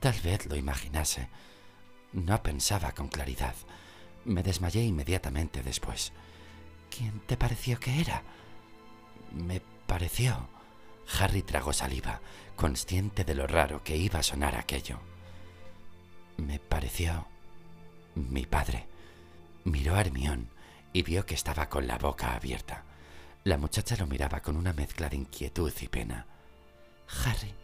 Tal 0.00 0.18
vez 0.22 0.46
lo 0.46 0.56
imaginase. 0.56 1.28
No 2.12 2.42
pensaba 2.42 2.92
con 2.92 3.08
claridad. 3.08 3.54
Me 4.24 4.42
desmayé 4.42 4.82
inmediatamente 4.82 5.62
después. 5.62 6.12
¿Quién 6.90 7.20
te 7.26 7.36
pareció 7.36 7.78
que 7.78 8.00
era? 8.00 8.22
Me 9.30 9.60
pareció. 9.86 10.48
Harry 11.18 11.42
tragó 11.42 11.72
saliva, 11.72 12.20
consciente 12.56 13.24
de 13.24 13.34
lo 13.34 13.46
raro 13.46 13.82
que 13.82 13.96
iba 13.96 14.20
a 14.20 14.22
sonar 14.22 14.54
aquello. 14.54 15.00
Me 16.36 16.58
pareció 16.58 17.26
mi 18.14 18.46
padre. 18.46 18.86
Miró 19.64 19.94
a 19.94 20.00
Hermión 20.00 20.48
y 20.92 21.02
vio 21.02 21.26
que 21.26 21.34
estaba 21.34 21.68
con 21.68 21.86
la 21.86 21.98
boca 21.98 22.34
abierta. 22.34 22.84
La 23.44 23.56
muchacha 23.56 23.96
lo 23.96 24.06
miraba 24.06 24.40
con 24.40 24.56
una 24.56 24.72
mezcla 24.72 25.08
de 25.08 25.16
inquietud 25.16 25.72
y 25.80 25.88
pena. 25.88 26.26
Harry, 27.24 27.54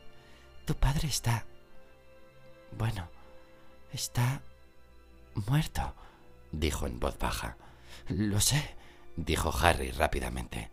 tu 0.65 0.75
padre 0.75 1.09
está... 1.09 1.45
Bueno, 2.77 3.09
está 3.93 4.43
muerto, 5.35 5.95
dijo 6.53 6.87
en 6.87 6.99
voz 6.99 7.19
baja. 7.19 7.57
Lo 8.09 8.41
sé, 8.41 8.77
dijo 9.17 9.53
Harry 9.57 9.91
rápidamente. 9.91 10.71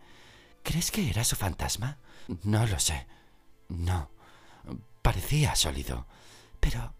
¿Crees 0.62 0.90
que 0.90 1.08
era 1.08 1.24
su 1.24 1.36
fantasma? 1.36 1.98
No 2.42 2.66
lo 2.66 2.78
sé. 2.78 3.06
No. 3.68 4.10
Parecía 5.02 5.54
sólido. 5.54 6.06
Pero 6.60 6.94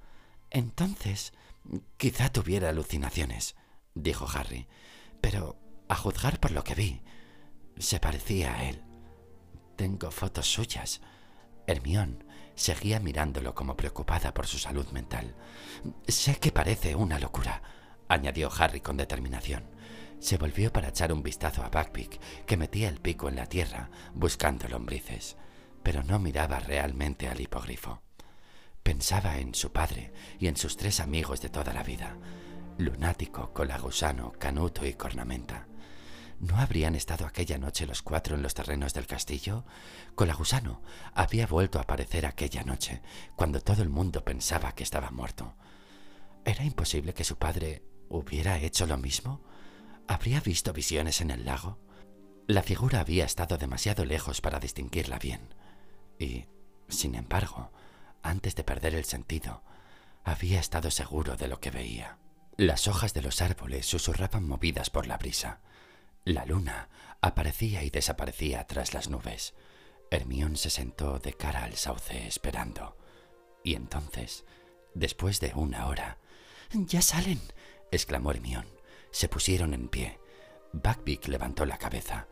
entonces 0.51 1.33
quizá 1.97 2.31
tuviera 2.31 2.69
alucinaciones, 2.69 3.57
dijo 3.95 4.27
Harry. 4.33 4.67
Pero 5.21 5.57
a 5.89 5.95
juzgar 5.97 6.41
por 6.41 6.51
lo 6.51 6.65
que 6.65 6.75
vi, 6.75 7.03
se 7.79 8.01
parecía 8.01 8.55
a 8.55 8.69
él. 8.69 8.83
Tengo 9.77 10.11
fotos 10.11 10.47
suyas. 10.47 11.01
Hermión 11.67 12.25
seguía 12.55 13.01
mirándolo 13.01 13.55
como 13.55 13.77
preocupada 13.77 14.33
por 14.35 14.47
su 14.47 14.59
salud 14.59 14.87
mental. 14.93 15.35
Sé 16.07 16.37
que 16.37 16.53
parece 16.53 16.95
una 16.95 17.19
locura, 17.19 17.63
añadió 18.09 18.51
Harry 18.57 18.81
con 18.81 18.97
determinación. 18.97 19.74
Se 20.25 20.39
volvió 20.39 20.73
para 20.73 20.89
echar 20.89 21.13
un 21.13 21.23
vistazo 21.23 21.63
a 21.63 21.69
Buckbeak, 21.69 22.19
que 22.47 22.57
metía 22.57 22.89
el 22.89 22.99
pico 22.99 23.29
en 23.29 23.37
la 23.37 23.45
tierra 23.45 23.91
buscando 24.15 24.67
lombrices, 24.69 25.37
pero 25.83 26.03
no 26.03 26.19
miraba 26.19 26.61
realmente 26.61 27.29
al 27.29 27.43
hipogrifo. 27.43 28.01
Pensaba 28.83 29.37
en 29.37 29.55
su 29.55 29.71
padre 29.71 30.15
y 30.39 30.47
en 30.47 30.57
sus 30.57 30.79
tres 30.79 31.01
amigos 31.01 31.43
de 31.43 31.51
toda 31.51 31.75
la 31.75 31.83
vida, 31.83 32.17
Lunático, 32.79 33.53
Colagusano, 33.53 34.33
Canuto 34.39 34.87
y 34.87 34.95
Cornamenta. 34.95 35.67
¿No 36.41 36.57
habrían 36.57 36.95
estado 36.95 37.27
aquella 37.27 37.59
noche 37.59 37.87
los 37.87 38.01
cuatro 38.01 38.35
en 38.35 38.41
los 38.41 38.55
terrenos 38.55 38.95
del 38.95 39.07
castillo? 39.07 39.67
Colagusano 40.15 40.81
había 41.13 41.47
vuelto 41.47 41.79
a 41.79 41.83
aparecer 41.83 42.25
aquella 42.25 42.65
noche, 42.65 43.03
cuando 43.37 43.61
todo 43.61 43.83
el 43.83 43.91
mundo 43.91 44.25
pensaba 44.25 44.73
que 44.73 44.85
estaba 44.85 45.11
muerto. 45.11 45.55
¿Era 46.47 46.65
imposible 46.65 47.13
que 47.13 47.25
su 47.25 47.37
padre 47.37 47.83
hubiera 48.09 48.59
hecho 48.59 48.87
lo 48.87 48.97
mismo? 48.97 49.53
¿Habría 50.07 50.41
visto 50.41 50.73
visiones 50.73 51.21
en 51.21 51.31
el 51.31 51.45
lago? 51.45 51.79
La 52.47 52.63
figura 52.63 53.01
había 53.01 53.25
estado 53.25 53.57
demasiado 53.57 54.05
lejos 54.05 54.41
para 54.41 54.61
distinguirla 54.61 55.19
bien. 55.19 55.55
Y, 56.19 56.45
sin 56.89 57.15
embargo, 57.15 57.73
antes 58.23 58.55
de 58.55 58.65
perder 58.65 58.95
el 58.95 59.07
sentido, 59.07 59.63
había 60.23 60.61
estado 60.61 60.91
seguro 60.91 61.37
de 61.37 61.49
lo 61.49 61.61
que 61.61 61.71
veía. 61.71 62.19
Las 62.57 62.87
hojas 62.87 63.15
de 63.15 63.23
los 63.23 63.41
árboles 63.41 63.87
susurraban 63.87 64.47
movidas 64.47 64.91
por 64.91 65.07
la 65.07 65.17
brisa. 65.17 65.61
La 66.25 66.45
luna 66.45 66.89
aparecía 67.23 67.83
y 67.83 67.91
desaparecía 67.91 68.67
tras 68.67 68.93
las 68.93 69.09
nubes. 69.09 69.55
Hermión 70.11 70.57
se 70.57 70.71
sentó 70.71 71.19
de 71.19 71.33
cara 71.33 71.65
al 71.65 71.77
sauce 71.77 72.27
esperando. 72.27 72.97
Y 73.65 73.75
entonces, 73.75 74.45
después 74.95 75.41
de 75.41 75.53
una 75.55 75.87
hora... 75.87 76.19
Ya 76.71 77.03
salen, 77.03 77.41
exclamó 77.91 78.31
Hermión. 78.31 78.74
Se 79.15 79.29
pusieron 79.29 79.75
en 79.75 79.87
pie. 79.87 80.19
Buckbeak 80.73 81.29
levantó 81.29 81.65
la 81.65 81.79
cabeza. 81.79 82.27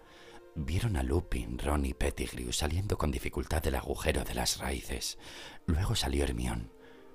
Vieron 0.57 0.97
a 0.97 1.05
Lupin, 1.05 1.57
Ron 1.57 1.87
y 1.87 1.95
Pettigrew 1.95 2.53
saliendo 2.53 2.99
con 2.99 3.13
dificultad 3.13 3.63
del 3.63 3.77
agujero 3.77 4.25
de 4.25 4.35
las 4.35 4.59
raíces. 4.59 5.17
Luego 5.65 5.95
salió 5.95 6.25
Hermión. 6.25 6.73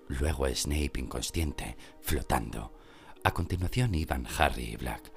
Luego 0.07 0.47
Snape 0.47 1.01
inconsciente, 1.01 1.75
flotando. 1.99 2.79
A 3.25 3.33
continuación 3.33 3.93
iban 3.93 4.25
Harry 4.37 4.69
y 4.69 4.77
Black. 4.77 5.11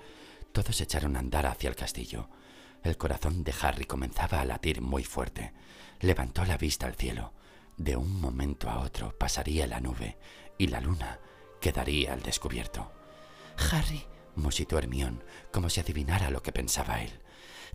Todos 0.51 0.81
echaron 0.81 1.15
a 1.15 1.21
andar 1.21 1.47
hacia 1.47 1.71
el 1.71 1.77
castillo. 1.77 2.29
El 2.83 2.97
corazón 2.97 3.45
de 3.45 3.55
Harry 3.63 3.85
comenzaba 3.85 4.41
a 4.41 4.45
latir 4.45 4.81
muy 4.81 5.05
fuerte. 5.05 5.53
Levantó 6.01 6.45
la 6.45 6.57
vista 6.57 6.89
al 6.89 6.97
cielo. 6.97 7.35
De 7.77 7.95
un 7.95 8.21
momento 8.21 8.69
a 8.69 8.81
otro 8.81 9.17
pasaría 9.17 9.69
la 9.69 9.79
nube 9.79 10.19
y 10.59 10.67
la 10.67 10.81
luna 10.81 11.21
quedaría 11.61 12.15
al 12.15 12.23
descubierto. 12.23 12.91
Harry, 13.71 14.10
musitó 14.37 14.79
Hermión, 14.79 15.25
como 15.53 15.71
si 15.71 15.81
adivinara 15.81 16.31
lo 16.31 16.43
que 16.43 16.53
pensaba 16.53 17.03
él. 17.03 17.21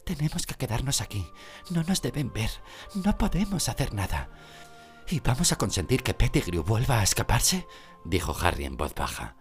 Tenemos 0.03 0.45
que 0.45 0.55
quedarnos 0.55 1.01
aquí. 1.01 1.27
No 1.69 1.83
nos 1.83 2.01
deben 2.01 2.31
ver. 2.31 2.51
No 2.93 3.17
podemos 3.17 3.69
hacer 3.69 3.93
nada. 3.93 4.29
¿Y 5.09 5.19
vamos 5.19 5.51
a 5.51 5.57
consentir 5.57 6.03
que 6.03 6.13
Pettigrew 6.13 6.63
vuelva 6.63 6.99
a 6.99 7.03
escaparse? 7.03 7.67
dijo 8.03 8.35
Harry 8.39 8.65
en 8.65 8.77
voz 8.77 8.93
baja. 8.93 9.35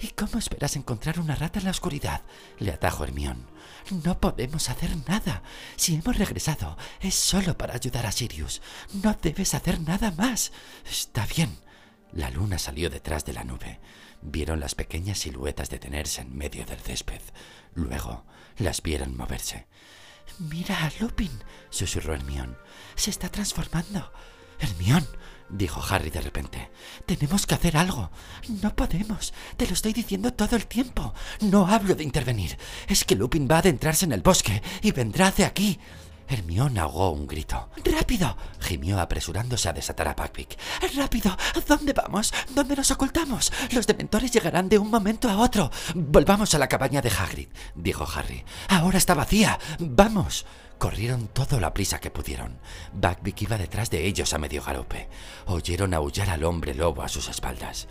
¿Y 0.00 0.08
cómo 0.08 0.38
esperas 0.38 0.76
encontrar 0.76 1.18
una 1.18 1.34
rata 1.34 1.58
en 1.58 1.64
la 1.64 1.72
oscuridad? 1.72 2.22
le 2.58 2.72
atajó 2.72 3.04
Hermión. 3.04 3.46
No 4.04 4.20
podemos 4.20 4.68
hacer 4.68 4.90
nada. 5.08 5.42
Si 5.76 5.94
hemos 5.94 6.16
regresado, 6.16 6.76
es 7.00 7.14
solo 7.14 7.56
para 7.56 7.74
ayudar 7.74 8.06
a 8.06 8.12
Sirius. 8.12 8.62
No 9.02 9.16
debes 9.20 9.54
hacer 9.54 9.80
nada 9.80 10.12
más. 10.12 10.52
Está 10.88 11.26
bien. 11.26 11.58
La 12.12 12.30
luna 12.30 12.58
salió 12.58 12.90
detrás 12.90 13.24
de 13.24 13.32
la 13.32 13.44
nube. 13.44 13.80
Vieron 14.22 14.60
las 14.60 14.74
pequeñas 14.74 15.18
siluetas 15.20 15.70
detenerse 15.70 16.22
en 16.22 16.36
medio 16.36 16.64
del 16.66 16.80
césped. 16.80 17.20
Luego 17.74 18.24
las 18.56 18.82
vieron 18.82 19.16
moverse. 19.16 19.66
Mira 20.38 20.84
a 20.84 20.92
Lupin, 21.00 21.30
susurró 21.70 22.14
Hermión. 22.14 22.56
Se 22.96 23.10
está 23.10 23.28
transformando. 23.28 24.12
Hermión, 24.60 25.06
dijo 25.48 25.82
Harry 25.88 26.10
de 26.10 26.20
repente. 26.20 26.70
Tenemos 27.06 27.46
que 27.46 27.54
hacer 27.54 27.76
algo. 27.76 28.10
No 28.62 28.74
podemos. 28.74 29.32
Te 29.56 29.66
lo 29.66 29.72
estoy 29.72 29.92
diciendo 29.92 30.32
todo 30.34 30.56
el 30.56 30.66
tiempo. 30.66 31.14
No 31.40 31.66
hablo 31.66 31.94
de 31.94 32.04
intervenir. 32.04 32.58
Es 32.88 33.04
que 33.04 33.16
Lupin 33.16 33.48
va 33.50 33.56
a 33.56 33.60
adentrarse 33.60 34.04
en 34.04 34.12
el 34.12 34.22
bosque 34.22 34.62
y 34.82 34.92
vendrá 34.92 35.28
hacia 35.28 35.46
aquí. 35.46 35.78
Hermión 36.28 36.78
ahogó 36.78 37.10
un 37.10 37.26
grito. 37.26 37.70
¡Rápido! 37.84 38.36
gimió 38.60 39.00
apresurándose 39.00 39.68
a 39.68 39.72
desatar 39.72 40.08
a 40.08 40.14
Buckbeak. 40.14 40.58
¡Rápido! 40.94 41.36
¿Dónde 41.66 41.92
vamos? 41.92 42.32
¿Dónde 42.54 42.76
nos 42.76 42.90
ocultamos? 42.90 43.52
Los 43.72 43.86
dementores 43.86 44.30
llegarán 44.30 44.68
de 44.68 44.78
un 44.78 44.90
momento 44.90 45.30
a 45.30 45.38
otro. 45.38 45.70
Volvamos 45.94 46.54
a 46.54 46.58
la 46.58 46.68
cabaña 46.68 47.00
de 47.00 47.10
Hagrid, 47.10 47.48
dijo 47.74 48.06
Harry. 48.14 48.44
Ahora 48.68 48.98
está 48.98 49.14
vacía. 49.14 49.58
¡Vamos! 49.78 50.44
Corrieron 50.78 51.26
toda 51.26 51.58
la 51.58 51.74
prisa 51.74 51.98
que 51.98 52.12
pudieron. 52.12 52.60
Buckbeak 52.92 53.42
iba 53.42 53.58
detrás 53.58 53.90
de 53.90 54.06
ellos 54.06 54.32
a 54.32 54.38
medio 54.38 54.62
galope. 54.62 55.08
Oyeron 55.46 55.92
aullar 55.92 56.30
al 56.30 56.44
hombre 56.44 56.72
lobo 56.72 57.02
a 57.02 57.08
sus 57.08 57.28
espaldas. 57.28 57.88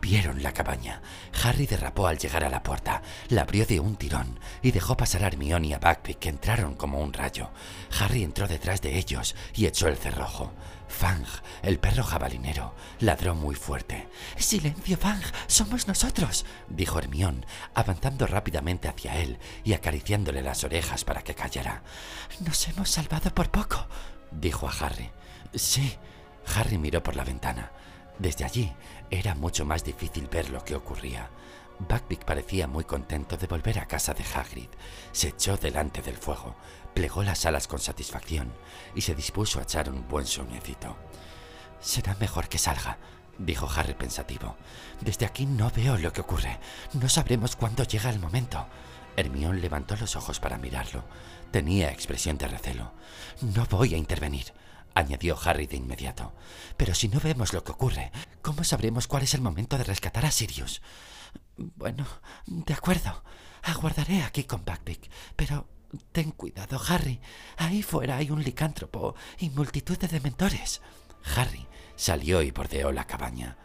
Vieron 0.00 0.42
la 0.42 0.52
cabaña. 0.52 1.02
Harry 1.44 1.66
derrapó 1.66 2.06
al 2.06 2.18
llegar 2.18 2.42
a 2.42 2.48
la 2.48 2.62
puerta, 2.62 3.02
la 3.28 3.42
abrió 3.42 3.66
de 3.66 3.78
un 3.78 3.96
tirón 3.96 4.40
y 4.62 4.70
dejó 4.70 4.96
pasar 4.96 5.22
a 5.22 5.26
Hermione 5.26 5.68
y 5.68 5.72
a 5.74 5.78
Buckbeak 5.78 6.18
que 6.18 6.28
entraron 6.30 6.76
como 6.76 7.00
un 7.00 7.12
rayo. 7.12 7.50
Harry 8.00 8.22
entró 8.22 8.48
detrás 8.48 8.80
de 8.80 8.96
ellos 8.96 9.36
y 9.54 9.66
echó 9.66 9.88
el 9.88 9.98
cerrojo. 9.98 10.50
Fang, 10.90 11.24
el 11.62 11.78
perro 11.78 12.02
jabalinero, 12.02 12.74
ladró 12.98 13.34
muy 13.34 13.54
fuerte. 13.54 14.08
Silencio, 14.36 14.98
Fang, 14.98 15.22
somos 15.46 15.88
nosotros, 15.88 16.44
dijo 16.68 16.98
Hermión, 16.98 17.46
avanzando 17.74 18.26
rápidamente 18.26 18.88
hacia 18.88 19.16
él 19.16 19.38
y 19.64 19.72
acariciándole 19.72 20.42
las 20.42 20.64
orejas 20.64 21.04
para 21.04 21.22
que 21.22 21.34
callara. 21.34 21.82
Nos 22.40 22.68
hemos 22.68 22.90
salvado 22.90 23.32
por 23.34 23.50
poco, 23.50 23.86
dijo 24.30 24.68
a 24.68 24.72
Harry. 24.72 25.10
Sí, 25.54 25.96
Harry 26.54 26.76
miró 26.76 27.02
por 27.02 27.16
la 27.16 27.24
ventana. 27.24 27.72
Desde 28.18 28.44
allí 28.44 28.72
era 29.10 29.34
mucho 29.34 29.64
más 29.64 29.84
difícil 29.84 30.28
ver 30.28 30.50
lo 30.50 30.64
que 30.64 30.74
ocurría. 30.74 31.30
Buckbeak 31.80 32.26
parecía 32.26 32.66
muy 32.66 32.84
contento 32.84 33.38
de 33.38 33.46
volver 33.46 33.78
a 33.78 33.86
casa 33.86 34.12
de 34.12 34.22
Hagrid. 34.22 34.68
Se 35.12 35.28
echó 35.28 35.56
delante 35.56 36.02
del 36.02 36.16
fuego, 36.16 36.54
plegó 36.94 37.22
las 37.22 37.46
alas 37.46 37.66
con 37.66 37.78
satisfacción 37.78 38.52
y 38.94 39.00
se 39.02 39.14
dispuso 39.14 39.58
a 39.58 39.62
echar 39.62 39.90
un 39.90 40.06
buen 40.08 40.26
sueñecito. 40.26 40.96
Será 41.80 42.14
mejor 42.20 42.48
que 42.48 42.58
salga, 42.58 42.98
dijo 43.38 43.68
Harry 43.74 43.94
pensativo. 43.94 44.56
Desde 45.00 45.26
aquí 45.26 45.46
no 45.46 45.70
veo 45.70 45.96
lo 45.96 46.12
que 46.12 46.20
ocurre. 46.20 46.58
No 46.92 47.08
sabremos 47.08 47.56
cuándo 47.56 47.84
llega 47.84 48.10
el 48.10 48.18
momento. 48.18 48.66
Hermión 49.16 49.60
levantó 49.60 49.96
los 49.96 50.16
ojos 50.16 50.40
para 50.40 50.58
mirarlo. 50.58 51.04
Tenía 51.50 51.90
expresión 51.90 52.38
de 52.38 52.48
recelo. 52.48 52.92
No 53.40 53.66
voy 53.66 53.94
a 53.94 53.98
intervenir, 53.98 54.52
añadió 54.94 55.38
Harry 55.42 55.66
de 55.66 55.76
inmediato. 55.76 56.32
Pero 56.76 56.94
si 56.94 57.08
no 57.08 57.18
vemos 57.20 57.52
lo 57.52 57.64
que 57.64 57.72
ocurre, 57.72 58.12
¿cómo 58.42 58.62
sabremos 58.64 59.06
cuál 59.06 59.24
es 59.24 59.34
el 59.34 59.40
momento 59.40 59.78
de 59.78 59.84
rescatar 59.84 60.26
a 60.26 60.30
Sirius? 60.30 60.82
Bueno, 61.56 62.06
de 62.46 62.74
acuerdo. 62.74 63.22
Aguardaré 63.62 64.22
aquí 64.22 64.44
con 64.44 64.64
Buckbeak, 64.64 65.10
pero 65.36 65.66
ten 66.12 66.30
cuidado, 66.32 66.80
Harry. 66.88 67.20
Ahí 67.56 67.82
fuera 67.82 68.16
hay 68.16 68.30
un 68.30 68.42
licántropo 68.42 69.14
y 69.38 69.50
multitud 69.50 69.98
de 69.98 70.08
dementores. 70.08 70.80
Harry 71.36 71.66
salió 71.96 72.42
y 72.42 72.50
bordeó 72.50 72.92
la 72.92 73.06
cabaña. 73.06 73.56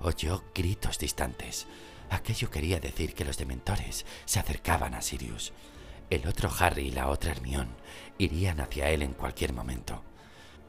oyó 0.00 0.44
gritos 0.54 0.98
distantes. 0.98 1.66
Aquello 2.10 2.50
quería 2.50 2.80
decir 2.80 3.14
que 3.14 3.24
los 3.24 3.38
dementores 3.38 4.04
se 4.24 4.38
acercaban 4.38 4.94
a 4.94 5.02
Sirius. 5.02 5.52
El 6.10 6.26
otro 6.26 6.50
Harry 6.58 6.88
y 6.88 6.90
la 6.90 7.08
otra 7.08 7.32
Hermión 7.32 7.68
irían 8.18 8.60
hacia 8.60 8.90
él 8.90 9.02
en 9.02 9.14
cualquier 9.14 9.52
momento. 9.52 10.02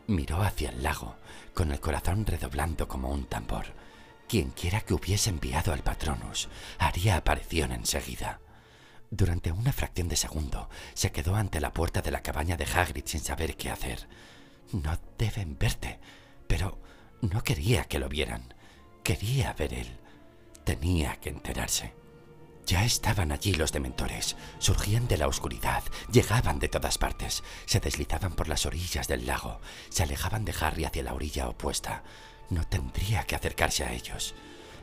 Miró 0.07 0.41
hacia 0.41 0.69
el 0.69 0.83
lago, 0.83 1.17
con 1.53 1.71
el 1.71 1.79
corazón 1.79 2.25
redoblando 2.25 2.87
como 2.87 3.09
un 3.09 3.25
tambor. 3.25 3.65
Quienquiera 4.27 4.81
que 4.81 4.93
hubiese 4.93 5.29
enviado 5.29 5.73
al 5.73 5.83
Patronus 5.83 6.47
haría 6.79 7.17
aparición 7.17 7.71
enseguida. 7.71 8.39
Durante 9.11 9.51
una 9.51 9.71
fracción 9.71 10.07
de 10.07 10.15
segundo 10.15 10.69
se 10.93 11.11
quedó 11.11 11.35
ante 11.35 11.59
la 11.59 11.73
puerta 11.73 12.01
de 12.01 12.11
la 12.11 12.21
cabaña 12.21 12.57
de 12.57 12.65
Hagrid 12.65 13.05
sin 13.05 13.21
saber 13.21 13.55
qué 13.55 13.69
hacer. 13.69 14.07
No 14.71 14.97
deben 15.17 15.57
verte, 15.57 15.99
pero 16.47 16.79
no 17.21 17.43
quería 17.43 17.85
que 17.85 17.99
lo 17.99 18.09
vieran. 18.09 18.53
Quería 19.03 19.53
ver 19.53 19.73
él. 19.73 19.99
Tenía 20.63 21.17
que 21.17 21.29
enterarse. 21.29 21.93
Ya 22.65 22.83
estaban 22.83 23.31
allí 23.31 23.53
los 23.53 23.71
dementores. 23.71 24.35
Surgían 24.57 25.07
de 25.07 25.17
la 25.17 25.27
oscuridad, 25.27 25.83
llegaban 26.11 26.57
de 26.57 26.67
todas 26.67 26.97
partes, 26.97 27.43
se 27.67 27.79
deslizaban 27.79 28.33
por 28.33 28.47
las 28.47 28.65
orillas 28.65 29.07
del 29.07 29.27
lago, 29.27 29.61
se 29.89 30.01
alejaban 30.01 30.45
de 30.45 30.55
Harry 30.59 30.85
hacia 30.85 31.03
la 31.03 31.13
orilla 31.13 31.47
opuesta. 31.47 32.03
No 32.49 32.65
tendría 32.65 33.23
que 33.23 33.35
acercarse 33.35 33.83
a 33.83 33.93
ellos. 33.93 34.33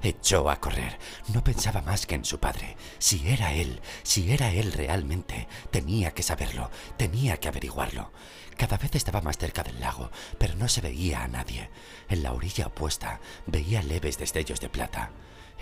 Echó 0.02 0.50
a 0.50 0.60
correr. 0.60 0.98
No 1.32 1.44
pensaba 1.44 1.80
más 1.80 2.06
que 2.06 2.16
en 2.16 2.24
su 2.24 2.40
padre. 2.40 2.76
Si 2.98 3.28
era 3.28 3.52
él, 3.52 3.80
si 4.02 4.32
era 4.32 4.50
él 4.50 4.72
realmente, 4.72 5.46
tenía 5.70 6.12
que 6.12 6.24
saberlo, 6.24 6.70
tenía 6.96 7.36
que 7.38 7.48
averiguarlo. 7.48 8.10
Cada 8.56 8.76
vez 8.76 8.94
estaba 8.94 9.20
más 9.20 9.38
cerca 9.38 9.62
del 9.62 9.80
lago, 9.80 10.10
pero 10.38 10.54
no 10.56 10.68
se 10.68 10.80
veía 10.80 11.22
a 11.22 11.28
nadie. 11.28 11.70
En 12.08 12.22
la 12.22 12.32
orilla 12.32 12.66
opuesta 12.66 13.20
veía 13.46 13.82
leves 13.82 14.18
destellos 14.18 14.60
de 14.60 14.68
plata. 14.68 15.10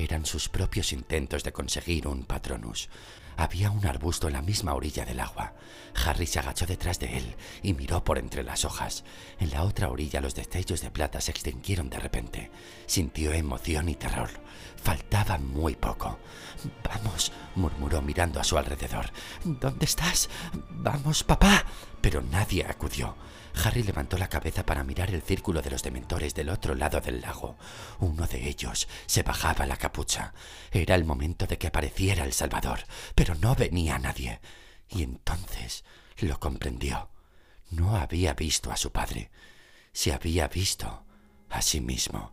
Eran 0.00 0.24
sus 0.24 0.48
propios 0.48 0.94
intentos 0.94 1.44
de 1.44 1.52
conseguir 1.52 2.08
un 2.08 2.24
patronus. 2.24 2.88
Había 3.36 3.70
un 3.70 3.84
arbusto 3.84 4.28
en 4.28 4.32
la 4.32 4.40
misma 4.40 4.72
orilla 4.72 5.04
del 5.04 5.20
agua. 5.20 5.52
Harry 6.06 6.26
se 6.26 6.38
agachó 6.38 6.64
detrás 6.64 6.98
de 6.98 7.18
él 7.18 7.36
y 7.62 7.74
miró 7.74 8.02
por 8.02 8.16
entre 8.16 8.42
las 8.42 8.64
hojas. 8.64 9.04
En 9.38 9.50
la 9.50 9.62
otra 9.62 9.90
orilla 9.90 10.22
los 10.22 10.34
destellos 10.34 10.80
de 10.80 10.90
plata 10.90 11.20
se 11.20 11.32
extinguieron 11.32 11.90
de 11.90 11.98
repente. 11.98 12.50
Sintió 12.86 13.34
emoción 13.34 13.90
y 13.90 13.94
terror. 13.94 14.30
Faltaba 14.82 15.36
muy 15.36 15.76
poco. 15.76 16.18
Vamos, 16.82 17.30
murmuró 17.54 18.00
mirando 18.00 18.40
a 18.40 18.44
su 18.44 18.56
alrededor. 18.56 19.10
¿Dónde 19.44 19.84
estás? 19.84 20.30
Vamos, 20.70 21.24
papá. 21.24 21.66
Pero 22.00 22.22
nadie 22.22 22.64
acudió. 22.64 23.16
Harry 23.64 23.82
levantó 23.82 24.16
la 24.16 24.28
cabeza 24.28 24.64
para 24.64 24.84
mirar 24.84 25.10
el 25.10 25.22
círculo 25.22 25.62
de 25.62 25.70
los 25.70 25.82
dementores 25.82 26.34
del 26.34 26.48
otro 26.48 26.74
lado 26.74 27.00
del 27.00 27.20
lago. 27.20 27.56
Uno 27.98 28.26
de 28.26 28.48
ellos 28.48 28.88
se 29.06 29.22
bajaba 29.22 29.66
la 29.66 29.76
capucha. 29.76 30.32
Era 30.70 30.94
el 30.94 31.04
momento 31.04 31.46
de 31.46 31.58
que 31.58 31.66
apareciera 31.66 32.24
el 32.24 32.32
Salvador, 32.32 32.80
pero 33.14 33.34
no 33.34 33.54
venía 33.54 33.98
nadie. 33.98 34.40
Y 34.88 35.02
entonces 35.02 35.84
lo 36.18 36.38
comprendió. 36.38 37.10
No 37.70 37.96
había 37.96 38.34
visto 38.34 38.70
a 38.70 38.76
su 38.76 38.90
padre. 38.92 39.30
Se 39.92 40.12
había 40.12 40.48
visto 40.48 41.04
a 41.48 41.62
sí 41.62 41.80
mismo. 41.80 42.32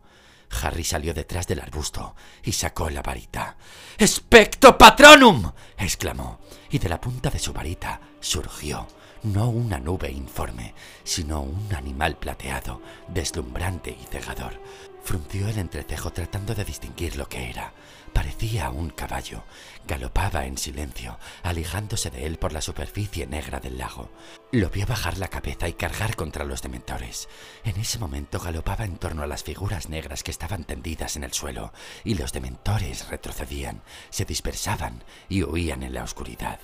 Harry 0.62 0.84
salió 0.84 1.12
detrás 1.12 1.46
del 1.46 1.60
arbusto 1.60 2.14
y 2.42 2.52
sacó 2.52 2.88
la 2.90 3.02
varita. 3.02 3.56
¡Especto 3.98 4.78
patronum! 4.78 5.52
exclamó, 5.76 6.40
y 6.70 6.78
de 6.78 6.88
la 6.88 7.00
punta 7.00 7.30
de 7.30 7.38
su 7.38 7.52
varita 7.52 8.00
surgió 8.20 8.88
no 9.22 9.48
una 9.48 9.78
nube 9.78 10.10
informe, 10.10 10.74
sino 11.04 11.40
un 11.40 11.74
animal 11.74 12.16
plateado, 12.16 12.80
deslumbrante 13.08 13.90
y 13.90 14.04
cegador. 14.06 14.60
Frunció 15.02 15.48
el 15.48 15.58
entrecejo 15.58 16.12
tratando 16.12 16.54
de 16.54 16.64
distinguir 16.64 17.16
lo 17.16 17.28
que 17.28 17.48
era. 17.48 17.72
Parecía 18.12 18.68
un 18.70 18.90
caballo. 18.90 19.44
Galopaba 19.86 20.44
en 20.44 20.58
silencio, 20.58 21.18
alejándose 21.42 22.10
de 22.10 22.26
él 22.26 22.38
por 22.38 22.52
la 22.52 22.60
superficie 22.60 23.26
negra 23.26 23.60
del 23.60 23.78
lago. 23.78 24.10
Lo 24.52 24.68
vio 24.70 24.86
bajar 24.86 25.16
la 25.16 25.28
cabeza 25.28 25.68
y 25.68 25.72
cargar 25.72 26.14
contra 26.14 26.44
los 26.44 26.62
dementores. 26.62 27.28
En 27.64 27.78
ese 27.80 27.98
momento 27.98 28.38
galopaba 28.38 28.84
en 28.84 28.98
torno 28.98 29.22
a 29.22 29.26
las 29.26 29.44
figuras 29.44 29.88
negras 29.88 30.22
que 30.22 30.30
estaban 30.30 30.64
tendidas 30.64 31.16
en 31.16 31.24
el 31.24 31.32
suelo, 31.32 31.72
y 32.04 32.14
los 32.14 32.32
dementores 32.32 33.08
retrocedían, 33.08 33.82
se 34.10 34.24
dispersaban 34.24 35.04
y 35.28 35.42
huían 35.42 35.82
en 35.82 35.94
la 35.94 36.04
oscuridad. 36.04 36.60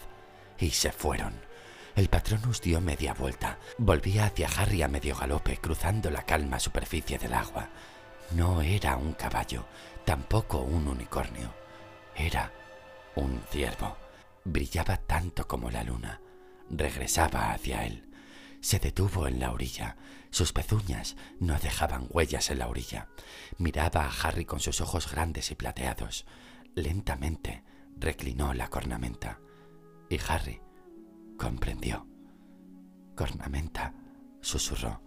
Y 0.58 0.70
se 0.70 0.92
fueron. 0.92 1.53
El 1.94 2.08
patronus 2.08 2.60
dio 2.60 2.80
media 2.80 3.14
vuelta. 3.14 3.60
Volvía 3.78 4.26
hacia 4.26 4.48
Harry 4.48 4.82
a 4.82 4.88
medio 4.88 5.14
galope, 5.14 5.58
cruzando 5.58 6.10
la 6.10 6.24
calma 6.24 6.58
superficie 6.58 7.18
del 7.18 7.34
agua. 7.34 7.68
No 8.32 8.62
era 8.62 8.96
un 8.96 9.12
caballo, 9.12 9.64
tampoco 10.04 10.58
un 10.58 10.88
unicornio. 10.88 11.54
Era 12.16 12.52
un 13.14 13.40
ciervo. 13.48 13.96
Brillaba 14.44 14.96
tanto 14.96 15.46
como 15.46 15.70
la 15.70 15.84
luna. 15.84 16.20
Regresaba 16.68 17.52
hacia 17.52 17.84
él. 17.86 18.10
Se 18.60 18.80
detuvo 18.80 19.28
en 19.28 19.38
la 19.38 19.52
orilla. 19.52 19.96
Sus 20.30 20.52
pezuñas 20.52 21.14
no 21.38 21.56
dejaban 21.60 22.08
huellas 22.10 22.50
en 22.50 22.58
la 22.58 22.66
orilla. 22.66 23.06
Miraba 23.58 24.06
a 24.06 24.12
Harry 24.22 24.44
con 24.44 24.58
sus 24.58 24.80
ojos 24.80 25.08
grandes 25.12 25.52
y 25.52 25.54
plateados. 25.54 26.26
Lentamente 26.74 27.62
reclinó 27.96 28.52
la 28.52 28.66
cornamenta. 28.66 29.38
Y 30.10 30.18
Harry 30.26 30.63
comprendió. 31.36 32.06
Cornamenta, 33.14 33.94
susurró, 34.40 35.00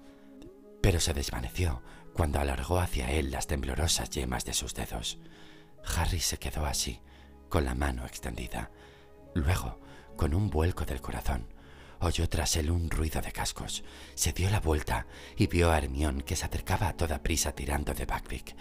pero 0.82 1.00
se 1.00 1.14
desvaneció 1.14 1.82
cuando 2.14 2.40
alargó 2.40 2.80
hacia 2.80 3.12
él 3.12 3.32
las 3.32 3.48
temblorosas 3.48 4.10
yemas 4.10 4.46
de 4.46 4.54
sus 4.54 4.74
dedos. 4.74 5.20
Harry 5.96 6.20
se 6.20 6.40
quedó 6.40 6.66
así, 6.66 7.02
con 7.50 7.66
la 7.66 7.76
mano 7.76 8.06
extendida. 8.06 8.72
Luego, 9.36 9.80
con 10.16 10.34
un 10.34 10.50
vuelco 10.50 10.86
del 10.86 11.02
corazón, 11.02 11.48
oyó 12.00 12.30
tras 12.30 12.56
él 12.56 12.72
un 12.72 12.90
ruido 12.90 13.22
de 13.22 13.32
cascos. 13.32 13.84
Se 14.16 14.34
dio 14.34 14.50
la 14.50 14.60
vuelta 14.60 15.08
y 15.36 15.48
vio 15.48 15.72
a 15.72 15.78
Hermión 15.78 16.22
que 16.22 16.36
se 16.36 16.46
acercaba 16.46 16.90
a 16.90 16.98
toda 16.98 17.24
prisa 17.24 17.54
tirando 17.54 17.94
de 17.94 18.06
Buckbeak. 18.06 18.56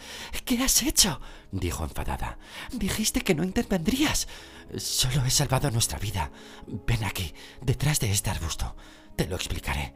¿Qué 0.44 0.62
has 0.62 0.82
hecho? 0.82 1.20
dijo 1.50 1.84
enfadada. 1.84 2.38
Dijiste 2.72 3.20
que 3.20 3.34
no 3.34 3.44
intervendrías. 3.44 4.28
Solo 4.76 5.24
he 5.24 5.30
salvado 5.30 5.70
nuestra 5.70 5.98
vida. 5.98 6.30
Ven 6.66 7.04
aquí, 7.04 7.34
detrás 7.60 8.00
de 8.00 8.10
este 8.10 8.30
arbusto. 8.30 8.76
Te 9.16 9.26
lo 9.26 9.36
explicaré. 9.36 9.94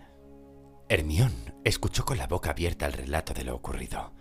Hermión 0.88 1.54
escuchó 1.64 2.04
con 2.04 2.18
la 2.18 2.26
boca 2.26 2.50
abierta 2.50 2.86
el 2.86 2.94
relato 2.94 3.32
de 3.32 3.44
lo 3.44 3.54
ocurrido. 3.54 4.12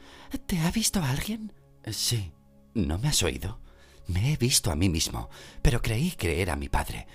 ¿Te 0.45 0.59
ha 0.59 0.71
visto 0.71 1.01
alguien? 1.01 1.53
Sí. 1.91 2.31
¿No 2.75 2.99
me 2.99 3.07
has 3.07 3.23
oído? 3.23 3.59
Me 4.07 4.33
he 4.33 4.37
visto 4.37 4.71
a 4.71 4.75
mí 4.75 4.89
mismo, 4.89 5.29
pero 5.61 5.81
creí 5.81 6.11
que 6.11 6.41
era 6.41 6.55
mi 6.55 6.69
padre. 6.69 7.07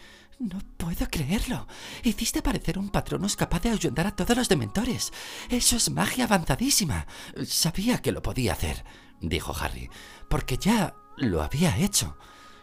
No 0.45 0.59
puedo 0.77 1.09
creerlo. 1.09 1.67
Hiciste 2.03 2.43
parecer 2.43 2.79
un 2.79 2.91
patronus 2.91 3.35
capaz 3.35 3.63
de 3.63 3.71
ahuyentar 3.71 4.07
a 4.07 4.15
todos 4.15 4.37
los 4.37 4.49
dementores. 4.49 5.11
Eso 5.49 5.77
es 5.77 5.91
magia 5.91 6.25
avanzadísima. 6.25 7.07
Sabía 7.47 8.03
que 8.03 8.13
lo 8.13 8.21
podía 8.21 8.53
hacer, 8.53 8.85
dijo 9.23 9.55
Harry, 9.59 9.89
porque 10.29 10.59
ya 10.59 10.97
lo 11.17 11.43
había 11.43 11.79
hecho. 11.79 12.19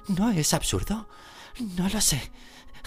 ¿No 0.07 0.29
es 0.29 0.53
absurdo? 0.53 1.09
No 1.75 1.89
lo 1.89 2.01
sé. 2.01 2.31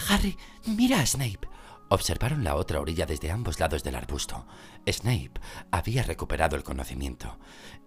Harry, 0.07 0.37
mira 0.65 1.01
a 1.01 1.05
Snape. 1.05 1.54
Observaron 1.89 2.43
la 2.43 2.55
otra 2.55 2.79
orilla 2.79 3.05
desde 3.05 3.29
ambos 3.29 3.59
lados 3.59 3.83
del 3.83 3.95
arbusto. 3.95 4.47
Snape 4.87 5.39
había 5.71 6.01
recuperado 6.01 6.55
el 6.55 6.63
conocimiento. 6.63 7.37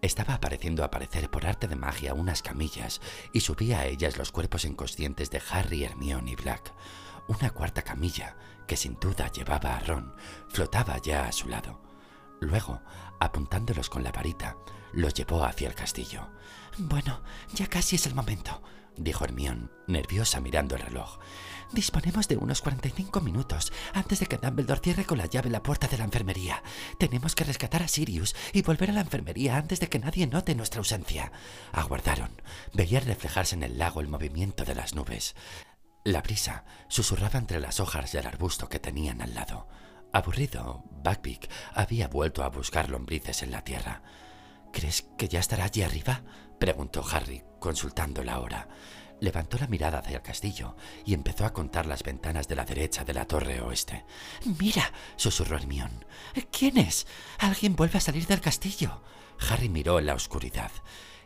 Estaba 0.02 0.34
apareciendo 0.34 0.84
aparecer 0.84 1.30
por 1.30 1.46
arte 1.46 1.66
de 1.66 1.74
magia 1.74 2.14
unas 2.14 2.42
camillas 2.42 3.00
y 3.32 3.40
subía 3.40 3.80
a 3.80 3.86
ellas 3.86 4.16
los 4.16 4.30
cuerpos 4.30 4.64
inconscientes 4.64 5.30
de 5.30 5.42
Harry, 5.50 5.82
Hermione 5.82 6.30
y 6.30 6.36
Black. 6.36 6.72
Una 7.26 7.50
cuarta 7.50 7.82
camilla, 7.82 8.36
que 8.68 8.76
sin 8.76 8.94
duda 9.00 9.32
llevaba 9.32 9.76
a 9.76 9.80
Ron, 9.80 10.14
flotaba 10.48 10.98
ya 10.98 11.26
a 11.26 11.32
su 11.32 11.48
lado. 11.48 11.82
Luego, 12.40 12.80
apuntándolos 13.18 13.90
con 13.90 14.04
la 14.04 14.12
varita, 14.12 14.56
los 14.92 15.12
llevó 15.12 15.44
hacia 15.44 15.68
el 15.68 15.74
castillo. 15.74 16.28
Bueno, 16.78 17.20
ya 17.52 17.66
casi 17.66 17.96
es 17.96 18.06
el 18.06 18.14
momento, 18.14 18.62
dijo 18.96 19.24
Hermión, 19.24 19.72
nerviosa 19.88 20.40
mirando 20.40 20.76
el 20.76 20.82
reloj. 20.82 21.18
Disponemos 21.72 22.28
de 22.28 22.36
unos 22.36 22.62
45 22.62 23.20
minutos 23.20 23.72
antes 23.92 24.20
de 24.20 24.26
que 24.26 24.38
Dumbledore 24.38 24.80
cierre 24.80 25.04
con 25.04 25.18
la 25.18 25.26
llave 25.26 25.50
la 25.50 25.62
puerta 25.62 25.86
de 25.86 25.98
la 25.98 26.04
enfermería. 26.04 26.62
Tenemos 26.98 27.34
que 27.34 27.44
rescatar 27.44 27.82
a 27.82 27.88
Sirius 27.88 28.34
y 28.54 28.62
volver 28.62 28.90
a 28.90 28.94
la 28.94 29.02
enfermería 29.02 29.56
antes 29.56 29.78
de 29.78 29.88
que 29.88 29.98
nadie 29.98 30.26
note 30.26 30.54
nuestra 30.54 30.78
ausencia. 30.78 31.30
Aguardaron. 31.72 32.30
Veían 32.72 33.04
reflejarse 33.04 33.54
en 33.54 33.62
el 33.62 33.78
lago 33.78 34.00
el 34.00 34.08
movimiento 34.08 34.64
de 34.64 34.74
las 34.74 34.94
nubes. 34.94 35.34
La 36.04 36.22
brisa 36.22 36.64
susurraba 36.88 37.38
entre 37.38 37.60
las 37.60 37.80
hojas 37.80 38.12
del 38.12 38.26
arbusto 38.26 38.70
que 38.70 38.78
tenían 38.78 39.20
al 39.20 39.34
lado. 39.34 39.68
Aburrido, 40.12 40.84
Buckbeak 41.04 41.50
había 41.74 42.08
vuelto 42.08 42.42
a 42.42 42.48
buscar 42.48 42.88
lombrices 42.88 43.42
en 43.42 43.50
la 43.50 43.62
tierra. 43.62 44.02
¿Crees 44.72 45.02
que 45.18 45.28
ya 45.28 45.40
estará 45.40 45.64
allí 45.64 45.82
arriba? 45.82 46.22
preguntó 46.58 47.04
Harry, 47.12 47.44
consultando 47.60 48.24
la 48.24 48.40
hora. 48.40 48.68
Levantó 49.20 49.58
la 49.58 49.66
mirada 49.66 49.98
hacia 49.98 50.16
el 50.16 50.22
castillo 50.22 50.76
y 51.04 51.14
empezó 51.14 51.44
a 51.44 51.52
contar 51.52 51.86
las 51.86 52.02
ventanas 52.02 52.46
de 52.46 52.56
la 52.56 52.64
derecha 52.64 53.04
de 53.04 53.14
la 53.14 53.26
torre 53.26 53.60
oeste. 53.60 54.04
Mira, 54.60 54.92
susurró 55.16 55.56
Hermión. 55.56 56.04
¿Quién 56.52 56.78
es? 56.78 57.06
Alguien 57.38 57.74
vuelve 57.74 57.98
a 57.98 58.02
salir 58.02 58.26
del 58.26 58.40
castillo. 58.40 59.02
Harry 59.50 59.68
miró 59.68 59.98
en 59.98 60.06
la 60.06 60.14
oscuridad. 60.14 60.70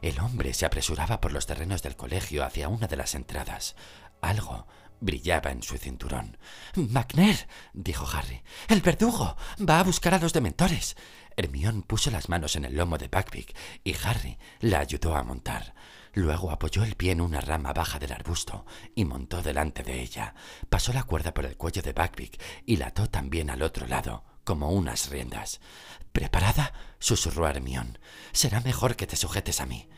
El 0.01 0.19
hombre 0.21 0.55
se 0.55 0.67
apresuraba 0.67 1.21
por 1.21 1.33
los 1.33 1.47
terrenos 1.47 1.83
del 1.83 1.97
colegio 1.97 2.45
hacia 2.45 2.69
una 2.69 2.89
de 2.89 2.97
las 2.97 3.15
entradas. 3.15 3.77
Algo 4.21 4.67
brillaba 5.01 5.51
en 5.51 5.63
su 5.63 5.77
cinturón. 5.77 6.39
McNair, 6.75 7.47
dijo 7.73 8.07
Harry. 8.13 8.43
El 8.69 8.81
verdugo 8.81 9.37
va 9.69 9.81
a 9.81 9.85
buscar 9.85 10.15
a 10.15 10.19
los 10.19 10.33
dementores. 10.33 10.97
Hermión 11.37 11.83
puso 11.83 12.11
las 12.11 12.29
manos 12.29 12.57
en 12.57 12.65
el 12.65 12.77
lomo 12.77 12.99
de 12.99 13.09
Buckbeak 13.09 13.55
y 13.85 13.95
Harry 14.05 14.39
la 14.61 14.81
ayudó 14.81 15.17
a 15.17 15.23
montar. 15.23 15.75
Luego 16.15 16.51
apoyó 16.51 16.85
el 16.85 16.95
pie 16.95 17.13
en 17.13 17.21
una 17.23 17.41
rama 17.41 17.73
baja 17.73 17.99
del 17.99 18.13
arbusto 18.13 18.67
y 18.95 19.05
montó 19.05 19.43
delante 19.43 19.83
de 19.83 20.01
ella. 20.03 20.35
Pasó 20.69 20.93
la 20.93 21.05
cuerda 21.05 21.33
por 21.33 21.47
el 21.47 21.57
cuello 21.57 21.81
de 21.81 21.93
Buckbeak 21.93 22.39
y 22.67 22.77
la 22.77 22.89
ató 22.89 23.09
también 23.09 23.49
al 23.49 23.63
otro 23.63 23.87
lado, 23.87 24.25
como 24.45 24.71
unas 24.71 25.09
riendas. 25.09 25.61
¿Preparada? 26.13 26.75
susurró 26.99 27.49
Hermión. 27.49 27.99
Será 28.33 28.61
mejor 28.61 28.97
que 28.97 29.07
te 29.07 29.17
sujetes 29.17 29.61
a 29.61 29.67
mí. 29.67 29.89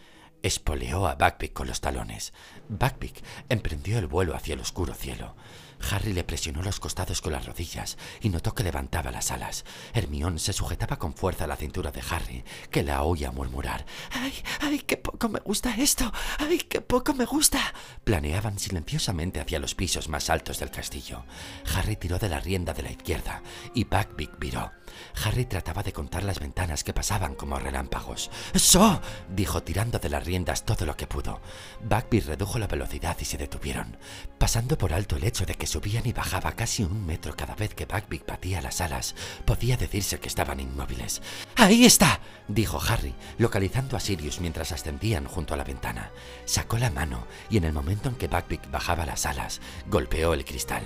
Espoleó 0.43 1.09
a 1.09 1.17
Buckbeak 1.17 1.53
con 1.53 1.67
los 1.67 1.81
talones. 1.81 2.33
Buckbeak 2.69 3.25
emprendió 3.49 3.99
el 3.99 4.07
vuelo 4.07 4.37
hacia 4.37 4.55
el 4.55 4.61
oscuro 4.61 4.95
cielo. 4.95 5.35
Harry 5.91 6.13
le 6.13 6.25
presionó 6.25 6.63
los 6.63 6.81
costados 6.81 7.21
con 7.21 7.33
las 7.33 7.47
rodillas 7.47 7.99
y 8.21 8.29
notó 8.29 8.55
que 8.55 8.65
levantaba 8.65 9.11
las 9.11 9.31
alas. 9.31 9.65
Hermión 9.93 10.39
se 10.39 10.53
sujetaba 10.53 10.99
con 10.99 11.15
fuerza 11.15 11.45
a 11.45 11.47
la 11.47 11.57
cintura 11.57 11.91
de 11.91 12.03
Harry, 12.11 12.45
que 12.71 12.83
la 12.83 13.03
oía 13.03 13.31
murmurar. 13.31 13.85
¡Ay, 14.13 14.35
ay, 14.61 14.81
qué 14.81 14.97
poco 14.97 15.29
me 15.29 15.41
gusta 15.41 15.75
esto! 15.77 16.13
¡Ay, 16.39 16.59
qué 16.59 16.81
poco 16.81 17.15
me 17.15 17.25
gusta! 17.25 17.61
Planeaban 18.05 18.59
silenciosamente 18.59 19.41
hacia 19.41 19.59
los 19.59 19.75
pisos 19.75 20.09
más 20.09 20.31
altos 20.31 20.59
del 20.59 20.71
castillo. 20.71 21.25
Harry 21.75 21.97
tiró 21.97 22.19
de 22.19 22.29
la 22.29 22.41
rienda 22.41 22.73
de 22.73 22.83
la 22.83 22.91
izquierda 22.91 23.43
y 23.75 23.85
Buckbeak 23.85 24.39
viró. 24.39 24.73
Harry 25.25 25.45
trataba 25.45 25.83
de 25.83 25.93
contar 25.93 26.23
las 26.23 26.39
ventanas 26.39 26.85
que 26.85 26.93
pasaban 26.93 27.35
como 27.35 27.59
relámpagos. 27.59 28.31
¡So! 28.55 29.01
dijo 29.29 29.63
tirando 29.63 29.99
de 29.99 30.09
las 30.09 30.25
riendas 30.25 30.65
todo 30.65 30.87
lo 30.87 30.97
que 30.97 31.07
pudo. 31.07 31.41
Buckbeak 31.83 32.27
redujo 32.27 32.59
la 32.59 32.67
velocidad 32.67 33.17
y 33.21 33.25
se 33.25 33.39
detuvieron, 33.39 33.97
pasando 34.39 34.79
por 34.79 34.93
alto 34.93 35.17
el 35.17 35.25
hecho 35.25 35.47
de 35.47 35.55
que 35.55 35.67
subían 35.75 36.07
y 36.07 36.13
bajaba 36.13 36.53
casi 36.53 36.85
un 36.85 37.05
metro 37.05 37.35
cada 37.37 37.57
vez 37.57 37.75
que 37.75 37.85
Buckbeak 37.85 38.25
batía 38.29 38.63
las 38.63 38.81
alas. 38.81 39.17
Podía 39.45 39.77
decirse 39.77 40.21
que 40.21 40.29
estaban 40.29 40.61
inmóviles. 40.61 41.21
¡Ahí 41.57 41.85
está! 41.85 42.21
dijo 42.47 42.81
Harry, 42.81 43.13
localizando 43.39 43.97
a 43.97 44.01
Sirius 44.01 44.39
mientras 44.39 44.71
ascendían 44.71 45.25
junto 45.27 45.53
a 45.53 45.57
la 45.57 45.65
ventana. 45.65 46.13
Sacó 46.45 46.79
la 46.79 46.91
mano 46.91 47.27
y 47.51 47.57
en 47.57 47.65
el 47.65 47.73
momento 47.73 48.09
en 48.09 48.15
que 48.15 48.29
Buckbeak 48.29 48.71
bajaba 48.71 49.05
las 49.05 49.27
alas, 49.27 49.61
golpeó 49.89 50.33
el 50.33 50.45
cristal. 50.45 50.85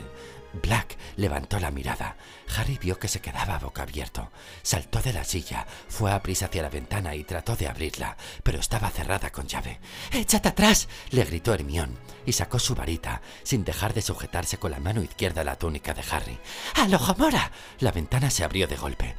Black 0.59 0.97
levantó 1.17 1.59
la 1.59 1.71
mirada. 1.71 2.17
Harry 2.57 2.79
vio 2.79 2.99
que 2.99 3.09
se 3.09 3.21
quedaba 3.21 3.59
boca 3.59 3.83
abierto. 3.83 4.31
Saltó 4.63 5.01
de 5.01 5.13
la 5.13 5.25
silla, 5.25 5.67
fue 5.89 6.13
a 6.13 6.23
prisa 6.23 6.47
hacia 6.47 6.63
la 6.63 6.69
ventana 6.69 7.15
y 7.15 7.25
trató 7.25 7.57
de 7.57 7.69
abrirla, 7.69 8.17
pero 8.43 8.59
estaba 8.59 8.91
cerrada 8.91 9.31
con 9.31 9.47
llave. 9.47 9.81
¡Échate 10.13 10.49
atrás! 10.49 10.89
le 11.11 11.25
gritó 11.25 11.55
Hermión 11.55 11.99
y 12.27 12.33
sacó 12.33 12.59
su 12.59 12.75
varita, 12.75 13.23
sin 13.43 13.65
dejar 13.65 13.95
de 13.95 14.03
sujetarse 14.03 14.59
con 14.59 14.71
la 14.71 14.81
mano 14.81 15.03
izquierda 15.03 15.45
la 15.45 15.57
túnica 15.57 15.95
de 15.95 16.05
Harry. 16.11 16.39
¡Alojamora! 16.75 17.51
La 17.81 17.93
ventana 17.93 18.31
se 18.31 18.45
abrió 18.45 18.67
de 18.67 18.77
golpe. 18.77 19.17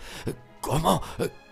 ¿Cómo? 0.62 1.02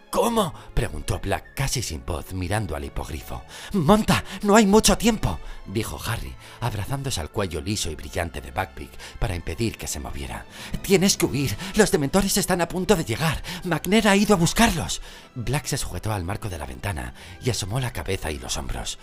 ¿Cómo? 0.10 0.54
preguntó 0.74 1.20
Black 1.20 1.54
casi 1.54 1.82
sin 1.82 2.06
voz, 2.06 2.34
mirando 2.34 2.76
al 2.76 2.86
hipogrifo. 2.86 3.44
Monta, 3.74 4.24
no 4.42 4.56
hay 4.56 4.66
mucho 4.66 4.98
tiempo, 4.98 5.40
dijo 5.66 6.00
Harry, 6.06 6.34
abrazándose 6.62 7.20
al 7.20 7.30
cuello 7.30 7.60
liso 7.62 7.92
y 7.92 7.96
brillante 7.96 8.40
de 8.40 8.52
Buckbeak 8.52 8.92
para 9.20 9.36
impedir 9.36 9.78
que 9.78 9.88
se 9.88 10.00
moviera. 10.00 10.46
Tienes 10.82 11.18
que 11.18 11.26
huir, 11.26 11.58
los 11.76 11.92
dementores 11.92 12.38
están 12.38 12.62
a 12.62 12.68
punto 12.68 12.96
de 12.96 13.04
llegar. 13.04 13.44
McNair 13.66 14.08
ha 14.08 14.16
ido 14.16 14.34
a 14.34 14.38
buscarlos. 14.38 15.02
Black 15.36 15.66
se 15.66 15.78
sujetó 15.78 16.14
al 16.14 16.24
marco 16.24 16.50
de 16.50 16.58
la 16.58 16.66
ventana 16.66 17.14
y 17.44 17.50
asomó 17.50 17.80
la 17.80 17.92
cabeza 17.92 18.32
y 18.32 18.40
los 18.40 18.58
hombros. 18.58 18.98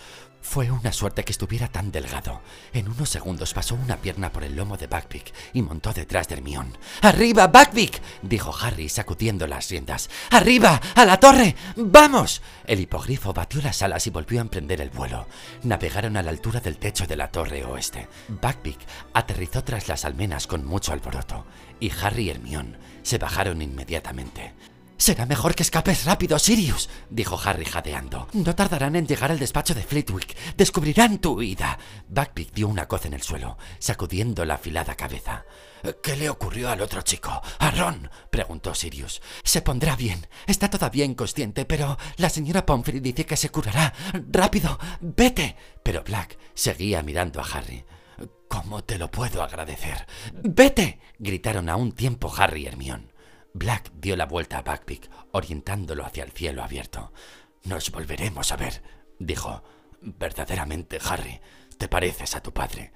Fue 0.47 0.71
una 0.71 0.93
suerte 0.93 1.25
que 1.25 1.31
estuviera 1.31 1.67
tan 1.67 1.91
delgado. 1.91 2.39
En 2.71 2.87
unos 2.87 3.09
segundos 3.09 3.53
pasó 3.53 3.75
una 3.75 3.97
pierna 3.97 4.31
por 4.31 4.43
el 4.43 4.55
lomo 4.55 4.77
de 4.77 4.85
Buckbeak 4.87 5.33
y 5.53 5.61
montó 5.63 5.91
detrás 5.91 6.29
de 6.29 6.35
Hermión. 6.35 6.77
¡Arriba, 7.01 7.47
Buckbeak! 7.47 7.99
dijo 8.21 8.55
Harry 8.61 8.87
sacudiendo 8.87 9.47
las 9.47 9.69
riendas. 9.69 10.09
¡Arriba! 10.29 10.79
¡A 10.95 11.03
la 11.03 11.19
torre! 11.19 11.55
¡Vamos! 11.75 12.41
El 12.65 12.79
hipogrifo 12.79 13.33
batió 13.33 13.59
las 13.61 13.81
alas 13.81 14.05
y 14.07 14.11
volvió 14.11 14.39
a 14.39 14.43
emprender 14.43 14.79
el 14.79 14.91
vuelo. 14.91 15.27
Navegaron 15.63 16.15
a 16.15 16.21
la 16.21 16.29
altura 16.29 16.61
del 16.61 16.77
techo 16.77 17.07
de 17.07 17.17
la 17.17 17.31
torre 17.31 17.65
oeste. 17.65 18.07
Buckbeak 18.29 18.79
aterrizó 19.13 19.63
tras 19.63 19.89
las 19.89 20.05
almenas 20.05 20.47
con 20.47 20.63
mucho 20.63 20.93
alboroto 20.93 21.45
y 21.79 21.91
Harry 22.01 22.25
y 22.25 22.29
Hermión 22.29 22.77
se 23.01 23.17
bajaron 23.17 23.61
inmediatamente. 23.61 24.53
Será 24.97 25.25
mejor 25.25 25.55
que 25.55 25.63
escapes 25.63 26.05
rápido, 26.05 26.39
Sirius, 26.39 26.89
dijo 27.09 27.39
Harry 27.43 27.65
jadeando. 27.65 28.27
No 28.33 28.55
tardarán 28.55 28.95
en 28.95 29.05
llegar 29.05 29.29
al 29.29 29.39
despacho 29.39 29.73
de 29.73 29.83
Flitwick. 29.83 30.35
Descubrirán 30.55 31.19
tu 31.19 31.33
huida. 31.33 31.77
Buckbeak 32.07 32.53
dio 32.53 32.69
una 32.69 32.87
coz 32.87 33.05
en 33.05 33.13
el 33.13 33.21
suelo, 33.21 33.57
sacudiendo 33.77 34.45
la 34.45 34.55
afilada 34.55 34.95
cabeza. 34.95 35.45
¿Qué 36.01 36.15
le 36.15 36.29
ocurrió 36.29 36.69
al 36.69 36.81
otro 36.81 37.01
chico? 37.01 37.41
¿A 37.59 37.71
Ron? 37.71 38.09
preguntó 38.29 38.73
Sirius. 38.73 39.21
Se 39.43 39.61
pondrá 39.61 39.95
bien. 39.95 40.27
Está 40.47 40.69
todavía 40.69 41.05
inconsciente, 41.05 41.65
pero 41.65 41.97
la 42.15 42.29
señora 42.29 42.65
Pomfrey 42.65 43.01
dice 43.01 43.25
que 43.25 43.37
se 43.37 43.49
curará. 43.49 43.93
¡Rápido! 44.31 44.79
¡Vete! 45.01 45.57
Pero 45.83 46.03
Black 46.03 46.37
seguía 46.53 47.03
mirando 47.03 47.41
a 47.41 47.45
Harry. 47.45 47.85
¿Cómo 48.47 48.83
te 48.83 48.97
lo 48.97 49.11
puedo 49.11 49.43
agradecer? 49.43 50.07
¡Vete! 50.41 50.99
gritaron 51.19 51.67
a 51.67 51.75
un 51.75 51.91
tiempo 51.91 52.33
Harry 52.35 52.63
y 52.63 52.67
Hermión. 52.67 53.11
Black 53.57 53.89
dio 53.93 54.17
la 54.17 54.25
vuelta 54.25 54.57
a 54.57 54.63
Buckbeak, 54.63 55.09
orientándolo 55.31 56.05
hacia 56.05 56.25
el 56.25 56.31
cielo 56.33 56.61
abierto. 56.61 57.13
Nos 57.63 57.89
volveremos 57.89 58.51
a 58.51 58.57
ver, 58.57 58.83
dijo. 59.17 59.63
Verdaderamente, 60.01 60.99
Harry, 61.09 61.39
te 61.77 61.87
pareces 61.87 62.35
a 62.35 62.43
tu 62.43 62.53
padre. 62.53 62.91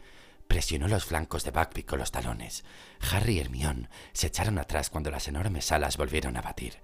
Presionó 0.49 0.89
los 0.89 1.05
flancos 1.05 1.45
de 1.45 1.51
Buckbeak 1.51 1.85
con 1.85 1.99
los 1.99 2.11
talones. 2.11 2.65
Harry 3.09 3.37
y 3.37 3.39
Hermión 3.39 3.87
se 4.11 4.27
echaron 4.27 4.59
atrás 4.59 4.89
cuando 4.89 5.09
las 5.11 5.29
enormes 5.29 5.71
alas 5.71 5.95
volvieron 5.95 6.35
a 6.35 6.41
batir. 6.41 6.81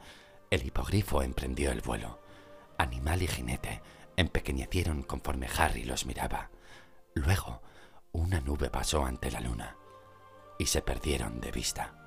El 0.50 0.66
hipogrifo 0.66 1.22
emprendió 1.22 1.74
el 1.74 1.82
vuelo. 1.82 2.24
Animal 2.78 3.24
y 3.24 3.28
jinete 3.28 3.82
empequeñecieron 4.16 5.04
conforme 5.04 5.50
Harry 5.58 5.84
los 5.84 6.06
miraba. 6.06 6.50
Luego, 7.14 7.62
una 8.14 8.40
nube 8.40 8.70
pasó 8.70 9.06
ante 9.06 9.32
la 9.32 9.42
luna 9.42 9.76
y 10.58 10.68
se 10.68 10.82
perdieron 10.82 11.42
de 11.42 11.52
vista. 11.52 12.05